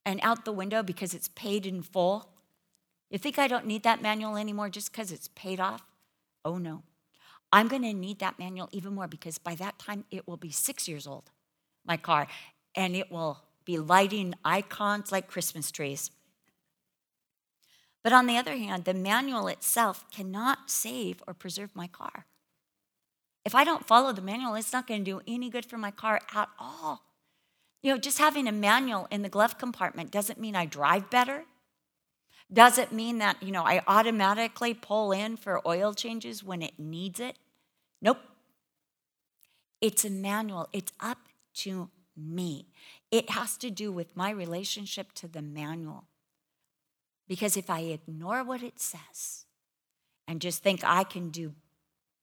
and 0.06 0.20
out 0.22 0.44
the 0.44 0.52
window 0.52 0.84
because 0.84 1.14
it's 1.14 1.30
paid 1.30 1.66
in 1.66 1.82
full? 1.82 2.33
You 3.14 3.20
think 3.20 3.38
I 3.38 3.48
don't 3.48 3.68
need 3.68 3.84
that 3.84 4.02
manual 4.02 4.38
anymore 4.38 4.70
just 4.70 4.92
because 4.92 5.12
it's 5.12 5.30
paid 5.36 5.60
off? 5.60 5.84
Oh 6.44 6.58
no. 6.58 6.82
I'm 7.52 7.68
going 7.68 7.84
to 7.84 7.94
need 7.94 8.18
that 8.18 8.40
manual 8.40 8.70
even 8.72 8.96
more 8.96 9.08
because 9.08 9.38
by 9.38 9.54
that 9.54 9.78
time 9.78 10.06
it 10.10 10.28
will 10.28 10.36
be 10.36 10.50
six 10.50 10.88
years 10.88 11.06
old, 11.06 11.30
my 11.86 11.96
car, 11.96 12.26
and 12.74 12.96
it 12.96 13.12
will 13.12 13.44
be 13.66 13.78
lighting 13.78 14.34
icons 14.44 15.12
like 15.12 15.28
Christmas 15.28 15.70
trees. 15.70 16.10
But 18.04 18.14
on 18.14 18.26
the 18.26 18.36
other 18.36 18.56
hand, 18.56 18.86
the 18.86 18.96
manual 18.96 19.48
itself 19.48 20.06
cannot 20.12 20.72
save 20.72 21.22
or 21.28 21.36
preserve 21.36 21.76
my 21.76 21.86
car. 21.86 22.26
If 23.46 23.54
I 23.54 23.64
don't 23.64 23.86
follow 23.86 24.12
the 24.12 24.24
manual, 24.24 24.56
it's 24.56 24.74
not 24.74 24.88
going 24.88 25.06
to 25.06 25.12
do 25.12 25.22
any 25.28 25.52
good 25.52 25.68
for 25.68 25.78
my 25.78 25.92
car 25.92 26.20
at 26.34 26.50
all. 26.58 27.04
You 27.84 27.92
know, 27.92 28.00
just 28.00 28.18
having 28.18 28.48
a 28.48 28.52
manual 28.52 29.08
in 29.12 29.22
the 29.22 29.30
glove 29.30 29.60
compartment 29.60 30.10
doesn't 30.10 30.40
mean 30.40 30.56
I 30.56 30.66
drive 30.66 31.12
better. 31.12 31.46
Does 32.54 32.78
it 32.78 32.92
mean 32.92 33.18
that, 33.18 33.42
you 33.42 33.52
know, 33.52 33.64
I 33.64 33.82
automatically 33.88 34.76
pull 34.76 35.12
in 35.12 35.38
for 35.38 35.68
oil 35.68 35.94
changes 35.94 36.44
when 36.44 36.62
it 36.62 36.78
needs 36.78 37.20
it? 37.20 37.38
Nope. 38.02 38.20
It's 39.82 40.06
a 40.06 40.10
manual. 40.10 40.70
It's 40.72 40.94
up 41.00 41.18
to 41.56 41.90
me. 42.16 42.68
It 43.10 43.32
has 43.32 43.58
to 43.58 43.72
do 43.72 43.92
with 43.92 44.16
my 44.16 44.30
relationship 44.30 45.14
to 45.14 45.28
the 45.28 45.42
manual. 45.42 46.06
Because 47.28 47.58
if 47.58 47.70
I 47.70 47.80
ignore 47.80 48.44
what 48.44 48.62
it 48.62 48.80
says 48.80 49.46
and 50.28 50.40
just 50.40 50.62
think 50.62 50.82
I 50.84 51.04
can 51.04 51.30
do 51.30 51.54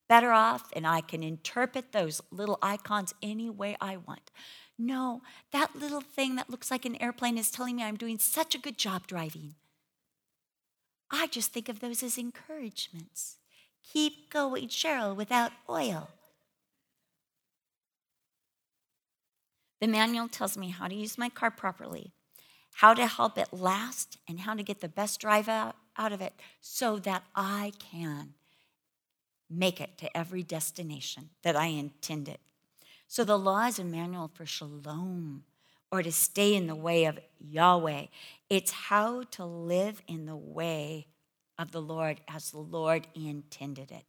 better 0.09 0.31
off 0.31 0.71
and 0.75 0.87
I 0.87 1.01
can 1.01 1.23
interpret 1.23 1.93
those 1.93 2.21
little 2.31 2.59
icons 2.63 3.15
any 3.23 3.51
way 3.51 3.77
I 3.81 3.97
want. 3.97 4.31
No, 4.79 5.23
that 5.53 5.77
little 5.77 6.01
thing 6.01 6.37
that 6.37 6.51
looks 6.51 6.71
like 6.71 6.85
an 6.85 7.01
airplane 7.03 7.39
is 7.39 7.51
telling 7.51 7.77
me 7.77 7.83
I'm 7.83 7.97
doing 7.97 8.19
such 8.19 8.55
a 8.55 8.59
good 8.59 8.79
job 8.79 9.07
driving. 9.07 9.55
I 11.11 11.27
just 11.27 11.53
think 11.53 11.69
of 11.69 11.81
those 11.81 12.03
as 12.03 12.19
encouragements. 12.19 13.37
Keep 13.93 14.31
going, 14.31 14.69
Cheryl, 14.69 15.17
without 15.17 15.53
oil. 15.69 16.09
The 19.81 19.89
manual 19.89 20.29
tells 20.29 20.57
me 20.57 20.69
how 20.69 20.89
to 20.89 20.95
use 20.95 21.19
my 21.19 21.29
car 21.29 21.51
properly, 21.51 22.13
how 22.75 22.95
to 22.95 23.07
help 23.07 23.39
it 23.39 23.53
last, 23.53 24.19
and 24.29 24.41
how 24.41 24.55
to 24.55 24.63
get 24.63 24.81
the 24.81 24.89
best 24.89 25.21
drive 25.21 25.49
out, 25.49 25.75
out 25.97 26.13
of 26.13 26.21
it 26.21 26.35
so 26.61 26.99
that 27.01 27.25
I 27.35 27.73
can 27.79 28.35
make 29.49 29.81
it 29.81 29.99
to 29.99 30.17
every 30.17 30.43
destination 30.43 31.31
that 31.43 31.57
I 31.57 31.67
intended. 31.67 32.39
So 33.09 33.25
the 33.25 33.39
law 33.39 33.67
is 33.67 33.79
a 33.79 33.85
manual 33.85 34.31
for 34.33 34.47
shalom 34.47 35.43
or 35.91 36.03
to 36.03 36.13
stay 36.13 36.55
in 36.55 36.69
the 36.69 36.77
way 36.77 37.07
of 37.07 37.19
Yahweh. 37.41 38.07
It's 38.51 38.73
how 38.73 39.23
to 39.31 39.45
live 39.45 40.03
in 40.07 40.27
the 40.27 40.37
way 40.37 41.07
of 41.59 41.71
the 41.71 41.81
Lord 41.81 42.21
as 42.29 42.51
the 42.51 42.59
Lord 42.59 43.07
intended 43.15 43.91
it. 43.91 44.05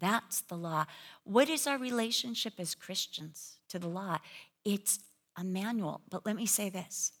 That's 0.00 0.40
the 0.40 0.56
law. 0.56 0.86
What 1.22 1.48
is 1.48 1.66
our 1.66 1.78
relationship 1.78 2.54
as 2.58 2.74
Christians 2.74 3.58
to 3.68 3.78
the 3.78 3.88
law? 3.88 4.18
It's 4.64 4.98
a 5.36 5.44
manual. 5.44 6.00
But 6.10 6.26
let 6.26 6.34
me 6.34 6.46
say 6.46 6.68
this 6.70 7.12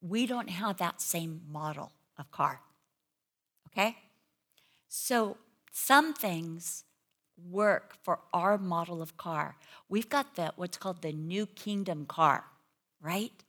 we 0.00 0.26
don't 0.26 0.50
have 0.50 0.76
that 0.76 1.00
same 1.00 1.40
model 1.50 1.92
of 2.18 2.30
car. 2.30 2.60
Okay? 3.68 3.96
So 4.88 5.38
some 5.72 6.12
things 6.12 6.84
work 7.50 7.96
for 8.02 8.20
our 8.32 8.58
model 8.58 9.02
of 9.02 9.16
car. 9.16 9.56
We've 9.88 10.08
got 10.08 10.36
the 10.36 10.52
what's 10.56 10.76
called 10.76 11.02
the 11.02 11.12
new 11.12 11.46
kingdom 11.46 12.04
car 12.06 12.44
right? 13.04 13.43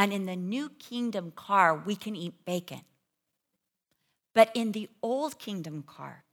And 0.00 0.14
in 0.14 0.24
the 0.24 0.34
new 0.34 0.70
kingdom 0.70 1.30
car, 1.30 1.76
we 1.76 1.94
can 1.94 2.16
eat 2.16 2.46
bacon. 2.46 2.80
But 4.32 4.50
in 4.54 4.72
the 4.72 4.88
old 5.02 5.38
kingdom 5.38 5.82
car, 5.86 6.24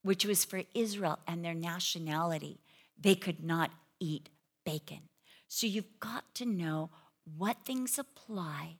which 0.00 0.24
was 0.24 0.46
for 0.46 0.62
Israel 0.72 1.18
and 1.28 1.44
their 1.44 1.52
nationality, 1.52 2.58
they 2.98 3.14
could 3.14 3.44
not 3.44 3.70
eat 4.00 4.30
bacon. 4.64 5.10
So 5.46 5.66
you've 5.66 6.00
got 6.00 6.24
to 6.36 6.46
know 6.46 6.88
what 7.36 7.66
things 7.66 7.98
apply 7.98 8.78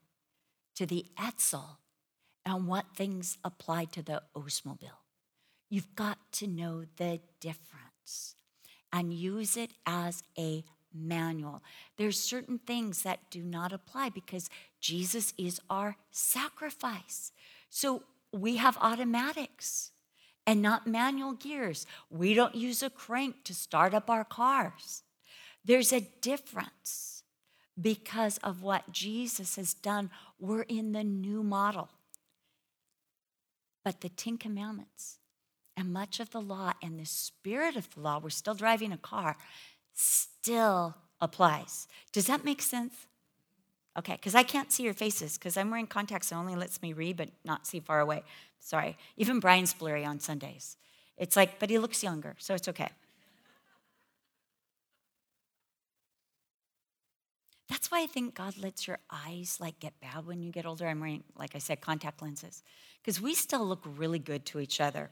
to 0.73 0.87
the 0.87 1.05
Edsel 1.15 1.77
and 2.43 2.67
what 2.67 2.95
things 2.95 3.37
apply 3.43 3.85
to 3.85 4.01
the 4.01 4.23
Oldsmobile. 4.35 5.03
You've 5.69 5.93
got 5.93 6.17
to 6.31 6.47
know 6.47 6.85
the 6.95 7.19
difference 7.39 8.33
and 8.91 9.13
use 9.13 9.55
it 9.55 9.73
as 9.85 10.23
a 10.39 10.63
manual. 10.93 11.61
There's 11.97 12.19
certain 12.19 12.59
things 12.59 13.03
that 13.03 13.29
do 13.29 13.43
not 13.43 13.73
apply 13.73 14.09
because 14.09 14.49
Jesus 14.79 15.33
is 15.37 15.59
our 15.69 15.97
sacrifice. 16.11 17.31
So 17.69 18.03
we 18.31 18.57
have 18.57 18.77
automatics 18.77 19.91
and 20.45 20.61
not 20.61 20.87
manual 20.87 21.33
gears. 21.33 21.85
We 22.09 22.33
don't 22.33 22.55
use 22.55 22.81
a 22.81 22.89
crank 22.89 23.43
to 23.45 23.53
start 23.53 23.93
up 23.93 24.09
our 24.09 24.23
cars. 24.23 25.03
There's 25.65 25.91
a 25.91 26.07
difference. 26.21 27.23
because 27.79 28.37
of 28.39 28.63
what 28.63 28.91
Jesus 28.91 29.55
has 29.55 29.73
done. 29.73 30.09
We're 30.39 30.63
in 30.63 30.91
the 30.91 31.03
new 31.03 31.43
model. 31.43 31.89
But 33.83 34.01
the 34.01 34.09
Ten 34.09 34.37
Commandments 34.37 35.19
and 35.75 35.93
much 35.93 36.19
of 36.19 36.31
the 36.31 36.41
law 36.41 36.73
and 36.81 36.99
the 36.99 37.05
spirit 37.05 37.75
of 37.75 37.93
the 37.93 38.01
law, 38.01 38.19
we're 38.19 38.29
still 38.29 38.55
driving 38.55 38.91
a 38.91 38.97
car, 38.97 39.37
still 39.97 40.95
applies. 41.19 41.87
Does 42.11 42.27
that 42.27 42.45
make 42.45 42.61
sense? 42.61 42.93
Okay, 43.97 44.13
because 44.13 44.35
I 44.35 44.43
can't 44.43 44.71
see 44.71 44.83
your 44.83 44.93
faces 44.93 45.37
because 45.37 45.57
I'm 45.57 45.71
wearing 45.71 45.87
contacts 45.87 46.29
that 46.29 46.35
only 46.35 46.55
lets 46.55 46.81
me 46.81 46.93
read 46.93 47.17
but 47.17 47.29
not 47.43 47.65
see 47.65 47.79
far 47.79 47.99
away. 47.99 48.23
Sorry. 48.59 48.95
Even 49.17 49.39
Brian's 49.39 49.73
blurry 49.73 50.05
on 50.05 50.19
Sundays. 50.19 50.77
It's 51.17 51.35
like, 51.35 51.57
but 51.57 51.71
he 51.71 51.79
looks 51.79 52.03
younger, 52.03 52.35
so 52.37 52.53
it's 52.53 52.67
okay. 52.67 52.89
That's 57.67 57.89
why 57.89 58.03
I 58.03 58.05
think 58.05 58.35
God 58.35 58.57
lets 58.57 58.87
your 58.87 58.99
eyes 59.11 59.57
like 59.59 59.79
get 59.79 59.99
bad 59.99 60.27
when 60.27 60.41
you 60.41 60.51
get 60.51 60.65
older. 60.65 60.87
I'm 60.87 60.99
wearing, 60.99 61.23
like 61.35 61.55
I 61.55 61.59
said, 61.59 61.81
contact 61.81 62.21
lenses 62.21 62.63
because 63.01 63.19
we 63.19 63.33
still 63.33 63.65
look 63.65 63.83
really 63.83 64.19
good 64.19 64.45
to 64.47 64.59
each 64.59 64.79
other. 64.79 65.09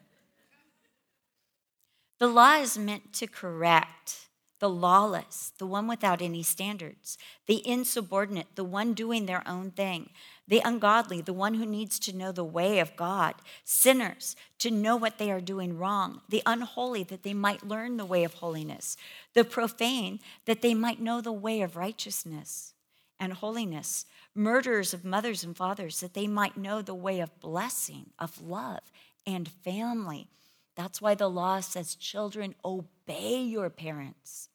The 2.19 2.27
law 2.27 2.57
is 2.57 2.77
meant 2.77 3.13
to 3.13 3.27
correct 3.27 4.29
the 4.59 4.69
lawless, 4.69 5.51
the 5.57 5.65
one 5.65 5.87
without 5.87 6.21
any 6.21 6.41
standards, 6.41 7.17
the 7.45 7.67
insubordinate, 7.67 8.47
the 8.55 8.63
one 8.63 8.93
doing 8.93 9.25
their 9.25 9.45
own 9.47 9.71
thing, 9.71 10.09
the 10.47 10.61
ungodly, 10.63 11.21
the 11.21 11.33
one 11.33 11.55
who 11.55 11.65
needs 11.65 11.99
to 11.99 12.15
know 12.15 12.31
the 12.31 12.43
way 12.43 12.79
of 12.79 12.95
God, 12.95 13.35
sinners, 13.63 14.35
to 14.59 14.71
know 14.71 14.95
what 14.95 15.17
they 15.17 15.31
are 15.31 15.41
doing 15.41 15.77
wrong, 15.77 16.21
the 16.29 16.41
unholy, 16.45 17.03
that 17.03 17.23
they 17.23 17.33
might 17.33 17.67
learn 17.67 17.97
the 17.97 18.05
way 18.05 18.23
of 18.23 18.35
holiness, 18.35 18.95
the 19.33 19.43
profane, 19.43 20.19
that 20.45 20.61
they 20.61 20.73
might 20.73 21.01
know 21.01 21.19
the 21.19 21.33
way 21.33 21.61
of 21.61 21.75
righteousness 21.75 22.73
and 23.19 23.33
holiness, 23.33 24.05
murderers 24.33 24.93
of 24.93 25.03
mothers 25.03 25.43
and 25.43 25.55
fathers, 25.57 25.99
that 25.99 26.13
they 26.13 26.27
might 26.27 26.57
know 26.57 26.81
the 26.81 26.95
way 26.95 27.19
of 27.19 27.39
blessing, 27.39 28.07
of 28.19 28.41
love, 28.41 28.91
and 29.25 29.49
family 29.49 30.27
that's 30.75 31.01
why 31.01 31.15
the 31.15 31.29
law 31.29 31.61
says, 31.61 31.95
Children, 31.95 32.55
obey 32.63 33.41
your 33.41 33.69
parents, 33.69 34.49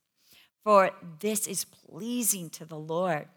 for 0.63 0.91
this 1.21 1.47
is 1.47 1.65
pleasing 1.65 2.51
to 2.51 2.65
the 2.65 2.79
Lord 2.79 3.29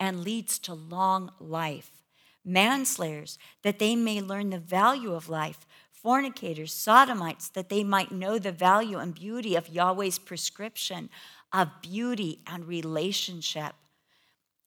and 0.00 0.24
leads 0.24 0.58
to 0.60 0.74
long 0.74 1.30
life. 1.38 1.90
Manslayers, 2.46 3.38
that 3.62 3.78
they 3.78 3.96
may 3.96 4.20
learn 4.20 4.50
the 4.50 4.58
value 4.58 5.14
of 5.14 5.28
life. 5.28 5.66
Fornicators, 5.90 6.72
sodomites, 6.72 7.48
that 7.48 7.70
they 7.70 7.82
might 7.82 8.12
know 8.12 8.38
the 8.38 8.52
value 8.52 8.98
and 8.98 9.14
beauty 9.14 9.54
of 9.54 9.70
Yahweh's 9.70 10.18
prescription 10.18 11.08
of 11.52 11.68
beauty 11.80 12.40
and 12.46 12.66
relationship. 12.66 13.72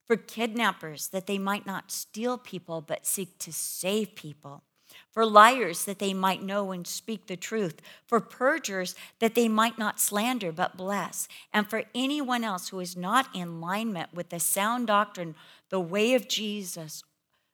For 0.06 0.16
kidnappers, 0.16 1.10
that 1.10 1.28
they 1.28 1.38
might 1.38 1.66
not 1.68 1.92
steal 1.92 2.38
people, 2.38 2.82
but 2.82 3.06
seek 3.06 3.38
to 3.40 3.54
save 3.54 4.16
people 4.16 4.64
for 5.12 5.26
liars 5.26 5.86
that 5.86 6.00
they 6.00 6.14
might 6.14 6.44
know 6.44 6.72
and 6.72 6.86
speak 6.86 7.28
the 7.28 7.38
truth, 7.38 7.82
for 8.06 8.20
perjurers 8.20 8.96
that 9.20 9.36
they 9.36 9.48
might 9.48 9.78
not 9.78 10.00
slander 10.00 10.52
but 10.52 10.78
bless, 10.78 11.28
and 11.54 11.70
for 11.70 11.84
anyone 11.94 12.44
else 12.44 12.70
who 12.70 12.80
is 12.80 12.96
not 12.96 13.28
in 13.36 13.48
alignment 13.48 14.14
with 14.14 14.30
the 14.30 14.40
sound 14.40 14.88
doctrine, 14.88 15.36
the 15.70 15.80
way 15.80 16.14
of 16.14 16.28
Jesus, 16.28 17.04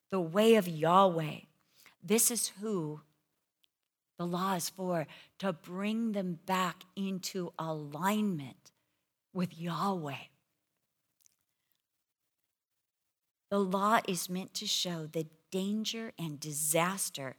the 0.10 0.22
way 0.22 0.56
of 0.56 0.68
Yahweh. 0.68 1.40
This 2.04 2.30
is 2.30 2.52
who 2.62 3.02
the 4.18 4.26
law 4.26 4.54
is 4.54 4.70
for, 4.70 5.08
to 5.40 5.54
bring 5.54 6.12
them 6.12 6.40
back 6.46 6.84
into 6.96 7.52
alignment 7.58 8.72
with 9.34 9.58
Yahweh. 9.58 10.16
The 13.50 13.60
law 13.60 14.00
is 14.08 14.30
meant 14.30 14.54
to 14.56 14.68
show 14.68 15.08
the 15.08 15.28
danger 15.54 16.12
and 16.18 16.40
disaster 16.40 17.36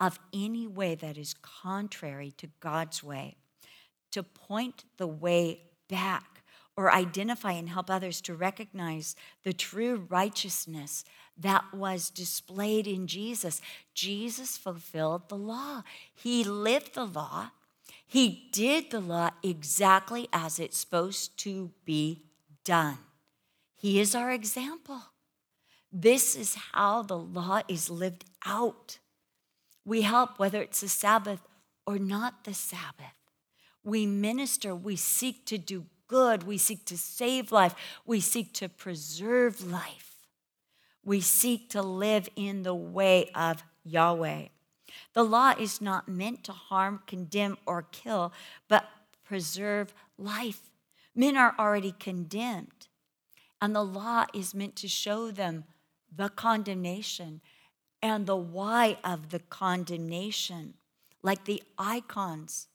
of 0.00 0.18
any 0.32 0.66
way 0.66 0.94
that 0.94 1.18
is 1.18 1.34
contrary 1.42 2.32
to 2.38 2.48
God's 2.58 3.04
way, 3.04 3.36
to 4.12 4.22
point 4.22 4.84
the 4.96 5.06
way 5.06 5.60
back 5.86 6.42
or 6.74 6.90
identify 6.90 7.52
and 7.52 7.68
help 7.68 7.90
others 7.90 8.22
to 8.22 8.34
recognize 8.34 9.14
the 9.44 9.52
true 9.52 10.06
righteousness 10.08 11.04
that 11.36 11.62
was 11.74 12.08
displayed 12.08 12.86
in 12.86 13.06
Jesus. 13.06 13.60
Jesus 13.92 14.56
fulfilled 14.56 15.28
the 15.28 15.36
law, 15.36 15.82
He 16.14 16.42
lived 16.42 16.94
the 16.94 17.04
law, 17.04 17.50
He 18.06 18.48
did 18.52 18.90
the 18.90 19.00
law 19.00 19.32
exactly 19.42 20.28
as 20.32 20.58
it's 20.58 20.78
supposed 20.78 21.36
to 21.40 21.72
be 21.84 22.22
done. 22.64 22.96
He 23.76 24.00
is 24.00 24.14
our 24.14 24.30
example. 24.30 25.02
This 25.92 26.36
is 26.36 26.54
how 26.72 27.02
the 27.02 27.18
law 27.18 27.62
is 27.68 27.90
lived 27.90 28.24
out. 28.46 28.98
We 29.84 30.02
help 30.02 30.38
whether 30.38 30.62
it's 30.62 30.80
the 30.80 30.88
Sabbath 30.88 31.40
or 31.86 31.98
not 31.98 32.44
the 32.44 32.54
Sabbath. 32.54 33.14
We 33.82 34.06
minister, 34.06 34.74
we 34.74 34.96
seek 34.96 35.46
to 35.46 35.58
do 35.58 35.86
good, 36.06 36.44
we 36.44 36.58
seek 36.58 36.84
to 36.86 36.98
save 36.98 37.50
life, 37.50 37.74
we 38.04 38.20
seek 38.20 38.52
to 38.54 38.68
preserve 38.68 39.66
life. 39.66 40.10
We 41.02 41.20
seek 41.20 41.70
to 41.70 41.82
live 41.82 42.28
in 42.36 42.62
the 42.62 42.74
way 42.74 43.30
of 43.34 43.64
Yahweh. 43.84 44.48
The 45.14 45.24
law 45.24 45.54
is 45.58 45.80
not 45.80 46.08
meant 46.08 46.44
to 46.44 46.52
harm, 46.52 47.00
condemn, 47.06 47.56
or 47.64 47.82
kill, 47.82 48.32
but 48.68 48.84
preserve 49.24 49.94
life. 50.18 50.70
Men 51.14 51.36
are 51.36 51.54
already 51.58 51.92
condemned, 51.98 52.88
and 53.60 53.74
the 53.74 53.84
law 53.84 54.26
is 54.34 54.54
meant 54.54 54.76
to 54.76 54.88
show 54.88 55.30
them 55.30 55.64
the 56.14 56.28
condemnation 56.28 57.40
and 58.02 58.26
the 58.26 58.36
why 58.36 58.98
of 59.04 59.30
the 59.30 59.38
condemnation, 59.38 60.74
like 61.22 61.44
the 61.44 61.62
icons 61.78 62.68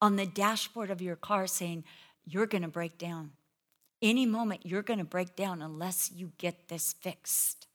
on 0.00 0.16
the 0.16 0.26
dashboard 0.26 0.90
of 0.90 1.00
your 1.00 1.16
car 1.16 1.46
saying, 1.46 1.84
You're 2.24 2.46
going 2.46 2.62
to 2.62 2.68
break 2.68 2.98
down. 2.98 3.32
Any 4.02 4.26
moment, 4.26 4.66
you're 4.66 4.82
going 4.82 4.98
to 4.98 5.04
break 5.04 5.34
down 5.34 5.62
unless 5.62 6.12
you 6.14 6.32
get 6.36 6.68
this 6.68 6.92
fixed. 7.00 7.66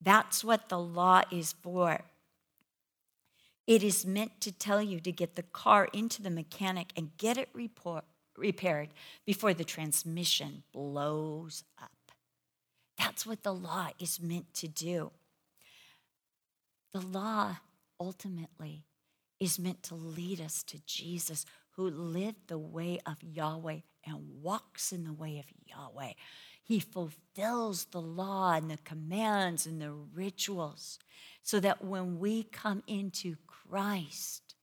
That's 0.00 0.44
what 0.44 0.68
the 0.68 0.78
law 0.78 1.22
is 1.30 1.54
for. 1.62 2.04
It 3.66 3.82
is 3.82 4.04
meant 4.04 4.42
to 4.42 4.52
tell 4.52 4.82
you 4.82 5.00
to 5.00 5.10
get 5.10 5.36
the 5.36 5.42
car 5.42 5.88
into 5.94 6.20
the 6.20 6.30
mechanic 6.30 6.92
and 6.96 7.16
get 7.16 7.38
it 7.38 7.48
report, 7.54 8.04
repaired 8.36 8.90
before 9.24 9.54
the 9.54 9.64
transmission 9.64 10.62
blows 10.72 11.64
up. 11.82 12.03
That's 13.04 13.26
what 13.26 13.42
the 13.42 13.52
law 13.52 13.88
is 13.98 14.18
meant 14.18 14.54
to 14.54 14.66
do. 14.66 15.10
The 16.94 17.02
law 17.02 17.58
ultimately 18.00 18.86
is 19.38 19.58
meant 19.58 19.82
to 19.84 19.94
lead 19.94 20.40
us 20.40 20.62
to 20.62 20.78
Jesus, 20.86 21.44
who 21.72 21.90
lived 21.90 22.48
the 22.48 22.56
way 22.56 22.98
of 23.04 23.16
Yahweh 23.22 23.80
and 24.06 24.42
walks 24.42 24.90
in 24.90 25.04
the 25.04 25.12
way 25.12 25.38
of 25.38 25.44
Yahweh. 25.66 26.12
He 26.62 26.80
fulfills 26.80 27.84
the 27.84 28.00
law 28.00 28.54
and 28.54 28.70
the 28.70 28.78
commands 28.78 29.66
and 29.66 29.82
the 29.82 29.92
rituals 29.92 30.98
so 31.42 31.60
that 31.60 31.84
when 31.84 32.18
we 32.18 32.44
come 32.44 32.82
into 32.86 33.36
Christ, 33.46 34.54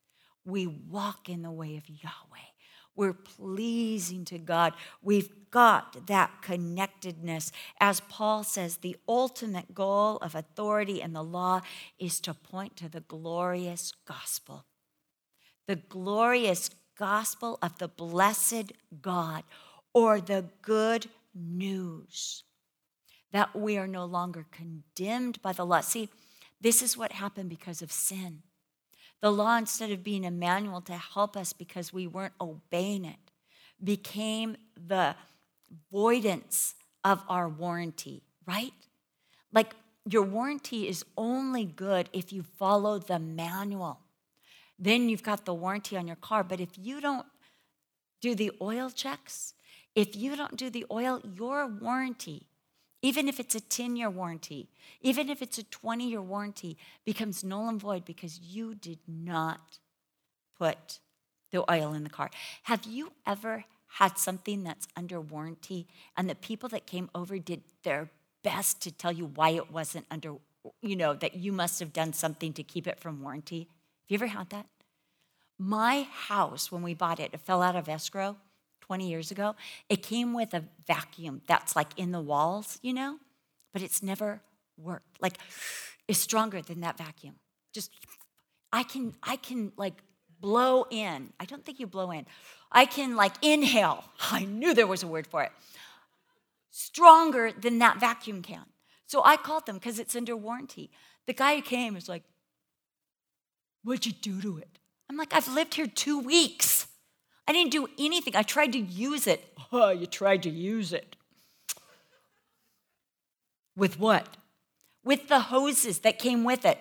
we 0.46 0.66
walk 0.66 1.30
in 1.30 1.44
the 1.44 1.52
way 1.52 1.78
of 1.78 1.88
Yahweh. 1.88 2.51
We're 2.96 3.14
pleasing 3.14 4.26
to 4.26 4.38
God. 4.38 4.74
We've 5.02 5.30
got 5.50 6.08
that 6.08 6.42
connectedness. 6.42 7.52
As 7.80 8.02
Paul 8.02 8.44
says, 8.44 8.78
the 8.78 8.98
ultimate 9.08 9.74
goal 9.74 10.18
of 10.18 10.36
authority 10.36 11.02
and 11.02 11.16
the 11.16 11.24
law 11.24 11.62
is 12.00 12.20
to 12.22 12.34
point 12.34 12.76
to 12.78 12.90
the 12.90 13.02
glorious 13.02 13.94
gospel. 14.06 14.66
The 15.68 15.78
glorious 15.78 16.70
gospel 16.98 17.58
of 17.62 17.78
the 17.80 17.88
blessed 17.88 18.74
God, 19.02 19.44
or 19.94 20.22
the 20.22 20.46
good 20.62 21.08
news 21.34 22.44
that 23.32 23.56
we 23.56 23.78
are 23.78 23.88
no 23.88 24.06
longer 24.06 24.46
condemned 24.52 25.42
by 25.42 25.54
the 25.54 25.66
law. 25.66 25.82
See, 25.82 26.10
this 26.60 26.82
is 26.82 26.98
what 26.98 27.14
happened 27.14 27.50
because 27.50 27.82
of 27.82 27.92
sin. 27.92 28.44
The 29.22 29.32
law, 29.32 29.56
instead 29.56 29.92
of 29.92 30.04
being 30.04 30.26
a 30.26 30.32
manual 30.32 30.82
to 30.82 30.94
help 30.94 31.38
us 31.38 31.54
because 31.54 31.94
we 31.94 32.08
weren't 32.08 32.34
obeying 32.42 33.06
it, 33.06 33.20
became 33.84 34.58
the 34.76 35.16
voidance 35.92 36.76
of 37.04 37.24
our 37.30 37.48
warranty, 37.48 38.24
right? 38.48 38.74
Like 39.54 39.76
your 40.10 40.24
warranty 40.24 40.88
is 40.88 41.06
only 41.18 41.66
good 41.66 42.10
if 42.14 42.34
you 42.34 42.44
follow 42.44 42.98
the 42.98 43.20
manual. 43.20 44.00
Then 44.80 45.10
you've 45.10 45.24
got 45.24 45.46
the 45.46 45.54
warranty 45.54 45.96
on 45.96 46.08
your 46.08 46.16
car. 46.16 46.44
But 46.44 46.60
if 46.60 46.70
you 46.76 47.00
don't 47.00 47.28
do 48.22 48.34
the 48.34 48.52
oil 48.60 48.90
checks, 48.90 49.54
if 49.96 50.16
you 50.16 50.36
don't 50.36 50.58
do 50.58 50.70
the 50.70 50.86
oil, 50.90 51.22
your 51.24 51.68
warranty 51.68 52.48
even 53.02 53.28
if 53.28 53.40
it's 53.40 53.56
a 53.56 53.62
10 53.62 53.96
year 53.96 54.10
warranty, 54.10 54.70
even 55.02 55.30
if 55.30 55.42
it's 55.42 55.58
a 55.58 55.64
20 55.64 56.10
year 56.10 56.22
warranty, 56.22 56.78
becomes 57.06 57.44
null 57.44 57.68
and 57.68 57.80
void 57.80 58.06
because 58.06 58.40
you 58.40 58.76
did 58.76 59.00
not 59.08 59.80
put 60.58 61.00
the 61.52 61.70
oil 61.72 61.94
in 61.94 62.04
the 62.04 62.10
car. 62.10 62.30
Have 62.64 62.86
you 62.86 63.12
ever 63.26 63.66
had 63.96 64.18
something 64.18 64.64
that's 64.64 64.88
under 64.96 65.20
warranty 65.20 65.88
and 66.16 66.30
the 66.30 66.36
people 66.36 66.70
that 66.70 66.86
came 66.86 67.10
over 67.14 67.38
did 67.38 67.62
their 67.84 68.10
best 68.44 68.82
to 68.82 68.92
tell 68.92 69.12
you 69.12 69.26
why 69.26 69.50
it 69.50 69.72
wasn't 69.72 70.06
under, 70.10 70.36
you 70.82 70.96
know, 70.96 71.14
that 71.14 71.36
you 71.36 71.52
must 71.52 71.80
have 71.80 71.92
done 71.92 72.14
something 72.14 72.54
to 72.54 72.64
keep 72.64 72.88
it 72.88 73.00
from 73.00 73.22
warranty. 73.22 73.68
Have 74.04 74.10
you 74.10 74.16
ever 74.16 74.28
had 74.28 74.50
that? 74.52 74.68
My 75.58 76.08
house, 76.10 76.72
when 76.72 76.82
we 76.82 76.94
bought 76.94 77.20
it, 77.20 77.32
it 77.34 77.40
fell 77.42 77.62
out 77.62 77.76
of 77.76 77.90
escrow 77.90 78.38
20 78.92 79.08
years 79.08 79.32
ago. 79.32 79.56
It 79.88 80.04
came 80.04 80.34
with 80.34 80.54
a 80.54 80.66
vacuum 80.86 81.44
that's 81.48 81.78
like 81.78 81.88
in 81.96 82.12
the 82.12 82.20
walls, 82.20 82.78
you 82.82 82.94
know, 82.94 83.20
but 83.72 83.82
it's 83.82 84.04
never 84.04 84.42
worked. 84.78 85.22
Like, 85.22 85.38
it's 86.10 86.20
stronger 86.20 86.62
than 86.62 86.82
that 86.82 86.98
vacuum. 86.98 87.36
Just, 87.74 87.90
I 88.74 88.84
can, 88.84 89.14
I 89.24 89.38
can 89.38 89.72
like 89.78 89.94
blow 90.42 90.88
in. 90.90 91.32
I 91.40 91.46
don't 91.46 91.64
think 91.64 91.80
you 91.80 91.88
blow 91.88 92.12
in. 92.12 92.26
I 92.70 92.84
can 92.84 93.16
like 93.16 93.32
inhale. 93.42 94.04
I 94.30 94.44
knew 94.44 94.74
there 94.74 94.88
was 94.88 95.04
a 95.04 95.08
word 95.08 95.26
for 95.26 95.42
it. 95.42 95.54
Stronger 96.70 97.54
than 97.54 97.80
that 97.80 97.98
vacuum 97.98 98.42
can. 98.42 98.66
So 99.06 99.22
I 99.24 99.38
called 99.38 99.68
them 99.68 99.78
because 99.78 100.00
it's 100.00 100.18
under 100.18 100.36
warranty. 100.36 100.92
The 101.28 101.34
guy 101.34 101.56
who 101.56 101.62
came 101.62 101.94
was 101.94 102.10
like, 102.10 102.24
What'd 103.86 104.06
you 104.06 104.12
do 104.12 104.42
to 104.42 104.58
it? 104.58 104.80
I'm 105.10 105.16
like, 105.16 105.34
I've 105.34 105.48
lived 105.48 105.76
here 105.76 105.88
two 105.88 106.20
weeks. 106.20 106.88
I 107.48 107.54
didn't 107.54 107.72
do 107.72 107.88
anything. 108.00 108.36
I 108.36 108.44
tried 108.44 108.74
to 108.74 108.80
use 108.80 109.28
it. 109.28 109.44
Oh, 109.72 109.90
you 109.90 110.06
tried 110.06 110.44
to 110.44 110.50
use 110.50 110.94
it. 110.94 111.16
With 113.76 114.00
what? 114.00 114.28
With 115.04 115.28
the 115.28 115.40
hoses 115.40 116.00
that 116.00 116.20
came 116.20 116.44
with 116.44 116.66
it. 116.66 116.78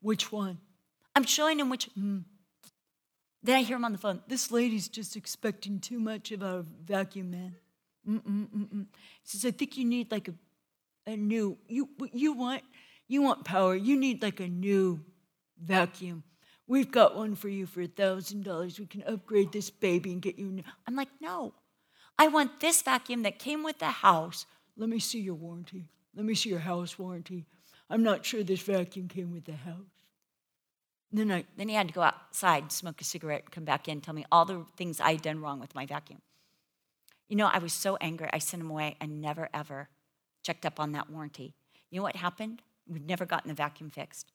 Which 0.00 0.30
one? 0.30 0.58
I'm 1.16 1.24
showing 1.24 1.58
him 1.58 1.70
which. 1.70 1.90
Mm. 1.98 2.24
Then 3.42 3.56
I 3.56 3.62
hear 3.62 3.76
him 3.76 3.84
on 3.84 3.92
the 3.92 3.98
phone. 3.98 4.22
This 4.26 4.50
lady's 4.50 4.88
just 4.88 5.16
expecting 5.16 5.80
too 5.80 6.00
much 6.00 6.32
of 6.32 6.42
our 6.42 6.64
vacuum 6.84 7.30
man. 7.30 7.56
Mm-mm, 8.08 8.48
mm-mm. 8.48 8.86
He 9.22 9.28
says, 9.28 9.44
I 9.44 9.50
think 9.50 9.76
you 9.76 9.84
need 9.84 10.10
like 10.10 10.28
a, 10.28 10.34
a 11.06 11.16
new, 11.16 11.58
you, 11.68 11.88
you 12.12 12.32
want, 12.34 12.62
you 13.08 13.22
want 13.22 13.44
power. 13.44 13.74
You 13.74 13.98
need 13.98 14.22
like 14.22 14.40
a 14.40 14.48
new 14.48 15.00
vacuum. 15.62 16.22
We've 16.66 16.90
got 16.90 17.16
one 17.16 17.34
for 17.34 17.48
you 17.48 17.66
for 17.66 17.82
a 17.82 17.86
thousand 17.86 18.44
dollars. 18.44 18.78
We 18.78 18.86
can 18.86 19.02
upgrade 19.02 19.52
this 19.52 19.70
baby 19.70 20.12
and 20.12 20.22
get 20.22 20.38
you. 20.38 20.46
New. 20.46 20.62
I'm 20.86 20.96
like, 20.96 21.10
no, 21.20 21.52
I 22.18 22.28
want 22.28 22.60
this 22.60 22.80
vacuum 22.80 23.22
that 23.22 23.38
came 23.38 23.62
with 23.62 23.78
the 23.78 23.86
house. 23.86 24.46
Let 24.76 24.88
me 24.88 24.98
see 24.98 25.20
your 25.20 25.34
warranty. 25.34 25.88
Let 26.16 26.24
me 26.24 26.34
see 26.34 26.48
your 26.48 26.60
house 26.60 26.98
warranty. 26.98 27.44
I'm 27.90 28.02
not 28.02 28.24
sure 28.24 28.42
this 28.42 28.62
vacuum 28.62 29.08
came 29.08 29.32
with 29.32 29.44
the 29.44 29.52
house. 29.52 29.76
Then, 31.12 31.30
I, 31.30 31.44
then 31.56 31.68
he 31.68 31.74
had 31.76 31.88
to 31.88 31.94
go 31.94 32.02
outside, 32.02 32.72
smoke 32.72 33.00
a 33.00 33.04
cigarette, 33.04 33.50
come 33.50 33.64
back 33.64 33.86
in, 33.86 34.00
tell 34.00 34.14
me 34.14 34.24
all 34.32 34.44
the 34.44 34.64
things 34.76 35.00
I 35.00 35.12
had 35.12 35.22
done 35.22 35.40
wrong 35.40 35.60
with 35.60 35.74
my 35.74 35.86
vacuum. 35.86 36.20
You 37.28 37.36
know, 37.36 37.46
I 37.46 37.58
was 37.58 37.72
so 37.72 37.96
angry, 38.00 38.28
I 38.32 38.38
sent 38.38 38.62
him 38.62 38.70
away 38.70 38.96
and 39.00 39.20
never, 39.20 39.48
ever 39.54 39.88
checked 40.42 40.66
up 40.66 40.80
on 40.80 40.92
that 40.92 41.10
warranty. 41.10 41.54
You 41.90 41.98
know 41.98 42.02
what 42.02 42.16
happened? 42.16 42.62
We'd 42.88 43.06
never 43.06 43.26
gotten 43.26 43.48
the 43.48 43.54
vacuum 43.54 43.90
fixed. 43.90 44.32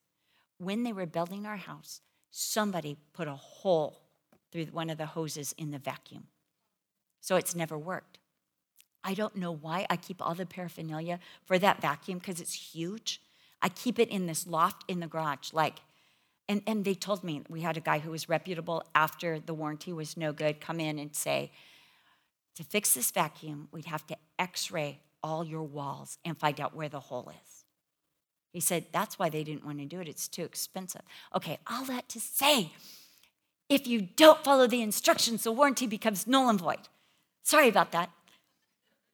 When 0.58 0.84
they 0.84 0.94
were 0.94 1.06
building 1.06 1.46
our 1.46 1.58
house, 1.58 2.02
somebody 2.32 2.98
put 3.14 3.28
a 3.28 3.36
hole 3.36 4.02
through 4.52 4.66
one 4.66 4.90
of 4.90 4.98
the 4.98 5.06
hoses 5.08 5.54
in 5.58 5.72
the 5.72 5.80
vacuum. 5.80 6.28
So 7.22 7.36
it's 7.36 7.56
never 7.56 7.78
worked. 7.78 8.20
I 9.04 9.14
don't 9.14 9.36
know 9.36 9.52
why 9.52 9.86
I 9.90 9.96
keep 9.96 10.22
all 10.22 10.36
the 10.36 10.46
paraphernalia 10.46 11.20
for 11.46 11.58
that 11.60 11.82
vacuum 11.82 12.20
because 12.20 12.42
it's 12.42 12.54
huge. 12.54 13.22
I 13.62 13.70
keep 13.70 14.00
it 14.00 14.10
in 14.10 14.26
this 14.26 14.48
loft 14.48 14.84
in 14.88 15.00
the 15.00 15.08
garage, 15.08 15.54
like 15.54 15.80
and, 16.50 16.64
and 16.66 16.84
they 16.84 16.96
told 16.96 17.24
me 17.24 17.44
we 17.48 17.62
had 17.62 17.78
a 17.78 17.80
guy 17.80 18.00
who 18.00 18.10
was 18.10 18.28
reputable 18.28 18.84
after 18.96 19.40
the 19.40 19.54
warranty 19.54 19.94
was 19.94 20.18
no 20.18 20.34
good 20.34 20.60
come 20.60 20.80
in 20.80 20.98
and 20.98 21.16
say, 21.16 21.52
to 22.56 22.64
fix 22.64 22.96
this 22.96 23.12
vacuum, 23.12 23.68
we'd 23.72 23.86
have 23.86 24.06
to 24.08 24.18
x 24.40 24.72
ray 24.72 25.00
all 25.22 25.46
your 25.46 25.62
walls 25.62 26.18
and 26.26 26.38
find 26.38 26.60
out 26.60 26.76
where 26.76 26.90
the 26.90 27.00
hole 27.00 27.32
is. 27.44 27.59
He 28.52 28.60
said, 28.60 28.86
that's 28.92 29.20
why 29.20 29.30
they 29.30 29.44
didn't 29.44 29.66
want 29.66 29.80
to 29.80 29.86
do 29.86 30.00
it. 30.00 30.08
It's 30.08 30.28
too 30.28 30.44
expensive. 30.44 31.02
Okay, 31.36 31.60
all 31.68 31.86
that 31.86 32.10
to 32.10 32.20
say, 32.20 32.72
if 33.70 33.88
you 33.88 34.02
don't 34.02 34.44
follow 34.44 34.66
the 34.66 34.82
instructions, 34.82 35.44
the 35.44 35.52
warranty 35.52 35.86
becomes 35.86 36.26
null 36.26 36.50
and 36.50 36.60
void. 36.60 36.90
Sorry 37.44 37.70
about 37.70 37.92
that. 37.92 38.10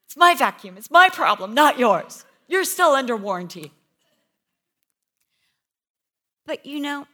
It's 0.05 0.15
my 0.15 0.35
vacuum, 0.35 0.77
it's 0.77 0.91
my 0.91 1.09
problem, 1.09 1.53
not 1.53 1.77
yours. 1.77 2.25
You're 2.47 2.63
still 2.63 2.91
under 2.91 3.17
warranty. 3.17 3.71
But 6.45 6.65
you 6.65 6.79
know, 6.79 7.07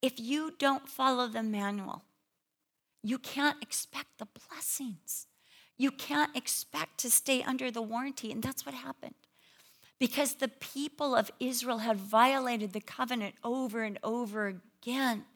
if 0.00 0.18
you 0.18 0.54
don't 0.58 0.88
follow 0.88 1.28
the 1.28 1.42
manual, 1.42 2.02
you 3.02 3.18
can't 3.18 3.62
expect 3.62 4.18
the 4.18 4.26
blessings. 4.48 5.26
You 5.76 5.90
can't 5.90 6.34
expect 6.36 6.98
to 6.98 7.10
stay 7.10 7.42
under 7.42 7.70
the 7.70 7.82
warranty. 7.82 8.30
And 8.32 8.42
that's 8.42 8.64
what 8.64 8.74
happened. 8.74 9.14
Because 10.02 10.34
the 10.34 10.48
people 10.48 11.14
of 11.14 11.30
Israel 11.38 11.78
had 11.78 11.96
violated 11.96 12.72
the 12.72 12.80
covenant 12.80 13.36
over 13.44 13.84
and 13.84 14.00
over 14.02 14.60
again. 14.82 15.26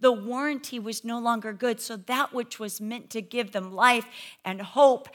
The 0.00 0.10
warranty 0.10 0.80
was 0.80 1.04
no 1.04 1.20
longer 1.20 1.52
good. 1.52 1.80
So 1.80 1.96
that 1.96 2.32
which 2.32 2.58
was 2.58 2.80
meant 2.80 3.08
to 3.10 3.22
give 3.22 3.52
them 3.52 3.72
life 3.72 4.06
and 4.44 4.60
hope 4.60 5.08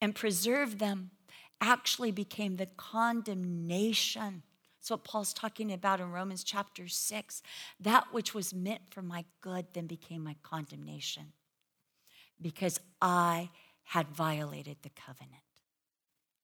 and 0.00 0.16
preserve 0.16 0.80
them 0.80 1.12
actually 1.60 2.10
became 2.10 2.56
the 2.56 2.66
condemnation 2.76 4.42
that's 4.86 4.90
what 4.92 5.02
Paul's 5.02 5.32
talking 5.32 5.72
about 5.72 6.00
in 6.00 6.12
Romans 6.12 6.44
chapter 6.44 6.86
6. 6.86 7.42
That 7.80 8.04
which 8.12 8.34
was 8.34 8.54
meant 8.54 8.82
for 8.88 9.02
my 9.02 9.24
good 9.40 9.66
then 9.72 9.88
became 9.88 10.22
my 10.22 10.36
condemnation 10.44 11.32
because 12.40 12.78
I 13.02 13.50
had 13.82 14.06
violated 14.06 14.76
the 14.82 14.90
covenant. 14.90 15.45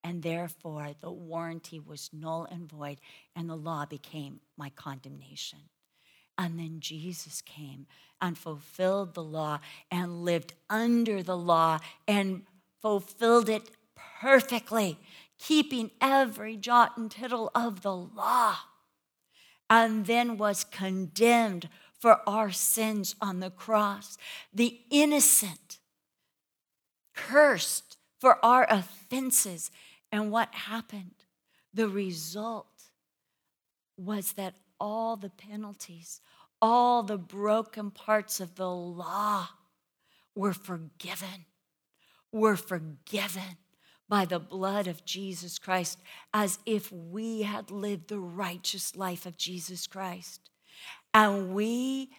And 0.05 0.22
therefore, 0.22 0.90
the 1.00 1.12
warranty 1.12 1.78
was 1.78 2.11
null 2.12 2.46
and 2.50 2.68
void, 2.68 2.98
and 3.36 3.48
the 3.48 3.57
law 3.57 3.86
became 3.86 4.40
my 4.57 4.70
condemnation. 4.70 5.61
And 6.36 6.59
then 6.59 6.80
Jesus 6.80 7.40
came 7.40 7.86
and 8.20 8.36
fulfilled 8.36 9.14
the 9.14 9.22
law 9.22 9.61
and 9.90 10.24
lived 10.24 10.55
under 10.68 11.22
the 11.22 11.36
law 11.36 11.78
and 12.09 12.42
fulfilled 12.80 13.48
it 13.48 13.70
perfectly 14.20 14.98
keeping 15.42 15.90
every 16.00 16.57
jot 16.57 16.96
and 16.96 17.11
tittle 17.11 17.50
of 17.55 17.82
the 17.82 17.94
law, 17.94 18.57
and 19.68 20.07
then 20.07 20.36
was 20.36 20.62
condemned 20.62 21.68
for 21.98 22.20
our 22.28 22.53
sins 22.53 23.16
on 23.20 23.40
the 23.40 23.50
cross. 23.50 24.16
The 24.55 24.80
innocent, 24.90 25.78
cursed 27.14 27.96
for 28.20 28.44
our 28.44 28.66
offenses. 28.70 29.70
And 30.12 30.30
what 30.30 30.54
happened? 30.54 31.24
The 31.72 31.88
result 31.88 32.66
was 33.96 34.32
that 34.34 34.54
all 34.78 35.16
the 35.16 35.30
penalties, 35.30 36.20
all 36.60 37.02
the 37.02 37.18
broken 37.18 37.90
parts 37.90 38.38
of 38.38 38.54
the 38.56 38.70
law 38.70 39.48
were 40.34 40.52
forgiven, 40.52 41.46
were 42.30 42.56
forgiven 42.56 43.56
by 44.08 44.26
the 44.26 44.38
blood 44.38 44.86
of 44.86 45.06
Jesus 45.06 45.58
Christ 45.58 45.98
as 46.34 46.58
if 46.66 46.92
we 46.92 47.42
had 47.42 47.70
lived 47.70 48.08
the 48.08 48.18
righteous 48.18 48.94
life 48.94 49.24
of 49.24 49.38
Jesus 49.38 49.86
Christ. 49.86 50.50
And 51.14 51.54
we 51.54 52.10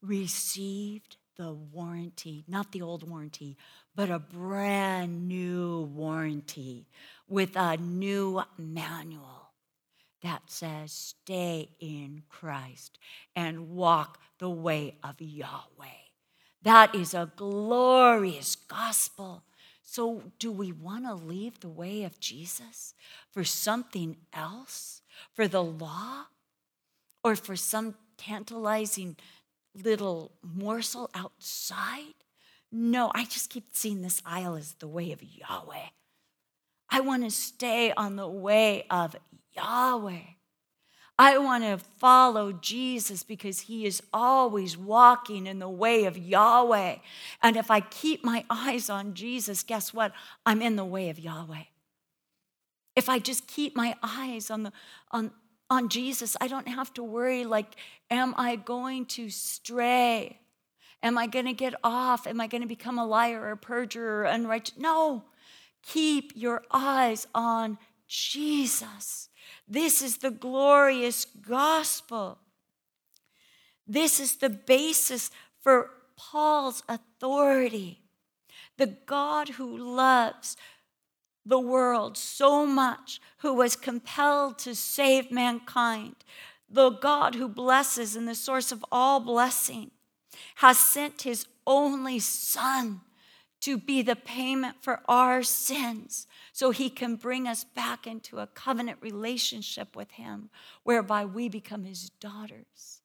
received 0.00 1.16
the 1.36 1.52
warranty, 1.52 2.44
not 2.48 2.72
the 2.72 2.82
old 2.82 3.08
warranty, 3.08 3.56
but 4.00 4.08
a 4.08 4.18
brand 4.18 5.28
new 5.28 5.82
warranty 5.94 6.86
with 7.28 7.54
a 7.54 7.76
new 7.76 8.42
manual 8.56 9.50
that 10.22 10.40
says, 10.46 10.90
Stay 10.90 11.68
in 11.80 12.22
Christ 12.30 12.98
and 13.36 13.68
walk 13.68 14.18
the 14.38 14.48
way 14.48 14.94
of 15.04 15.16
Yahweh. 15.18 16.00
That 16.62 16.94
is 16.94 17.12
a 17.12 17.30
glorious 17.36 18.56
gospel 18.56 19.44
so, 19.82 20.22
do 20.38 20.50
we 20.50 20.70
want 20.70 21.04
to 21.04 21.14
leave 21.14 21.58
the 21.58 21.68
way 21.68 22.04
of 22.04 22.20
Jesus 22.20 22.94
for 23.32 23.42
something 23.42 24.18
else, 24.32 25.02
for 25.34 25.48
the 25.48 25.64
law, 25.64 26.26
or 27.24 27.34
for 27.34 27.56
some 27.56 27.96
tantalizing 28.16 29.16
little 29.74 30.30
morsel 30.42 31.10
outside? 31.12 32.14
No, 32.72 33.10
I 33.14 33.24
just 33.24 33.50
keep 33.50 33.64
seeing 33.72 34.02
this 34.02 34.22
aisle 34.24 34.54
as 34.54 34.74
the 34.74 34.88
way 34.88 35.12
of 35.12 35.22
Yahweh. 35.22 35.88
I 36.88 37.00
want 37.00 37.24
to 37.24 37.30
stay 37.30 37.92
on 37.92 38.16
the 38.16 38.28
way 38.28 38.84
of 38.90 39.16
Yahweh. 39.56 40.20
I 41.18 41.36
want 41.36 41.64
to 41.64 41.76
follow 41.76 42.52
Jesus 42.52 43.22
because 43.22 43.60
he 43.60 43.84
is 43.84 44.02
always 44.12 44.78
walking 44.78 45.46
in 45.46 45.58
the 45.58 45.68
way 45.68 46.06
of 46.06 46.16
Yahweh. 46.16 46.96
And 47.42 47.56
if 47.56 47.70
I 47.70 47.80
keep 47.80 48.24
my 48.24 48.44
eyes 48.48 48.88
on 48.88 49.12
Jesus, 49.12 49.62
guess 49.62 49.92
what? 49.92 50.12
I'm 50.46 50.62
in 50.62 50.76
the 50.76 50.84
way 50.84 51.10
of 51.10 51.18
Yahweh. 51.18 51.64
If 52.96 53.08
I 53.10 53.18
just 53.18 53.46
keep 53.46 53.76
my 53.76 53.96
eyes 54.02 54.50
on 54.50 54.62
the 54.62 54.72
on 55.10 55.30
on 55.68 55.90
Jesus, 55.90 56.38
I 56.40 56.48
don't 56.48 56.68
have 56.68 56.92
to 56.94 57.02
worry 57.02 57.44
like 57.44 57.76
am 58.10 58.34
I 58.38 58.56
going 58.56 59.04
to 59.06 59.28
stray? 59.28 60.40
Am 61.02 61.16
I 61.16 61.26
going 61.26 61.46
to 61.46 61.52
get 61.52 61.74
off? 61.82 62.26
Am 62.26 62.40
I 62.40 62.46
going 62.46 62.62
to 62.62 62.68
become 62.68 62.98
a 62.98 63.06
liar 63.06 63.40
or 63.40 63.50
a 63.52 63.56
perjurer 63.56 64.20
or 64.20 64.24
unrighteous? 64.24 64.76
No. 64.76 65.24
Keep 65.82 66.32
your 66.34 66.62
eyes 66.70 67.26
on 67.34 67.78
Jesus. 68.06 69.28
This 69.66 70.02
is 70.02 70.18
the 70.18 70.30
glorious 70.30 71.24
gospel. 71.24 72.38
This 73.86 74.20
is 74.20 74.36
the 74.36 74.50
basis 74.50 75.30
for 75.60 75.90
Paul's 76.16 76.82
authority. 76.88 78.02
The 78.76 78.98
God 79.06 79.50
who 79.50 79.76
loves 79.76 80.56
the 81.46 81.58
world 81.58 82.16
so 82.16 82.66
much, 82.66 83.20
who 83.38 83.54
was 83.54 83.74
compelled 83.74 84.58
to 84.58 84.74
save 84.74 85.30
mankind, 85.30 86.16
the 86.68 86.90
God 86.90 87.34
who 87.34 87.48
blesses 87.48 88.14
and 88.14 88.28
the 88.28 88.34
source 88.34 88.70
of 88.70 88.84
all 88.92 89.18
blessing, 89.20 89.90
has 90.56 90.78
sent 90.78 91.22
his 91.22 91.46
only 91.66 92.18
Son 92.18 93.00
to 93.60 93.76
be 93.76 94.02
the 94.02 94.16
payment 94.16 94.76
for 94.80 95.00
our 95.06 95.42
sins 95.42 96.26
so 96.52 96.70
he 96.70 96.88
can 96.88 97.16
bring 97.16 97.46
us 97.46 97.64
back 97.64 98.06
into 98.06 98.38
a 98.38 98.46
covenant 98.46 98.98
relationship 99.02 99.94
with 99.94 100.12
him 100.12 100.50
whereby 100.82 101.24
we 101.24 101.48
become 101.48 101.84
his 101.84 102.10
daughters. 102.20 103.02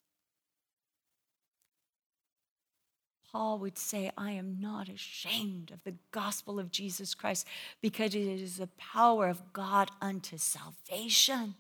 Paul 3.32 3.60
would 3.60 3.78
say, 3.78 4.12
I 4.18 4.32
am 4.32 4.62
not 4.62 4.88
ashamed 4.88 5.72
of 5.72 5.84
the 5.84 5.96
gospel 6.12 6.58
of 6.58 6.72
Jesus 6.72 7.14
Christ 7.14 7.46
because 7.82 8.16
it 8.16 8.22
is 8.22 8.58
the 8.58 8.70
power 8.78 9.28
of 9.28 9.52
God 9.52 9.92
unto 10.02 10.38
salvation. 10.38 11.56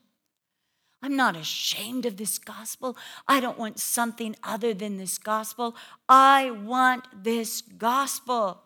I'm 1.05 1.15
not 1.15 1.35
ashamed 1.35 2.07
of 2.07 2.17
this 2.17 2.39
gospel. 2.39 2.97
I 3.27 3.39
don't 3.39 3.59
want 3.59 3.79
something 3.79 4.35
other 4.43 4.73
than 4.73 4.97
this 4.97 5.19
gospel. 5.19 5.75
I 6.09 6.49
want 6.49 7.05
this 7.23 7.61
gospel. 7.61 8.63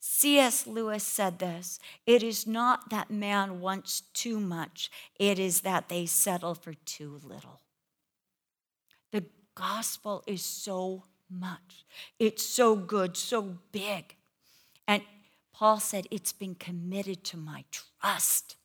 C.S. 0.00 0.66
Lewis 0.66 1.04
said 1.04 1.38
this 1.38 1.78
It 2.06 2.22
is 2.22 2.46
not 2.46 2.88
that 2.88 3.10
man 3.10 3.60
wants 3.60 4.00
too 4.14 4.40
much, 4.40 4.90
it 5.20 5.38
is 5.38 5.60
that 5.60 5.90
they 5.90 6.06
settle 6.06 6.54
for 6.54 6.72
too 6.72 7.20
little. 7.22 7.60
The 9.10 9.26
gospel 9.54 10.24
is 10.26 10.42
so 10.42 11.04
much. 11.28 11.84
It's 12.18 12.46
so 12.46 12.74
good, 12.74 13.18
so 13.18 13.58
big. 13.70 14.16
And 14.88 15.02
Paul 15.52 15.78
said, 15.78 16.06
It's 16.10 16.32
been 16.32 16.54
committed 16.54 17.22
to 17.24 17.36
my 17.36 17.64
trust. 17.70 18.56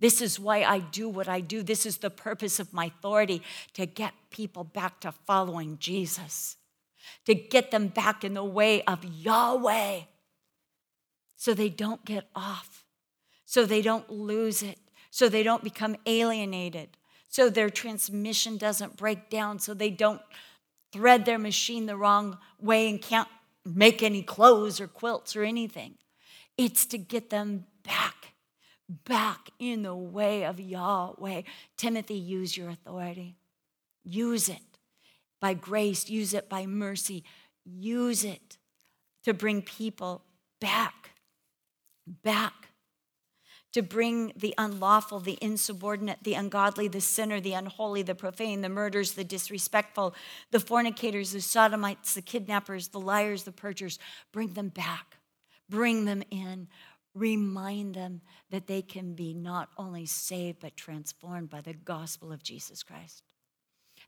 This 0.00 0.20
is 0.20 0.40
why 0.40 0.62
I 0.62 0.80
do 0.80 1.08
what 1.08 1.28
I 1.28 1.40
do. 1.40 1.62
This 1.62 1.86
is 1.86 1.98
the 1.98 2.10
purpose 2.10 2.60
of 2.60 2.72
my 2.72 2.86
authority 2.86 3.42
to 3.74 3.86
get 3.86 4.12
people 4.30 4.64
back 4.64 5.00
to 5.00 5.12
following 5.12 5.78
Jesus, 5.78 6.56
to 7.26 7.34
get 7.34 7.70
them 7.70 7.88
back 7.88 8.24
in 8.24 8.34
the 8.34 8.44
way 8.44 8.82
of 8.82 9.04
Yahweh 9.04 10.00
so 11.36 11.54
they 11.54 11.68
don't 11.68 12.04
get 12.04 12.28
off, 12.34 12.84
so 13.44 13.66
they 13.66 13.82
don't 13.82 14.08
lose 14.10 14.62
it, 14.62 14.78
so 15.10 15.28
they 15.28 15.42
don't 15.42 15.62
become 15.62 15.96
alienated, 16.06 16.96
so 17.28 17.50
their 17.50 17.70
transmission 17.70 18.56
doesn't 18.56 18.96
break 18.96 19.30
down, 19.30 19.58
so 19.58 19.74
they 19.74 19.90
don't 19.90 20.22
thread 20.92 21.24
their 21.24 21.38
machine 21.38 21.86
the 21.86 21.96
wrong 21.96 22.38
way 22.60 22.88
and 22.88 23.02
can't 23.02 23.28
make 23.64 24.02
any 24.02 24.22
clothes 24.22 24.80
or 24.80 24.86
quilts 24.86 25.36
or 25.36 25.42
anything. 25.42 25.94
It's 26.56 26.86
to 26.86 26.98
get 26.98 27.30
them 27.30 27.66
back, 27.82 28.23
back 28.88 29.50
in 29.58 29.82
the 29.82 29.94
way 29.94 30.44
of 30.44 30.60
Yahweh. 30.60 31.42
Timothy, 31.76 32.14
use 32.14 32.56
your 32.56 32.70
authority. 32.70 33.36
Use 34.04 34.48
it 34.48 34.60
by 35.40 35.54
grace, 35.54 36.08
use 36.08 36.34
it 36.34 36.48
by 36.48 36.66
mercy, 36.66 37.24
use 37.64 38.24
it 38.24 38.58
to 39.24 39.34
bring 39.34 39.62
people 39.62 40.22
back, 40.60 41.10
back 42.22 42.68
to 43.74 43.82
bring 43.82 44.32
the 44.36 44.54
unlawful, 44.56 45.18
the 45.18 45.36
insubordinate, 45.40 46.18
the 46.22 46.34
ungodly, 46.34 46.86
the 46.86 47.00
sinner, 47.00 47.40
the 47.40 47.54
unholy, 47.54 48.02
the 48.02 48.14
profane, 48.14 48.60
the 48.60 48.68
murderers, 48.68 49.12
the 49.12 49.24
disrespectful, 49.24 50.14
the 50.52 50.60
fornicators, 50.60 51.32
the 51.32 51.40
sodomites, 51.40 52.14
the 52.14 52.22
kidnappers, 52.22 52.88
the 52.88 53.00
liars, 53.00 53.42
the 53.42 53.50
perjurers. 53.50 53.98
Bring 54.32 54.52
them 54.52 54.68
back, 54.68 55.16
bring 55.68 56.04
them 56.04 56.22
in. 56.30 56.68
Remind 57.14 57.94
them 57.94 58.22
that 58.50 58.66
they 58.66 58.82
can 58.82 59.14
be 59.14 59.32
not 59.34 59.68
only 59.78 60.04
saved, 60.04 60.58
but 60.60 60.76
transformed 60.76 61.48
by 61.48 61.60
the 61.60 61.74
gospel 61.74 62.32
of 62.32 62.42
Jesus 62.42 62.82
Christ. 62.82 63.22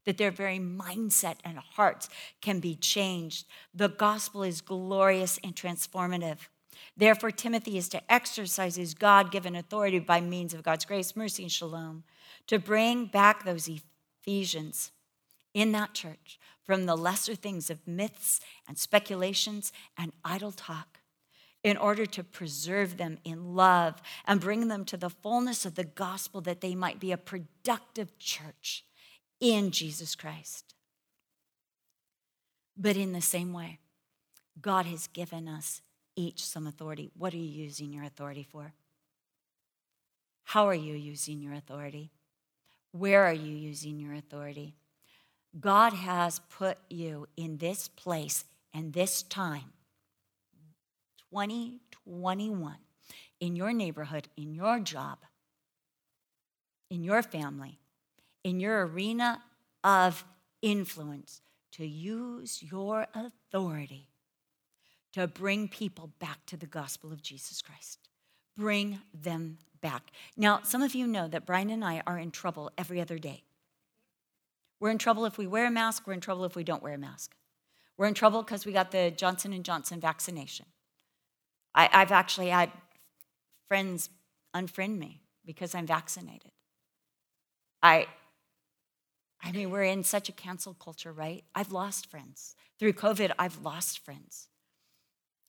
That 0.05 0.19
their 0.19 0.33
very 0.33 0.59
mindset 0.59 1.37
and 1.45 1.59
hearts 1.59 2.09
can 2.41 2.59
be 2.59 2.75
changed. 2.75 3.47
The 3.73 3.89
gospel 3.89 4.43
is 4.43 4.61
glorious 4.61 5.39
and 5.45 5.55
transformative. 5.55 6.39
Therefore, 6.97 7.31
Timothy 7.31 7.79
is 7.79 7.89
to 7.91 8.13
exercise 8.13 8.77
his 8.77 8.95
God 8.95 9.31
given 9.31 9.55
authority 9.55 9.99
by 9.99 10.21
means 10.21 10.53
of 10.53 10.63
God's 10.63 10.85
grace, 10.85 11.17
mercy, 11.17 11.45
and 11.45 11.53
shalom 11.53 12.05
to 12.49 12.59
bring 12.59 13.07
back 13.07 13.45
those 13.45 13.69
Ephesians 13.69 14.93
in 15.55 15.73
that 15.73 15.95
church 15.95 16.39
from 16.65 16.87
the 16.87 16.97
lesser 16.97 17.35
things 17.35 17.71
of 17.71 17.87
myths 17.87 18.41
and 18.69 18.77
speculations 18.77 19.73
and 19.97 20.13
idle 20.25 20.53
talk 20.53 21.01
in 21.67 21.77
order 21.77 22.07
to 22.07 22.23
preserve 22.23 22.97
them 22.97 23.19
in 23.25 23.57
love 23.57 24.01
and 24.25 24.41
bring 24.41 24.69
them 24.69 24.85
to 24.85 24.97
the 24.97 25.11
fullness 25.11 25.67
of 25.67 25.75
the 25.75 25.83
gospel 25.83 26.41
that 26.41 26.61
they 26.61 26.77
might 26.77 27.01
be 27.01 27.11
a 27.11 27.17
productive 27.17 28.17
church 28.21 28.85
in 29.41 29.73
Jesus 29.73 30.15
Christ. 30.15 30.77
But 32.77 32.97
in 32.97 33.13
the 33.13 33.21
same 33.21 33.53
way, 33.53 33.81
God 34.63 34.87
has 34.87 35.09
given 35.09 35.49
us 35.49 35.83
each 36.15 36.45
some 36.45 36.69
authority. 36.69 37.11
What 37.19 37.35
are 37.35 37.39
you 37.39 37.65
using 37.65 37.93
your 37.93 38.05
authority 38.05 38.47
for? 38.49 38.73
How 40.45 40.69
are 40.69 40.75
you 40.75 40.95
using 40.95 41.43
your 41.43 41.55
authority? 41.55 42.13
Where 42.93 43.25
are 43.25 43.35
you 43.35 43.57
using 43.57 43.99
your 43.99 44.15
authority? 44.15 44.77
God 45.59 45.95
has 45.95 46.39
put 46.49 46.79
you 46.89 47.27
in 47.37 47.59
this 47.59 47.89
place 47.89 48.45
and 48.73 48.93
this 48.93 49.25
time, 49.25 49.73
2021, 51.31 52.77
in 53.41 53.57
your 53.57 53.73
neighborhood, 53.73 54.29
in 54.37 54.55
your 54.55 54.81
job, 54.81 55.19
in 56.91 57.05
your 57.05 57.23
family, 57.23 57.79
in 58.45 58.61
your 58.61 58.87
arena 58.87 59.43
of 59.83 60.25
influence 60.63 61.41
to 61.73 61.87
use 61.87 62.63
your 62.63 63.07
authority 63.15 64.09
to 65.13 65.27
bring 65.27 65.69
people 65.69 66.11
back 66.19 66.45
to 66.47 66.57
the 66.57 66.67
gospel 66.67 67.13
of 67.13 67.23
Jesus 67.23 67.63
Christ. 67.63 67.99
Bring 68.57 69.01
them 69.15 69.59
back. 69.81 70.11
Now, 70.37 70.61
some 70.63 70.83
of 70.83 70.95
you 70.95 71.07
know 71.07 71.29
that 71.29 71.47
Brian 71.47 71.71
and 71.71 71.85
I 71.85 72.03
are 72.07 72.19
in 72.19 72.31
trouble 72.31 72.71
every 72.77 73.01
other 73.01 73.19
day. 73.19 73.43
We're 74.79 74.91
in 74.91 74.99
trouble 74.99 75.25
if 75.25 75.39
we 75.39 75.47
wear 75.47 75.67
a 75.67 75.71
mask, 75.71 76.07
we're 76.07 76.13
in 76.13 76.21
trouble 76.21 76.45
if 76.45 76.55
we 76.55 76.65
don't 76.65 76.83
wear 76.83 76.95
a 76.95 76.99
mask. 76.99 77.35
We're 77.97 78.07
in 78.07 78.15
trouble 78.15 78.43
because 78.43 78.67
we 78.67 78.73
got 78.73 78.91
the 78.91 79.11
Johnson 79.11 79.53
and 79.53 79.65
Johnson 79.65 80.01
vaccination. 80.01 80.67
I, 81.77 81.89
I've 81.93 82.11
actually 82.11 82.49
had 82.49 82.73
friends 83.69 84.11
unfriend 84.55 84.99
me 84.99 85.21
because 85.45 85.75
I'm 85.75 85.87
vaccinated. 85.87 86.51
I 87.83 88.07
I 89.43 89.53
mean, 89.53 89.71
we're 89.71 89.85
in 89.85 90.03
such 90.03 90.29
a 90.29 90.33
cancel 90.33 90.75
culture, 90.75 91.13
right? 91.13 91.45
I've 91.55 91.71
lost 91.71 92.11
friends. 92.11 92.57
Through 92.81 92.95
COVID, 92.95 93.33
I've 93.39 93.63
lost 93.63 93.99
friends. 94.01 94.49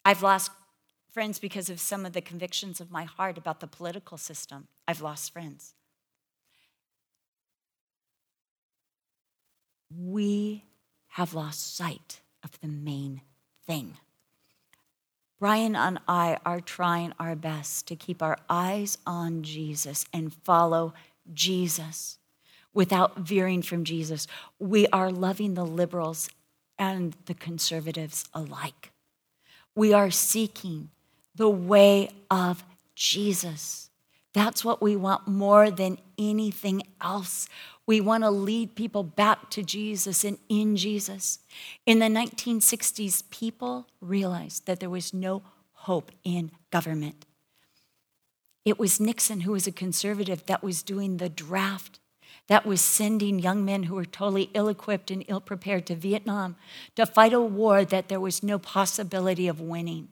I've 0.05 0.21
lost 0.21 0.51
friends 1.11 1.39
because 1.39 1.69
of 1.69 1.79
some 1.79 2.05
of 2.05 2.13
the 2.13 2.21
convictions 2.21 2.79
of 2.79 2.91
my 2.91 3.05
heart 3.05 3.37
about 3.37 3.59
the 3.59 3.65
political 3.65 4.17
system. 4.17 4.67
I've 4.87 5.01
lost 5.01 5.33
friends. 5.33 5.73
We 9.89 10.65
have 11.07 11.33
lost 11.33 11.75
sight 11.75 12.19
of 12.43 12.59
the 12.59 12.67
main 12.67 13.21
thing. 13.65 13.97
Brian 15.39 15.75
and 15.75 15.99
I 16.07 16.39
are 16.45 16.59
trying 16.59 17.13
our 17.19 17.35
best 17.35 17.87
to 17.87 17.95
keep 17.95 18.23
our 18.23 18.37
eyes 18.49 18.97
on 19.05 19.43
Jesus 19.43 20.05
and 20.11 20.33
follow 20.33 20.93
Jesus 21.31 22.17
without 22.73 23.17
veering 23.17 23.61
from 23.61 23.83
Jesus. 23.83 24.27
We 24.59 24.87
are 24.87 25.11
loving 25.11 25.53
the 25.53 25.65
liberals 25.65 26.29
and 26.79 27.15
the 27.25 27.35
conservatives 27.35 28.25
alike. 28.33 28.91
We 29.75 29.93
are 29.93 30.09
seeking 30.09 30.89
the 31.35 31.49
way 31.49 32.09
of 32.31 32.63
Jesus. 32.95 33.91
That's 34.33 34.65
what 34.65 34.81
we 34.81 34.95
want 34.95 35.27
more 35.27 35.69
than 35.69 35.99
anything 36.17 36.81
else. 36.99 37.47
We 37.87 38.01
want 38.01 38.23
to 38.23 38.29
lead 38.29 38.75
people 38.75 39.01
back 39.01 39.49
to 39.51 39.63
Jesus 39.63 40.23
and 40.23 40.37
in 40.49 40.75
Jesus. 40.75 41.39
In 41.85 41.99
the 41.99 42.05
1960s, 42.05 43.29
people 43.31 43.87
realized 44.01 44.65
that 44.65 44.81
there 44.81 44.89
was 44.89 45.13
no 45.13 45.41
hope 45.71 46.11
in 46.23 46.51
government. 46.69 47.25
It 48.65 48.77
was 48.77 48.99
Nixon, 48.99 49.41
who 49.41 49.53
was 49.53 49.65
a 49.65 49.71
conservative, 49.71 50.45
that 50.47 50.61
was 50.61 50.83
doing 50.83 51.17
the 51.17 51.29
draft 51.29 51.99
that 52.47 52.65
was 52.65 52.81
sending 52.81 53.39
young 53.39 53.63
men 53.63 53.83
who 53.83 53.95
were 53.95 54.05
totally 54.05 54.49
ill 54.53 54.69
equipped 54.69 55.11
and 55.11 55.23
ill 55.27 55.41
prepared 55.41 55.85
to 55.87 55.95
Vietnam 55.95 56.55
to 56.95 57.05
fight 57.05 57.33
a 57.33 57.41
war 57.41 57.83
that 57.85 58.07
there 58.07 58.19
was 58.19 58.41
no 58.41 58.57
possibility 58.57 59.47
of 59.47 59.59
winning. 59.59 60.09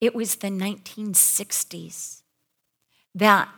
It 0.00 0.14
was 0.14 0.36
the 0.36 0.48
1960s 0.48 2.22
that 3.14 3.48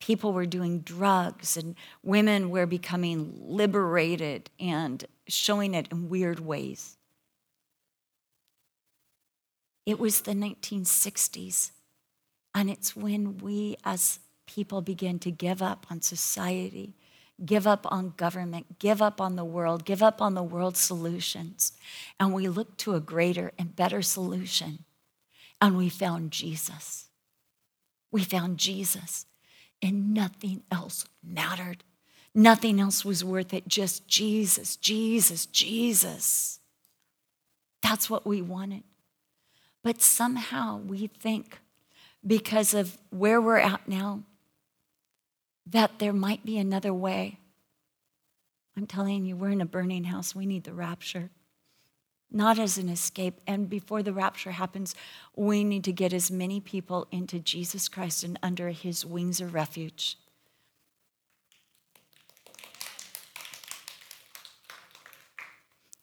people 0.00 0.32
were 0.32 0.46
doing 0.46 0.80
drugs 0.80 1.56
and 1.56 1.76
women 2.02 2.50
were 2.50 2.66
becoming 2.66 3.34
liberated 3.40 4.50
and 4.58 5.04
showing 5.28 5.74
it 5.74 5.88
in 5.92 6.08
weird 6.08 6.40
ways. 6.40 6.96
It 9.86 9.98
was 9.98 10.22
the 10.22 10.32
1960s, 10.32 11.72
and 12.54 12.70
it's 12.70 12.94
when 12.94 13.38
we 13.38 13.76
as 13.84 14.20
people 14.46 14.80
begin 14.80 15.18
to 15.20 15.30
give 15.30 15.62
up 15.62 15.86
on 15.90 16.02
society, 16.02 16.94
give 17.44 17.66
up 17.66 17.86
on 17.90 18.14
government, 18.16 18.78
give 18.78 19.00
up 19.00 19.20
on 19.20 19.36
the 19.36 19.44
world, 19.44 19.84
give 19.84 20.02
up 20.02 20.20
on 20.20 20.34
the 20.34 20.42
world's 20.42 20.80
solutions, 20.80 21.72
and 22.18 22.32
we 22.32 22.48
look 22.48 22.76
to 22.78 22.94
a 22.94 23.00
greater 23.00 23.52
and 23.58 23.76
better 23.76 24.02
solution. 24.02 24.84
And 25.60 25.76
we 25.76 25.88
found 25.88 26.30
Jesus. 26.30 27.06
We 28.10 28.24
found 28.24 28.58
Jesus, 28.58 29.26
and 29.82 30.14
nothing 30.14 30.62
else 30.70 31.04
mattered. 31.22 31.84
Nothing 32.34 32.80
else 32.80 33.04
was 33.04 33.24
worth 33.24 33.52
it, 33.52 33.66
just 33.66 34.06
Jesus, 34.06 34.76
Jesus, 34.76 35.46
Jesus. 35.46 36.60
That's 37.82 38.08
what 38.08 38.26
we 38.26 38.40
wanted. 38.42 38.84
But 39.82 40.00
somehow 40.00 40.78
we 40.78 41.06
think, 41.08 41.58
because 42.24 42.74
of 42.74 42.98
where 43.10 43.40
we're 43.40 43.56
at 43.58 43.88
now, 43.88 44.22
that 45.66 45.98
there 45.98 46.12
might 46.12 46.44
be 46.44 46.58
another 46.58 46.92
way. 46.92 47.38
I'm 48.76 48.86
telling 48.86 49.24
you, 49.24 49.36
we're 49.36 49.50
in 49.50 49.60
a 49.60 49.66
burning 49.66 50.04
house. 50.04 50.34
We 50.34 50.46
need 50.46 50.64
the 50.64 50.72
rapture, 50.72 51.30
not 52.30 52.58
as 52.58 52.78
an 52.78 52.88
escape. 52.88 53.40
And 53.46 53.68
before 53.68 54.02
the 54.02 54.12
rapture 54.12 54.52
happens, 54.52 54.94
we 55.36 55.64
need 55.64 55.84
to 55.84 55.92
get 55.92 56.12
as 56.12 56.30
many 56.30 56.60
people 56.60 57.06
into 57.10 57.38
Jesus 57.38 57.88
Christ 57.88 58.24
and 58.24 58.38
under 58.42 58.70
his 58.70 59.04
wings 59.04 59.40
of 59.40 59.54
refuge. 59.54 60.16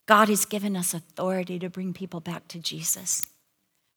God 0.05 0.29
has 0.29 0.45
given 0.45 0.77
us 0.77 0.93
authority 0.93 1.59
to 1.59 1.69
bring 1.69 1.93
people 1.93 2.21
back 2.21 2.47
to 2.49 2.59
Jesus. 2.59 3.27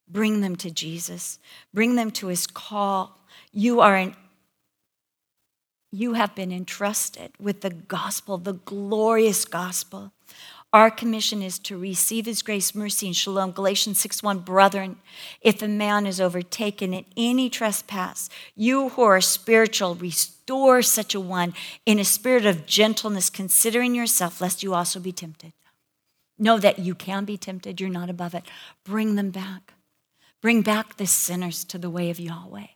Bring 0.09 0.41
them 0.41 0.57
to 0.57 0.71
Jesus. 0.71 1.39
Bring 1.73 1.95
them 1.95 2.11
to 2.13 2.27
his 2.27 2.49
call. 2.49 3.21
You 3.53 3.81
are 3.81 3.97
an 3.97 4.17
you 5.93 6.13
have 6.13 6.35
been 6.35 6.53
entrusted 6.53 7.33
with 7.41 7.63
the 7.63 7.71
gospel, 7.71 8.39
the 8.39 8.53
glorious 8.53 9.45
gospel. 9.45 10.13
Our 10.73 10.91
commission 10.91 11.43
is 11.43 11.59
to 11.61 11.77
receive 11.77 12.27
his 12.27 12.43
grace, 12.43 12.77
mercy, 12.77 13.07
and 13.07 13.17
shalom. 13.17 13.51
Galatians 13.51 13.99
6 13.99 14.23
1 14.23 14.39
Brethren, 14.41 14.97
if 15.41 15.63
a 15.63 15.69
man 15.69 16.07
is 16.07 16.21
overtaken 16.21 16.95
in 16.95 17.05
any 17.17 17.51
trespass, 17.51 18.29
you 18.55 18.91
who 18.91 19.03
are 19.03 19.21
spiritual, 19.21 19.97
restore 19.97 20.81
such 20.83 21.13
a 21.13 21.21
one 21.21 21.55
in 21.87 21.99
a 21.99 22.05
spirit 22.05 22.47
of 22.47 22.67
gentleness, 22.67 23.31
considering 23.31 23.97
yourself, 23.97 24.41
lest 24.41 24.63
you 24.63 24.73
also 24.73 25.01
be 25.01 25.11
tempted. 25.11 25.53
Know 26.39 26.59
that 26.59 26.79
you 26.79 26.95
can 26.95 27.25
be 27.25 27.37
tempted, 27.37 27.81
you're 27.81 27.91
not 27.91 28.09
above 28.09 28.35
it. 28.35 28.45
Bring 28.85 29.17
them 29.17 29.31
back. 29.31 29.75
Bring 30.41 30.63
back 30.63 30.97
the 30.97 31.07
sinners 31.07 31.65
to 31.65 31.79
the 31.79 31.91
way 31.91 32.11
of 32.11 32.21
Yahweh. 32.21 32.69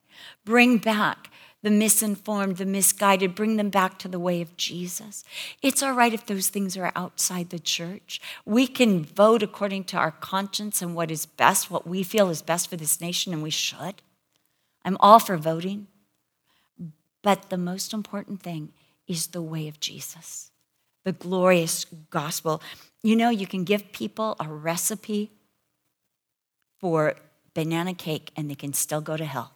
Bring 0.44 0.78
back 0.78 1.30
the 1.64 1.70
misinformed, 1.70 2.58
the 2.58 2.66
misguided, 2.66 3.34
bring 3.34 3.56
them 3.56 3.70
back 3.70 3.98
to 3.98 4.06
the 4.06 4.18
way 4.18 4.42
of 4.42 4.54
Jesus. 4.58 5.24
It's 5.62 5.82
all 5.82 5.94
right 5.94 6.12
if 6.12 6.26
those 6.26 6.48
things 6.48 6.76
are 6.76 6.92
outside 6.94 7.48
the 7.48 7.58
church. 7.58 8.20
We 8.44 8.66
can 8.66 9.02
vote 9.02 9.42
according 9.42 9.84
to 9.84 9.96
our 9.96 10.10
conscience 10.10 10.82
and 10.82 10.94
what 10.94 11.10
is 11.10 11.24
best, 11.24 11.70
what 11.70 11.86
we 11.86 12.02
feel 12.02 12.28
is 12.28 12.42
best 12.42 12.68
for 12.68 12.76
this 12.76 13.00
nation, 13.00 13.32
and 13.32 13.42
we 13.42 13.48
should. 13.48 14.02
I'm 14.84 14.98
all 15.00 15.18
for 15.18 15.38
voting. 15.38 15.86
But 17.22 17.48
the 17.48 17.56
most 17.56 17.94
important 17.94 18.42
thing 18.42 18.74
is 19.08 19.28
the 19.28 19.40
way 19.40 19.66
of 19.66 19.80
Jesus, 19.80 20.50
the 21.02 21.12
glorious 21.12 21.86
gospel. 22.10 22.60
You 23.02 23.16
know, 23.16 23.30
you 23.30 23.46
can 23.46 23.64
give 23.64 23.90
people 23.90 24.36
a 24.38 24.46
recipe 24.46 25.30
for 26.78 27.14
banana 27.54 27.94
cake 27.94 28.32
and 28.36 28.50
they 28.50 28.54
can 28.54 28.74
still 28.74 29.00
go 29.00 29.16
to 29.16 29.24
hell. 29.24 29.54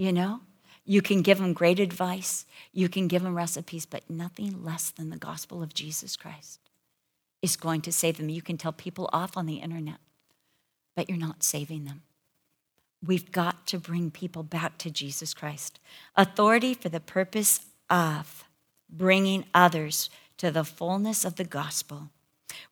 You 0.00 0.14
know, 0.14 0.40
you 0.86 1.02
can 1.02 1.20
give 1.20 1.36
them 1.36 1.52
great 1.52 1.78
advice, 1.78 2.46
you 2.72 2.88
can 2.88 3.06
give 3.06 3.22
them 3.22 3.36
recipes, 3.36 3.84
but 3.84 4.08
nothing 4.08 4.64
less 4.64 4.90
than 4.90 5.10
the 5.10 5.18
gospel 5.18 5.62
of 5.62 5.74
Jesus 5.74 6.16
Christ 6.16 6.58
is 7.42 7.54
going 7.54 7.82
to 7.82 7.92
save 7.92 8.16
them. 8.16 8.30
You 8.30 8.40
can 8.40 8.56
tell 8.56 8.72
people 8.72 9.10
off 9.12 9.36
on 9.36 9.44
the 9.44 9.56
internet, 9.56 9.98
but 10.96 11.10
you're 11.10 11.18
not 11.18 11.42
saving 11.42 11.84
them. 11.84 12.00
We've 13.06 13.30
got 13.30 13.66
to 13.66 13.78
bring 13.78 14.10
people 14.10 14.42
back 14.42 14.78
to 14.78 14.90
Jesus 14.90 15.34
Christ. 15.34 15.80
Authority 16.16 16.72
for 16.72 16.88
the 16.88 16.98
purpose 16.98 17.66
of 17.90 18.44
bringing 18.88 19.44
others 19.52 20.08
to 20.38 20.50
the 20.50 20.64
fullness 20.64 21.26
of 21.26 21.36
the 21.36 21.44
gospel. 21.44 22.08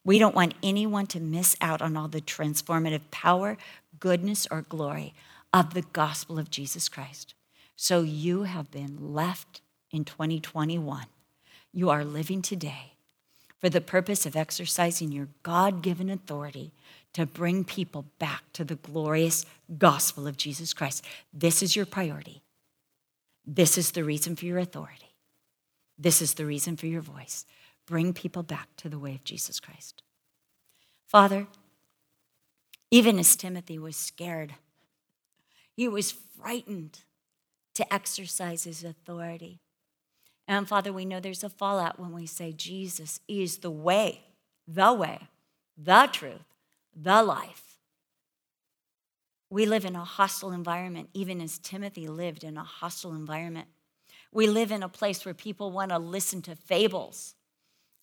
We 0.02 0.18
don't 0.18 0.34
want 0.34 0.54
anyone 0.62 1.06
to 1.08 1.20
miss 1.20 1.56
out 1.60 1.82
on 1.82 1.94
all 1.94 2.08
the 2.08 2.22
transformative 2.22 3.10
power, 3.10 3.58
goodness, 4.00 4.48
or 4.50 4.62
glory 4.62 5.12
of 5.58 5.74
the 5.74 5.82
gospel 5.82 6.38
of 6.38 6.50
Jesus 6.50 6.88
Christ. 6.88 7.34
So 7.74 8.02
you 8.02 8.44
have 8.44 8.70
been 8.70 9.12
left 9.12 9.60
in 9.90 10.04
2021. 10.04 11.06
You 11.72 11.90
are 11.90 12.04
living 12.04 12.42
today 12.42 12.92
for 13.58 13.68
the 13.68 13.80
purpose 13.80 14.24
of 14.24 14.36
exercising 14.36 15.10
your 15.10 15.28
God 15.42 15.82
given 15.82 16.10
authority 16.10 16.72
to 17.12 17.26
bring 17.26 17.64
people 17.64 18.06
back 18.20 18.44
to 18.52 18.64
the 18.64 18.76
glorious 18.76 19.44
gospel 19.78 20.28
of 20.28 20.36
Jesus 20.36 20.72
Christ. 20.72 21.04
This 21.32 21.60
is 21.60 21.74
your 21.74 21.86
priority. 21.86 22.42
This 23.44 23.76
is 23.76 23.90
the 23.90 24.04
reason 24.04 24.36
for 24.36 24.44
your 24.44 24.58
authority. 24.58 25.14
This 25.98 26.22
is 26.22 26.34
the 26.34 26.46
reason 26.46 26.76
for 26.76 26.86
your 26.86 27.00
voice. 27.00 27.44
Bring 27.84 28.12
people 28.12 28.44
back 28.44 28.68
to 28.76 28.88
the 28.88 28.98
way 28.98 29.16
of 29.16 29.24
Jesus 29.24 29.58
Christ. 29.58 30.04
Father, 31.08 31.48
even 32.92 33.18
as 33.18 33.34
Timothy 33.34 33.78
was 33.78 33.96
scared 33.96 34.54
he 35.78 35.86
was 35.86 36.10
frightened 36.10 36.98
to 37.72 37.94
exercise 37.94 38.64
his 38.64 38.82
authority. 38.82 39.60
And 40.48 40.68
Father, 40.68 40.92
we 40.92 41.04
know 41.04 41.20
there's 41.20 41.44
a 41.44 41.48
fallout 41.48 42.00
when 42.00 42.12
we 42.12 42.26
say 42.26 42.50
Jesus 42.50 43.20
is 43.28 43.58
the 43.58 43.70
way, 43.70 44.24
the 44.66 44.92
way, 44.92 45.28
the 45.76 46.08
truth, 46.10 46.42
the 47.00 47.22
life. 47.22 47.78
We 49.50 49.66
live 49.66 49.84
in 49.84 49.94
a 49.94 50.02
hostile 50.02 50.50
environment, 50.50 51.10
even 51.14 51.40
as 51.40 51.58
Timothy 51.58 52.08
lived 52.08 52.42
in 52.42 52.56
a 52.56 52.64
hostile 52.64 53.14
environment. 53.14 53.68
We 54.32 54.48
live 54.48 54.72
in 54.72 54.82
a 54.82 54.88
place 54.88 55.24
where 55.24 55.32
people 55.32 55.70
want 55.70 55.92
to 55.92 56.00
listen 56.00 56.42
to 56.42 56.56
fables 56.56 57.36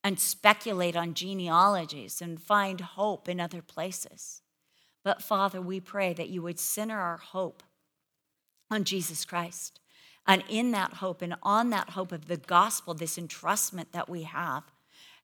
and 0.02 0.18
speculate 0.18 0.96
on 0.96 1.14
genealogies 1.14 2.22
and 2.22 2.42
find 2.42 2.80
hope 2.80 3.28
in 3.28 3.42
other 3.42 3.62
places. 3.62 4.44
But 5.06 5.22
Father, 5.22 5.62
we 5.62 5.80
pray 5.80 6.14
that 6.14 6.30
you 6.30 6.42
would 6.42 6.60
center 6.60 7.00
our 7.00 7.18
hope 7.18 7.62
on 8.72 8.84
Jesus 8.84 9.24
Christ. 9.24 9.80
And 10.28 10.44
in 10.50 10.72
that 10.72 10.94
hope 10.94 11.22
and 11.22 11.36
on 11.44 11.70
that 11.70 11.92
hope 11.92 12.12
of 12.12 12.28
the 12.28 12.38
gospel, 12.38 12.96
this 12.96 13.18
entrustment 13.18 13.92
that 13.92 14.10
we 14.10 14.24
have, 14.24 14.64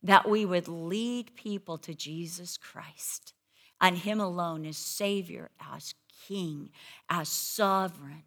that 0.04 0.30
we 0.30 0.46
would 0.46 0.68
lead 0.68 1.36
people 1.36 1.80
to 1.80 1.96
Jesus 1.96 2.58
Christ 2.58 3.34
and 3.82 3.98
Him 3.98 4.20
alone 4.20 4.68
as 4.68 4.78
Savior, 4.78 5.50
as 5.60 5.96
King, 6.28 6.70
as 7.10 7.28
sovereign, 7.28 8.24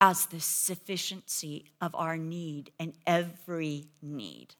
as 0.00 0.26
the 0.26 0.38
sufficiency 0.38 1.64
of 1.80 1.96
our 1.96 2.16
need 2.16 2.70
and 2.78 2.92
every 3.08 3.88
need. 4.00 4.54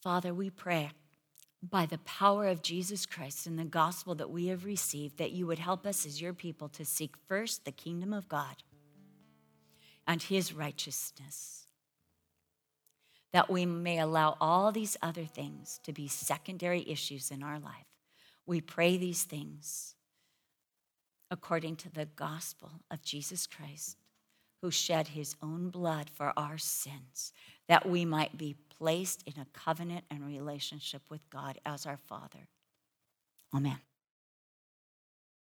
Father, 0.00 0.32
we 0.32 0.48
pray 0.50 0.92
by 1.62 1.86
the 1.86 1.98
power 1.98 2.46
of 2.46 2.62
Jesus 2.62 3.06
Christ 3.06 3.46
and 3.46 3.58
the 3.58 3.64
gospel 3.64 4.14
that 4.16 4.30
we 4.30 4.48
have 4.48 4.64
received, 4.64 5.18
that 5.18 5.30
you 5.30 5.46
would 5.46 5.60
help 5.60 5.86
us 5.86 6.04
as 6.04 6.20
your 6.20 6.32
people 6.32 6.68
to 6.70 6.84
seek 6.84 7.14
first 7.28 7.64
the 7.64 7.72
kingdom 7.72 8.12
of 8.12 8.28
God 8.28 8.56
and 10.06 10.22
his 10.22 10.52
righteousness, 10.52 11.66
that 13.32 13.48
we 13.48 13.64
may 13.64 14.00
allow 14.00 14.36
all 14.40 14.72
these 14.72 14.96
other 15.00 15.24
things 15.24 15.78
to 15.84 15.92
be 15.92 16.08
secondary 16.08 16.84
issues 16.88 17.30
in 17.30 17.42
our 17.42 17.60
life. 17.60 17.86
We 18.44 18.60
pray 18.60 18.96
these 18.96 19.22
things 19.22 19.94
according 21.30 21.76
to 21.76 21.90
the 21.90 22.04
gospel 22.04 22.72
of 22.90 23.02
Jesus 23.02 23.46
Christ, 23.46 23.96
who 24.60 24.70
shed 24.70 25.08
his 25.08 25.34
own 25.42 25.70
blood 25.70 26.10
for 26.10 26.32
our 26.36 26.58
sins, 26.58 27.32
that 27.68 27.88
we 27.88 28.04
might 28.04 28.36
be 28.36 28.56
placed 28.82 29.22
in 29.28 29.40
a 29.40 29.46
covenant 29.52 30.04
and 30.10 30.26
relationship 30.26 31.02
with 31.08 31.20
God 31.30 31.56
as 31.64 31.86
our 31.86 31.96
Father. 31.96 32.48
Amen. 33.54 33.78